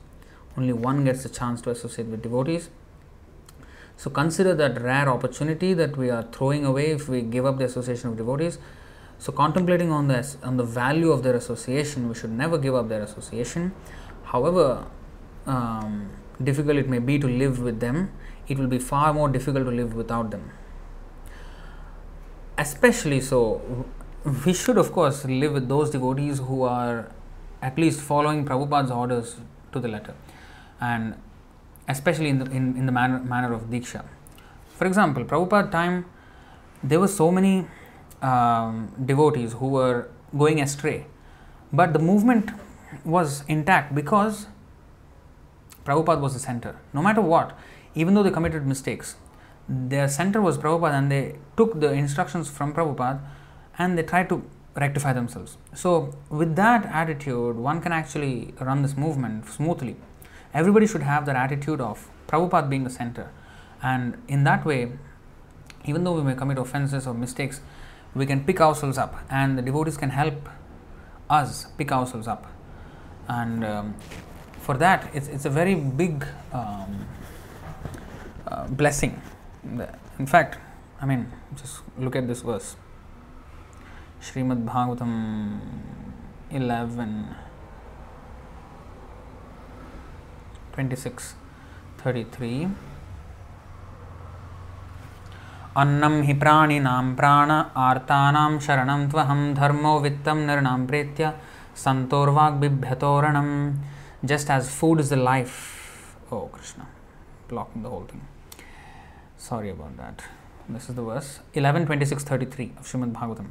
[0.57, 2.71] only one gets a chance to associate with devotees.
[3.97, 7.65] So consider that rare opportunity that we are throwing away if we give up the
[7.65, 8.59] association of devotees.
[9.19, 12.89] So contemplating on this on the value of their association, we should never give up
[12.89, 13.73] their association.
[14.25, 14.87] However
[15.47, 16.11] um,
[16.43, 18.11] difficult it may be to live with them,
[18.49, 20.51] it will be far more difficult to live without them.
[22.59, 23.87] Especially so,
[24.45, 27.11] we should of course live with those devotees who are
[27.63, 29.37] at least following Prabhupada's orders
[29.73, 30.15] to the letter
[30.81, 31.15] and
[31.89, 34.05] especially in the, in, in the manner, manner of Diksha.
[34.77, 36.07] For example, Prabhupada time,
[36.83, 37.67] there were so many
[38.23, 41.07] um, devotees who were going astray,
[41.73, 42.51] but the movement
[43.05, 44.47] was intact because
[45.85, 46.77] Prabhupada was the center.
[46.93, 47.57] No matter what,
[47.95, 49.17] even though they committed mistakes,
[49.69, 53.21] their center was Prabhupada and they took the instructions from Prabhupada
[53.79, 54.45] and they tried to
[54.77, 55.57] rectify themselves.
[55.75, 59.97] So, with that attitude, one can actually run this movement smoothly
[60.55, 63.31] everybody should have that attitude of Prabhupada being the center.
[63.83, 64.93] And in that way,
[65.85, 67.61] even though we may commit offenses or mistakes,
[68.15, 70.49] we can pick ourselves up, and the devotees can help
[71.29, 72.47] us pick ourselves up.
[73.29, 73.95] And um,
[74.61, 77.07] for that, it's, it's a very big um,
[78.47, 79.21] uh, blessing.
[80.19, 80.59] In fact,
[81.01, 82.77] I mean, just look at this verse.
[84.23, 85.61] Srimad Bhagavatam
[86.51, 87.35] 11
[90.76, 91.34] 26
[92.04, 92.68] 33
[95.82, 97.52] अन्नं हि प्राणिनां प्राण
[97.88, 101.32] आर्तानां शरणं त्वहं धर्मो वित्तं नृणां प्रेत्य
[101.86, 103.50] सन्तोर्वाग्बिभ्यतोरणं
[104.26, 106.86] just as food is the life oh krishna
[107.48, 108.22] blocking the whole thing
[109.38, 110.24] sorry about that
[110.68, 113.48] this is the verse 11 26 33 of Srimad Bhagavatam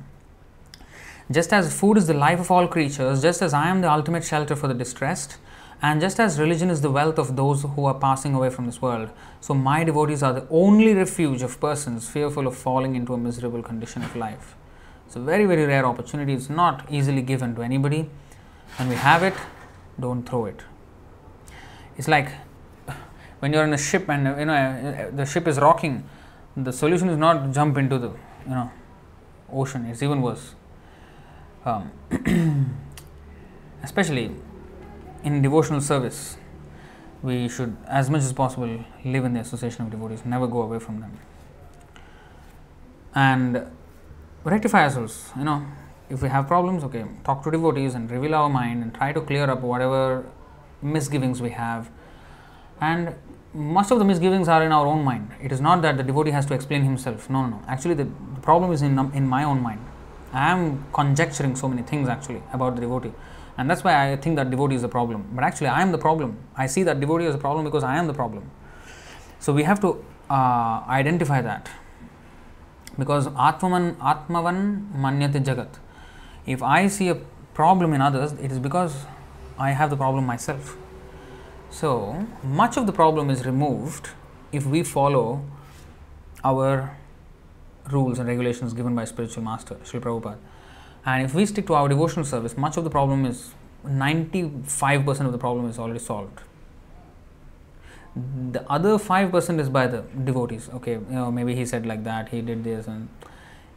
[1.31, 4.24] just as food is the life of all creatures just as i am the ultimate
[4.24, 5.39] shelter for the distressed
[5.84, 8.81] and just as religion is the wealth of those who are passing away from this
[8.81, 9.10] world,
[9.41, 13.61] so my devotees are the only refuge of persons fearful of falling into a miserable
[13.61, 14.55] condition of life.
[15.05, 16.34] It's a very, very rare opportunity.
[16.34, 18.10] It's not easily given to anybody.
[18.77, 19.34] When we have it,
[19.99, 20.61] don't throw it.
[21.97, 22.31] It's like
[23.39, 26.05] when you're in a ship and you know the ship is rocking.
[26.55, 28.72] The solution is not jump into the you know
[29.51, 29.85] ocean.
[29.88, 30.55] It's even worse.
[31.65, 31.91] Um,
[33.84, 34.31] especially
[35.24, 36.38] in devotional service,
[37.22, 40.80] we should, as much as possible, live in the association of devotees, never go away
[40.80, 41.18] from them.
[43.16, 43.66] And
[44.44, 45.66] rectify ourselves, you know,
[46.10, 49.22] if we have problems, okay, talk to devotees and reveal our mind and try to
[49.22, 50.26] clear up whatever
[50.82, 51.90] misgivings we have.
[52.82, 53.16] And
[53.54, 55.32] most of the misgivings are in our own mind.
[55.41, 57.30] It is not that the devotee has to explain himself.
[57.30, 57.62] No, no, no.
[57.68, 59.80] Actually, the, the problem is in, in my own mind.
[60.34, 63.14] I am conjecturing so many things actually about the devotee
[63.58, 65.28] and that's why I think that devotee is a problem.
[65.34, 66.38] But actually, I am the problem.
[66.56, 68.50] I see that devotee is a problem because I am the problem.
[69.40, 71.70] So we have to uh, identify that.
[72.98, 75.80] Because Atmavan, Atmavat Manyate Jagat.
[76.46, 77.16] If I see a
[77.54, 79.06] problem in others, it is because
[79.58, 80.78] I have the problem myself.
[81.70, 84.10] So much of the problem is removed
[84.52, 85.44] if we follow
[86.44, 86.96] our
[87.90, 90.38] rules and regulations given by spiritual master Srila Prabhupada.
[91.06, 93.54] And if we stick to our devotional service, much of the problem is
[93.86, 96.40] 95% of the problem is already solved.
[98.52, 100.70] The other 5% is by the devotees.
[100.76, 103.10] Okay, you know, maybe he said like that, he did this, and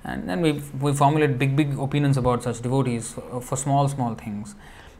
[0.04, 4.14] and then we, we formulate big, big opinions about such devotees for, for small, small
[4.14, 4.54] things.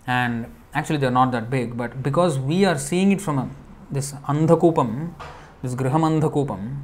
[0.06, 3.48] And actually, they're not that big, but because we are seeing it from a,
[3.88, 5.14] this andhakupam,
[5.62, 6.82] this griham andhakupam,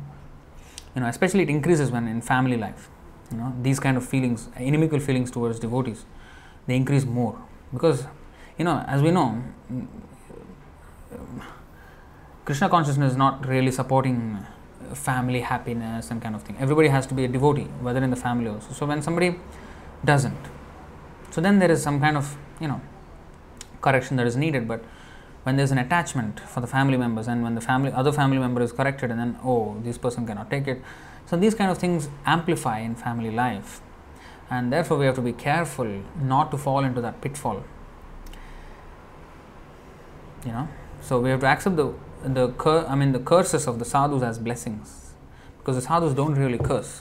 [0.95, 2.89] you know, especially it increases when in family life
[3.33, 6.05] you know these kind of feelings inimical feelings towards devotees
[6.67, 7.37] they increase more.
[7.73, 8.07] Because
[8.59, 9.43] you know as we know
[9.73, 9.87] mm,
[11.13, 11.43] mm,
[12.45, 14.39] krishna consciousness is not really supporting
[14.91, 16.57] uh, family happiness and kind of thing.
[16.61, 18.73] Everybody has to be a devotee whether in the family also.
[18.73, 19.37] So when somebody
[20.05, 20.53] doesn't
[21.31, 22.81] so then there is some kind of you know
[23.81, 24.69] correction that is needed.
[24.69, 24.85] But
[25.45, 28.63] when there's an attachment for the family members and when the family other family member
[28.63, 30.81] is corrected and then oh this person cannot take it
[31.33, 33.81] so these kind of things amplify in family life,
[34.51, 37.65] and therefore we have to be careful not to fall into that pitfall.
[40.45, 40.69] You know,
[41.01, 44.23] so we have to accept the the cur- I mean the curses of the sadhus
[44.23, 45.15] as blessings,
[45.57, 47.01] because the sadhus don't really curse.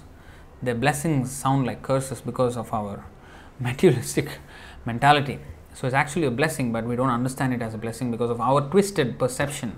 [0.63, 3.03] Their blessings sound like curses because of our
[3.59, 4.29] materialistic
[4.85, 5.39] mentality.
[5.73, 8.39] So it's actually a blessing, but we don't understand it as a blessing because of
[8.39, 9.77] our twisted perception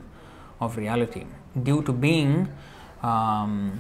[0.59, 1.25] of reality
[1.63, 2.49] due to being
[3.01, 3.79] um,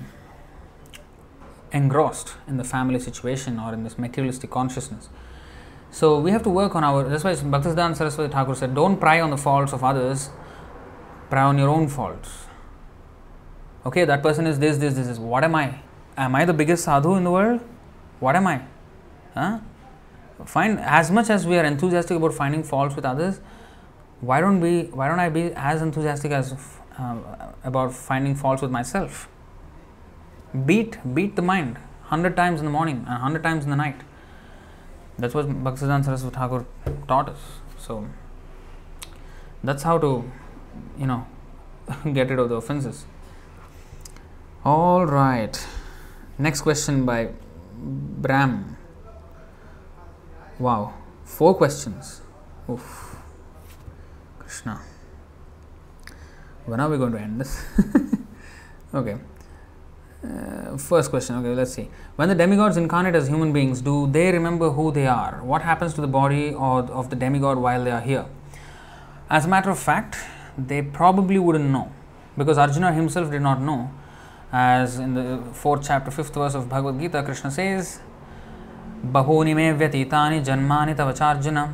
[1.73, 5.09] engrossed in the family situation or in this materialistic consciousness.
[5.91, 7.03] So we have to work on our.
[7.03, 10.29] That's why Bhaktisiddhanta Saraswati Thakur said, "Don't pry on the faults of others,
[11.29, 12.45] pry on your own faults."
[13.85, 15.19] Okay, that person is this, this, this, this.
[15.19, 15.79] What am I?
[16.17, 17.61] Am I the biggest sadhu in the world?
[18.19, 18.61] What am I?
[19.33, 19.59] Huh?
[20.45, 23.39] Find as much as we are enthusiastic about finding faults with others.
[24.21, 24.83] Why don't we?
[24.85, 26.55] Why don't I be as enthusiastic as
[26.97, 27.17] uh,
[27.63, 29.27] about finding faults with myself?
[30.53, 31.75] Beat beat the mind
[32.09, 34.01] 100 times in the morning and 100 times in the night.
[35.17, 36.65] That's what Bhaktisiddhanta Saraswati Thakur
[37.07, 37.39] taught us.
[37.77, 38.07] So
[39.63, 40.31] that's how to
[40.97, 41.25] you know
[42.13, 43.05] get rid of the offenses.
[44.63, 45.67] All right.
[46.37, 47.29] Next question by
[47.75, 48.77] Bram.
[50.59, 50.93] Wow.
[51.25, 52.21] Four questions.
[52.69, 53.17] Oof.
[54.39, 54.81] Krishna.
[56.65, 57.65] When are we going to end this?
[58.95, 59.17] Okay
[60.23, 61.89] uh, first question, okay, let's see.
[62.15, 65.41] When the demigods incarnate as human beings, do they remember who they are?
[65.43, 68.25] What happens to the body or of the demigod while they are here?
[69.29, 70.17] As a matter of fact,
[70.57, 71.91] they probably wouldn't know
[72.37, 73.91] because Arjuna himself did not know.
[74.51, 77.99] As in the fourth chapter, fifth verse of Bhagavad Gita, Krishna says,
[79.05, 81.73] Bahuni me vyatitani janmani tava tavacharjuna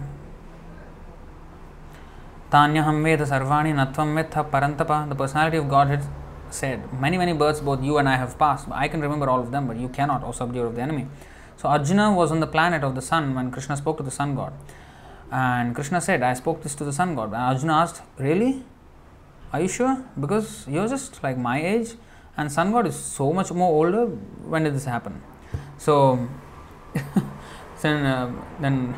[2.49, 5.07] tanyaham veda sarvani natvam metha parantapa.
[5.07, 6.01] The personality of Godhead
[6.53, 8.67] said, Many, many births both you and I have passed.
[8.71, 11.07] I can remember all of them, but you cannot, O subduer of the enemy.
[11.57, 14.35] So Arjuna was on the planet of the sun when Krishna spoke to the sun
[14.35, 14.53] god.
[15.31, 17.27] And Krishna said, I spoke this to the sun god.
[17.27, 18.63] And Arjuna asked, Really?
[19.51, 20.03] Are you sure?
[20.19, 21.95] Because you're just like my age,
[22.38, 24.05] and sun god is so much more older.
[24.05, 25.21] When did this happen?
[25.77, 26.27] So
[27.81, 28.97] then, uh, then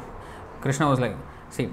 [0.62, 1.16] Krishna was like,
[1.50, 1.70] See,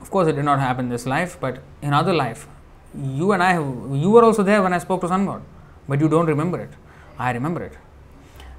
[0.00, 2.46] of course it did not happen this life, but in other life,
[2.94, 5.42] you and I, you were also there when I spoke to sun god,
[5.88, 6.70] but you don't remember it.
[7.18, 7.72] I remember it.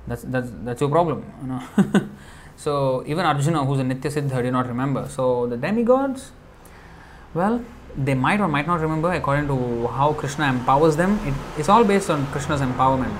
[0.07, 2.09] That's that's that's your problem, you know.
[2.55, 5.07] so even Arjuna, who's a Nitya Siddha, did not remember.
[5.07, 6.31] So the demigods,
[7.33, 7.63] well,
[7.95, 11.19] they might or might not remember according to how Krishna empowers them.
[11.27, 13.15] It, it's all based on Krishna's empowerment.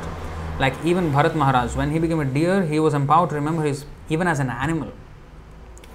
[0.60, 3.86] Like even Bharat Maharaj, when he became a deer, he was empowered to remember his
[4.10, 4.92] even as an animal.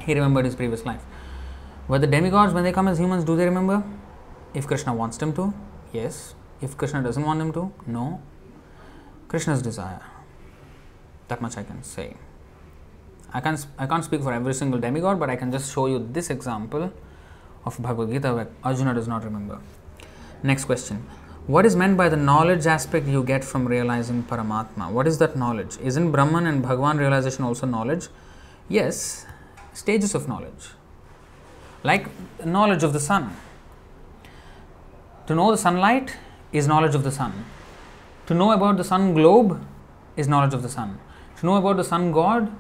[0.01, 1.03] He remembered his previous life.
[1.89, 3.83] But the demigods, when they come as humans, do they remember?
[4.55, 5.55] If Krishna wants them to,
[5.93, 6.35] yes.
[6.61, 8.21] If Krishna doesn't want them to, no.
[9.29, 10.01] Krishna's desire.
[11.29, 12.17] That much I can say.
[13.33, 16.09] I can't, I can't speak for every single demigod, but I can just show you
[16.13, 16.91] this example
[17.65, 19.59] of Bhagavad Gita where Arjuna does not remember.
[20.43, 21.07] Next question.
[21.47, 24.91] What is meant by the knowledge aspect you get from realizing Paramatma?
[24.91, 25.77] What is that knowledge?
[25.83, 28.09] Isn't Brahman and Bhagwan realization also knowledge?
[28.69, 29.27] Yes,
[29.73, 30.69] stages of knowledge.
[31.83, 32.07] Like
[32.45, 33.35] knowledge of the sun.
[35.29, 36.17] To know the sunlight
[36.53, 37.45] is knowledge of the sun.
[38.29, 39.63] To know about the sun globe
[40.17, 40.99] is knowledge of the sun.
[41.41, 42.51] To know about the sun god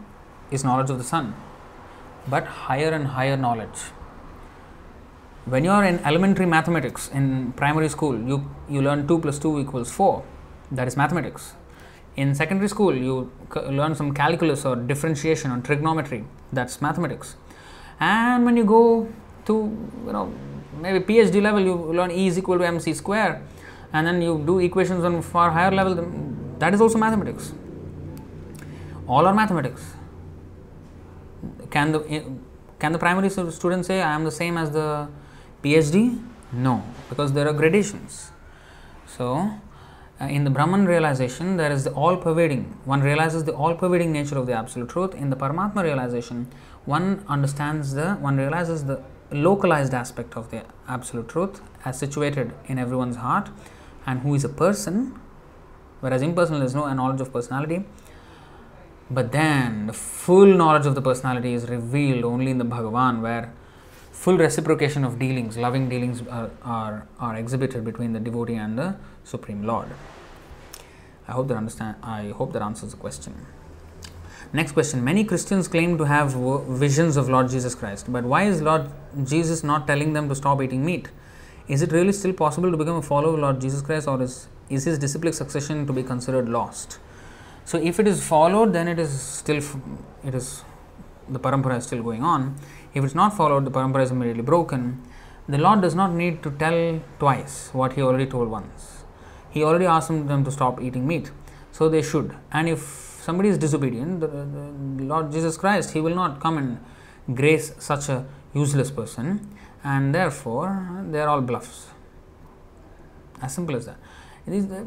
[0.50, 1.34] is knowledge of the sun.
[2.28, 3.78] But higher and higher knowledge.
[5.46, 9.60] When you are in elementary mathematics in primary school, you, you learn 2 plus 2
[9.60, 10.22] equals 4.
[10.70, 11.54] That is mathematics.
[12.16, 16.26] In secondary school, you c- learn some calculus or differentiation or trigonometry.
[16.52, 17.36] That's mathematics.
[17.98, 19.08] And when you go
[19.46, 19.54] to,
[20.04, 20.30] you know,
[20.80, 23.42] maybe PhD level, you learn E is equal to mc square,
[23.92, 25.94] and then you do equations on far higher level.
[26.58, 27.52] That is also mathematics.
[29.06, 29.94] All are mathematics.
[31.70, 32.24] Can the
[32.78, 35.08] can the primary student say I am the same as the
[35.62, 36.20] PhD?
[36.52, 38.30] No, because there are gradations.
[39.06, 39.50] So,
[40.20, 42.76] uh, in the Brahman realization, there is the all pervading.
[42.84, 45.14] One realizes the all pervading nature of the absolute truth.
[45.14, 46.48] In the Paramatma realization,
[46.84, 52.78] one understands the, one realizes the localized aspect of the absolute truth as situated in
[52.78, 53.50] everyone's heart
[54.06, 55.18] and who is a person,
[56.00, 57.84] whereas impersonal is no knowledge of personality.
[59.10, 63.52] But then the full knowledge of the personality is revealed only in the Bhagavan, where
[64.12, 68.96] full reciprocation of dealings, loving dealings are, are, are exhibited between the devotee and the
[69.24, 69.88] Supreme Lord.
[71.26, 71.96] I hope that understand.
[72.02, 73.46] I hope that answers the question.
[74.50, 75.04] Next question.
[75.04, 78.90] Many Christians claim to have visions of Lord Jesus Christ, but why is Lord
[79.24, 81.10] Jesus not telling them to stop eating meat?
[81.68, 84.48] Is it really still possible to become a follower of Lord Jesus Christ, or is,
[84.70, 86.98] is his disciplic succession to be considered lost?
[87.66, 89.62] So, if it is followed, then it is still
[90.24, 90.64] it is
[91.28, 92.56] the parampara is still going on.
[92.94, 95.02] If it's not followed, the parampara is immediately broken.
[95.46, 99.04] The Lord does not need to tell twice what He already told once.
[99.50, 101.30] He already asked them to stop eating meat,
[101.70, 102.34] so they should.
[102.50, 104.28] And if somebody is disobedient, the,
[104.98, 106.68] the Lord Jesus Christ, He will not come and
[107.40, 108.24] grace such a
[108.54, 109.26] useless person,
[109.84, 110.70] and therefore
[111.10, 111.88] they are all bluffs.
[113.42, 113.98] As simple as that.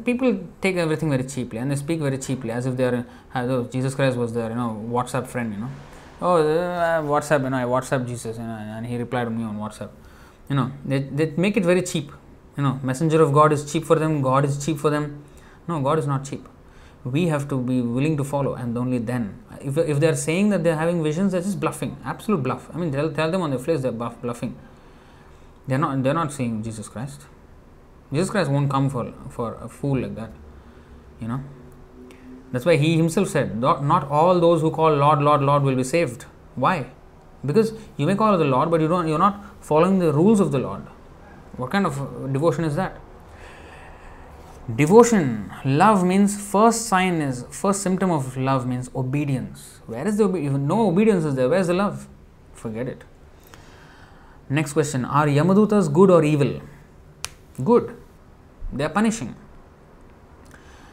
[0.04, 3.68] People take everything very cheaply and they speak very cheaply as if they are as
[3.74, 5.70] Jesus Christ was their you know WhatsApp friend you know.
[6.20, 9.44] Oh uh, WhatsApp you know I WhatsApp Jesus you know and he replied to me
[9.44, 9.90] on WhatsApp.
[10.48, 12.10] You know they, they make it very cheap.
[12.56, 15.22] You know messenger of God is cheap for them God is cheap for them.
[15.68, 16.51] No God is not cheap
[17.04, 20.50] we have to be willing to follow and only then if, if they are saying
[20.50, 23.42] that they are having visions they're just bluffing absolute bluff I mean tell, tell them
[23.42, 24.56] on their face they're bluff, bluffing
[25.66, 27.22] they're not they're not seeing Jesus Christ
[28.12, 30.30] Jesus Christ won't come for, for a fool like that.
[31.20, 31.40] You know.
[32.52, 35.84] That's why he himself said, Not all those who call Lord, Lord, Lord will be
[35.84, 36.26] saved.
[36.54, 36.86] Why?
[37.44, 40.52] Because you may call the Lord, but you don't you're not following the rules of
[40.52, 40.82] the Lord.
[41.56, 43.00] What kind of devotion is that?
[44.76, 49.80] Devotion, love means first sign is first symptom of love means obedience.
[49.86, 50.58] Where is the obedience?
[50.58, 51.48] No obedience is there.
[51.48, 52.06] Where's the love?
[52.54, 53.02] Forget it.
[54.48, 56.60] Next question: Are Yamadutas good or evil?
[57.64, 57.96] Good
[58.72, 59.34] they are punishing.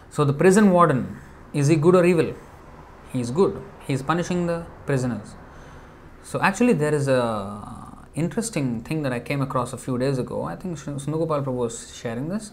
[0.09, 1.17] So the prison warden,
[1.53, 2.33] is he good or evil?
[3.13, 3.61] He is good.
[3.87, 5.35] He is punishing the prisoners.
[6.23, 10.43] So actually there is a interesting thing that I came across a few days ago.
[10.43, 12.51] I think Sunugopal Prabhu was sharing this.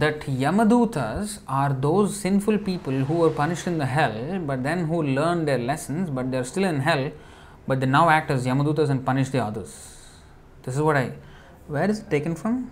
[0.00, 5.02] That Yamadutas are those sinful people who were punished in the hell, but then who
[5.02, 7.10] learned their lessons, but they are still in hell,
[7.66, 9.72] but they now act as Yamadutas and punish the others.
[10.62, 11.12] This is what I.
[11.66, 12.70] Where is it taken from?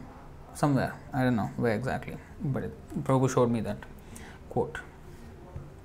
[0.56, 0.94] somewhere.
[1.12, 3.78] I don't know where exactly, but it, Prabhu showed me that
[4.50, 4.78] quote.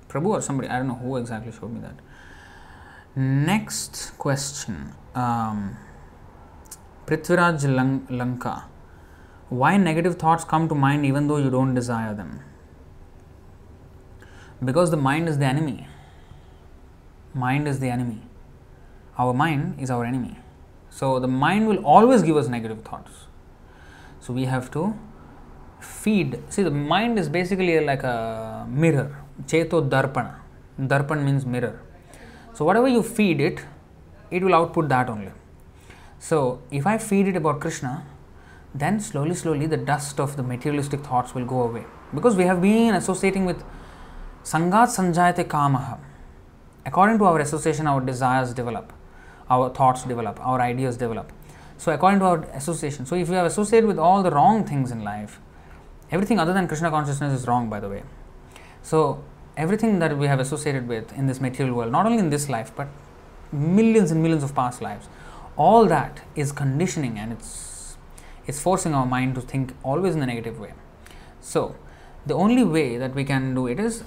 [0.07, 1.95] Prabhu or somebody, I don't know who exactly showed me that.
[3.15, 4.93] Next question.
[5.13, 5.77] Um,
[7.05, 8.65] Prithviraj Lanka.
[9.51, 12.39] Why negative thoughts come to mind even though you don't desire them?
[14.63, 15.87] Because the mind is the enemy.
[17.33, 18.21] Mind is the enemy.
[19.17, 20.37] Our mind is our enemy.
[20.89, 23.11] So the mind will always give us negative thoughts.
[24.21, 24.97] So we have to
[25.81, 26.39] feed.
[26.47, 29.17] See, the mind is basically like a mirror.
[29.47, 30.35] Cheto darpana.
[30.79, 31.81] Darpan means mirror.
[32.53, 33.59] So whatever you feed it,
[34.29, 35.33] it will output that only.
[36.19, 38.05] So if I feed it about Krishna,
[38.73, 41.85] then slowly, slowly the dust of the materialistic thoughts will go away.
[42.13, 43.63] Because we have been associating with
[44.43, 45.97] Sangat Sanjayate Kamaha.
[46.85, 48.91] According to our association, our desires develop,
[49.49, 51.31] our thoughts develop, our ideas develop.
[51.77, 54.91] So, according to our association, so if you have associated with all the wrong things
[54.91, 55.39] in life,
[56.11, 58.03] everything other than Krishna consciousness is wrong, by the way.
[58.81, 59.23] So,
[59.57, 62.71] everything that we have associated with in this material world, not only in this life,
[62.75, 62.87] but
[63.51, 65.07] millions and millions of past lives,
[65.57, 67.70] all that is conditioning and it's
[68.51, 70.73] it's forcing our mind to think always in the negative way.
[71.39, 71.75] So,
[72.25, 74.03] the only way that we can do it is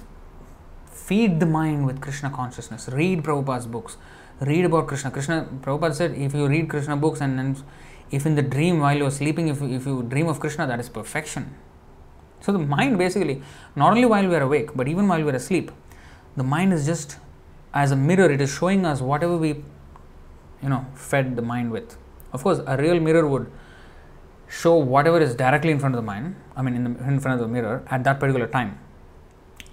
[1.05, 2.87] feed the mind with Krishna consciousness.
[2.99, 3.97] Read Prabhupada's books.
[4.39, 5.11] Read about Krishna.
[5.11, 7.57] Krishna Prabhupada said, if you read Krishna books and then
[8.11, 10.89] if in the dream while you're sleeping, if if you dream of Krishna, that is
[10.89, 11.53] perfection.
[12.41, 13.41] So the mind basically,
[13.75, 15.71] not only while we are awake, but even while we are asleep,
[16.37, 17.17] the mind is just
[17.73, 18.31] as a mirror.
[18.31, 19.49] It is showing us whatever we,
[20.63, 21.97] you know, fed the mind with.
[22.33, 23.51] Of course, a real mirror would
[24.47, 26.35] show whatever is directly in front of the mind.
[26.55, 28.79] I mean, in, the, in front of the mirror at that particular time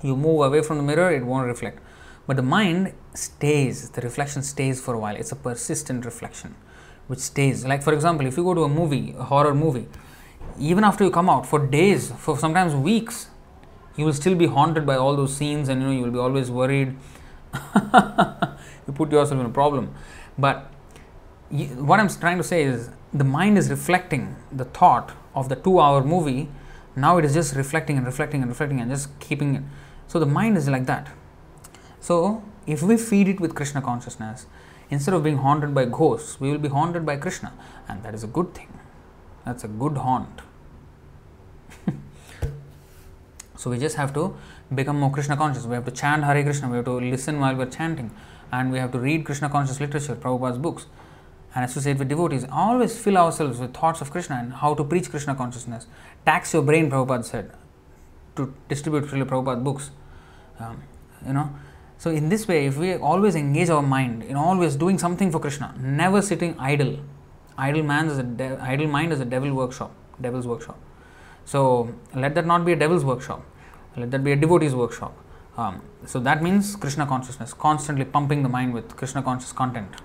[0.03, 1.79] you move away from the mirror, it won't reflect.
[2.27, 5.17] But the mind stays, the reflection stays for a while.
[5.17, 6.55] It's a persistent reflection
[7.07, 7.65] which stays.
[7.65, 9.89] Like, for example, if you go to a movie, a horror movie,
[10.59, 13.29] even after you come out for days, for sometimes weeks,
[13.97, 16.19] you will still be haunted by all those scenes and you know you will be
[16.19, 16.97] always worried.
[17.85, 19.95] you put yourself in a problem.
[20.39, 20.71] But
[21.51, 25.79] what I'm trying to say is the mind is reflecting the thought of the two
[25.81, 26.49] hour movie.
[26.95, 29.63] Now it is just reflecting and reflecting and reflecting and just keeping it
[30.13, 31.09] so the mind is like that.
[31.99, 34.45] So if we feed it with Krishna consciousness,
[34.91, 37.55] instead of being haunted by ghosts, we will be haunted by Krishna,
[37.89, 38.69] and that is a good thing.
[39.47, 40.43] That's a good haunt.
[43.57, 44.37] so we just have to
[44.75, 45.65] become more Krishna conscious.
[45.65, 48.11] We have to chant Hare Krishna, we have to listen while we're chanting,
[48.53, 50.85] and we have to read Krishna conscious literature, Prabhupada's books,
[51.55, 52.47] and associate with devotees.
[52.51, 55.87] Always fill ourselves with thoughts of Krishna and how to preach Krishna consciousness.
[56.25, 57.53] Tax your brain, Prabhupada said,
[58.37, 59.91] to distribute Srila Prabhupada books.
[60.59, 60.83] Um,
[61.27, 61.51] you know?
[61.99, 65.39] So in this way if we always engage our mind in always doing something for
[65.39, 66.99] krishna never sitting idle.
[67.57, 70.79] Idle man is a de- idle mind is a devil workshop devil's workshop.
[71.45, 73.45] So let that not be a devil's workshop.
[73.97, 75.17] Let that be a devotee's workshop.
[75.57, 80.01] Um, so that means krishna consciousness constantly pumping the mind with krishna conscious content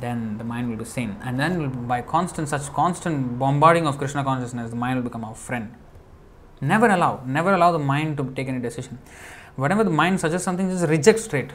[0.00, 4.22] then the mind will be sane and then by constant such constant bombarding of krishna
[4.24, 5.74] consciousness the mind will become our friend
[6.60, 8.98] never allow never allow the mind to take any decision
[9.58, 11.50] whatever the mind suggests something, just reject straight.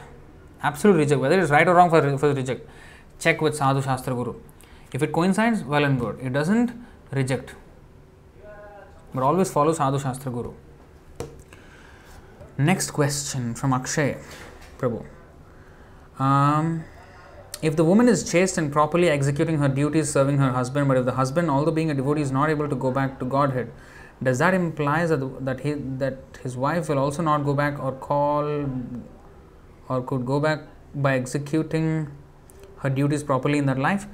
[0.62, 1.20] Absolute reject.
[1.20, 2.68] Whether it's right or wrong for, for reject.
[3.18, 4.34] Check with Sadhu Shastra Guru.
[4.92, 6.20] If it coincides, well and good.
[6.20, 6.72] It doesn't,
[7.10, 7.54] reject.
[9.14, 10.52] But always follow Sadhu Shastra Guru.
[12.58, 14.16] Next question from Akshay
[14.78, 15.04] Prabhu.
[16.18, 16.84] Um,
[17.62, 21.04] if the woman is chaste and properly executing her duties serving her husband, but if
[21.04, 23.70] the husband, although being a devotee, is not able to go back to Godhead,
[24.22, 25.72] does that imply that that he
[26.02, 28.68] that his wife will also not go back or call
[29.88, 30.60] or could go back
[30.94, 32.08] by executing
[32.78, 34.06] her duties properly in that life?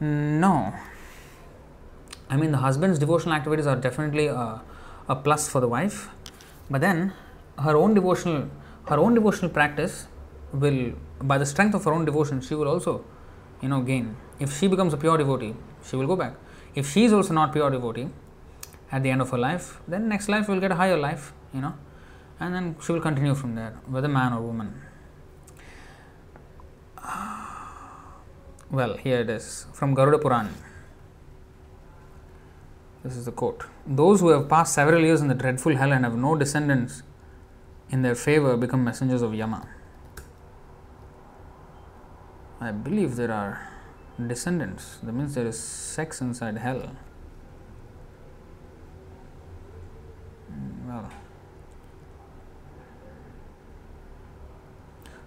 [0.00, 0.74] No.
[2.28, 4.62] I mean, the husband's devotional activities are definitely a,
[5.08, 6.08] a plus for the wife,
[6.70, 7.12] but then
[7.58, 8.48] her own devotional
[8.88, 10.06] her own devotional practice
[10.52, 13.04] will by the strength of her own devotion she will also
[13.60, 15.54] you know gain if she becomes a pure devotee
[15.88, 16.34] she will go back
[16.74, 18.08] if she is also not pure devotee
[18.92, 21.60] at the end of her life, then next life will get a higher life, you
[21.60, 21.74] know,
[22.38, 24.82] and then she will continue from there, whether man or woman.
[28.70, 30.48] Well, here it is from Garuda Puran.
[33.04, 36.06] This is the quote Those who have passed several years in the dreadful hell and
[36.06, 37.02] have no descendants
[37.90, 39.68] in their favor become messengers of Yama.
[42.62, 43.68] I believe there are
[44.24, 46.82] descendants, that means there is sex inside hell.
[50.48, 51.10] Hmm, well,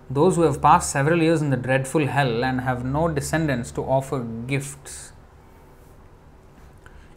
[0.09, 3.81] those who have passed several years in the dreadful hell and have no descendants to
[3.81, 5.11] offer gifts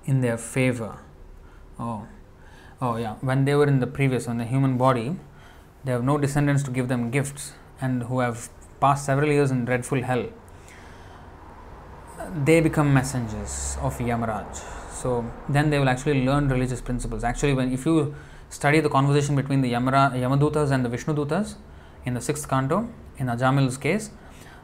[0.05, 0.99] in their favor.
[1.79, 2.09] Oh,
[2.81, 3.15] oh yeah.
[3.21, 5.17] When they were in the previous, in the human body,
[5.85, 8.49] they have no descendants to give them gifts, and who have
[8.81, 10.27] passed several years in dreadful hell.
[12.45, 14.47] They become messengers of Yamaraj.
[14.93, 17.25] So then they will actually learn religious principles.
[17.25, 18.15] Actually, when if you
[18.51, 21.55] study the conversation between the Yamara, Yamadutas and the Vishnudutas
[22.05, 22.89] in the sixth canto,
[23.19, 24.11] in Ajamil's case,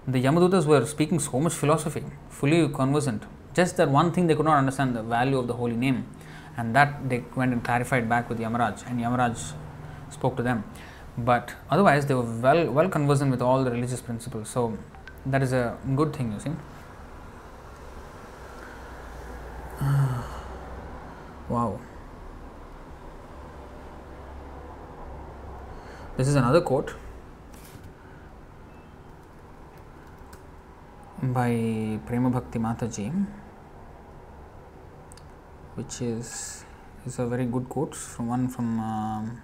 [0.06, 3.22] the Yamadutas were speaking so much philosophy, fully conversant.
[3.54, 6.06] Just that one thing they could not understand the value of the holy name,
[6.56, 9.52] and that they went and clarified back with Yamaraj, and Yamaraj
[10.10, 10.64] spoke to them.
[11.16, 14.48] But otherwise, they were well well conversant with all the religious principles.
[14.48, 14.76] So
[15.26, 16.50] that is a good thing, you see.
[21.48, 21.78] wow.
[26.16, 26.94] This is another quote
[31.22, 33.26] by Prema Bhakti Mataji,
[35.74, 36.64] which is
[37.06, 39.42] is a very good quote from one from um,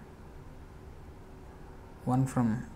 [2.05, 2.67] one from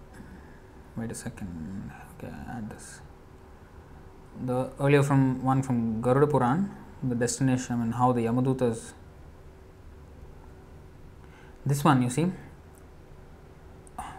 [0.97, 3.01] wait a second okay add this.
[4.45, 6.71] The earlier from one from Garuda Puran
[7.03, 8.93] the destination and how the Yamadutas.
[11.67, 12.31] This one you see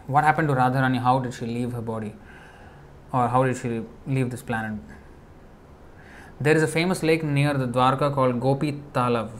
[0.06, 1.00] what happened to Radharani?
[1.00, 2.14] How did she leave her body?
[3.12, 4.78] Or how did she leave this planet?
[6.40, 9.30] There is a famous lake near the Dwarka called Gopi Talav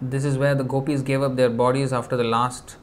[0.00, 2.76] this is where the gopis gave up their bodies after the last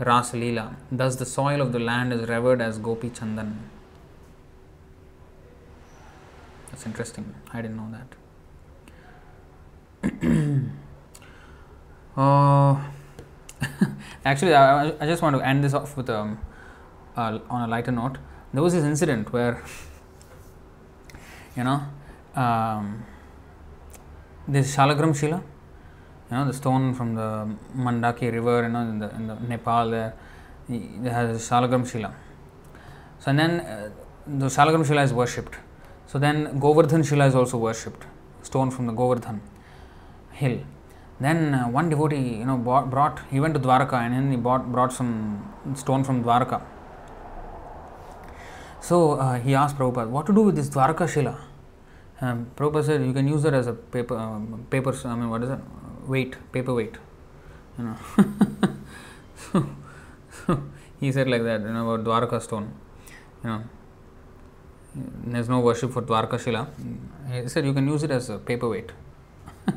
[0.00, 0.74] Ras Leela.
[0.90, 3.56] Thus, the soil of the land is revered as Gopi Chandan.
[6.70, 7.34] That's interesting.
[7.52, 8.14] I didn't know that.
[12.16, 12.82] uh,
[14.24, 16.38] actually, I, I, just want to end this off with um,
[17.16, 18.16] uh, on a lighter note.
[18.54, 19.62] There was this incident where,
[21.56, 21.82] you know,
[22.34, 23.04] um,
[24.48, 25.42] this Shalagram Shila,
[26.30, 29.90] you know the stone from the Gandaki river, you know in the in the Nepal
[29.90, 30.14] there,
[30.68, 32.14] it has Shalagram Shila.
[33.18, 33.90] So and then uh,
[34.26, 35.56] the Shalagram Shila is worshipped.
[36.06, 38.04] So then Govardhan Shila is also worshipped,
[38.42, 39.40] stone from the Govardhan
[40.32, 40.60] hill.
[41.20, 44.36] Then uh, one devotee, you know, bought, brought he went to Dwarka and then he
[44.36, 46.62] bought brought some stone from Dwarka.
[48.80, 51.38] So uh, he asked Prabhupada, what to do with this Dwarka Shila?
[52.22, 54.40] Um, Prabhupada said, you can use it as a paper,
[54.70, 55.58] paper, I mean, what is it?
[56.10, 56.96] Weight, paper weight.
[57.78, 57.96] You know.
[61.00, 62.72] he said like that, you know, about Dwarka stone.
[63.42, 63.62] You know,
[65.24, 66.68] there's no worship for Dwarka Shila.
[67.32, 68.92] He said you can use it as a paperweight.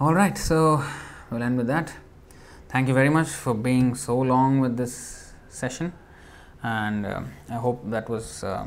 [0.00, 0.84] All right, so
[1.30, 1.94] we'll end with that.
[2.68, 5.92] Thank you very much for being so long with this session,
[6.62, 8.66] and uh, I hope that was uh,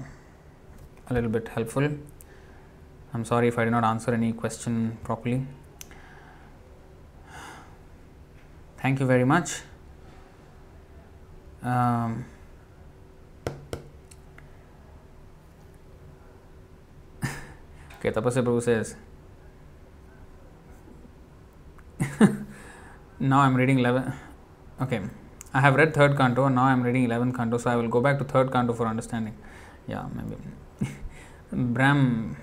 [1.09, 1.89] a little bit helpful.
[3.15, 5.47] I'm sorry if I did not answer any question properly.
[8.81, 9.61] Thank you very much.
[11.63, 12.25] Um,
[17.99, 18.97] okay, Tapasya Prabhu says,
[23.21, 24.11] now I'm reading 11.
[24.81, 24.99] Okay,
[25.53, 28.01] I have read third canto and now I'm reading 11th canto, so I will go
[28.01, 29.37] back to third canto for understanding.
[29.87, 30.35] Yeah, maybe.
[31.53, 32.35] Brahm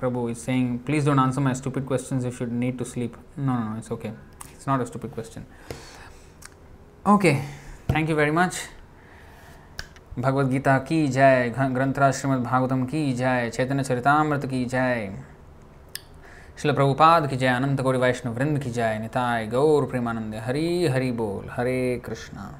[0.00, 3.16] Prabhu is saying, please don't answer my stupid questions if you need to sleep.
[3.36, 4.12] No, no, no, it's okay.
[4.54, 5.46] It's not a stupid question.
[7.04, 7.42] Okay,
[7.88, 8.60] thank you very much.
[10.18, 15.12] Bhagavad Gita की जय ग्रंथराज श्रीमद् भागवतम की जय चैतन्य चरितामृत की जय
[16.62, 21.10] शिल प्रभुपाद की जय अनंत गौरी वैष्णव वृंद की जय निताय गौर प्रेमानंद हरि हरि
[21.20, 22.50] बोल हरे कृष्णा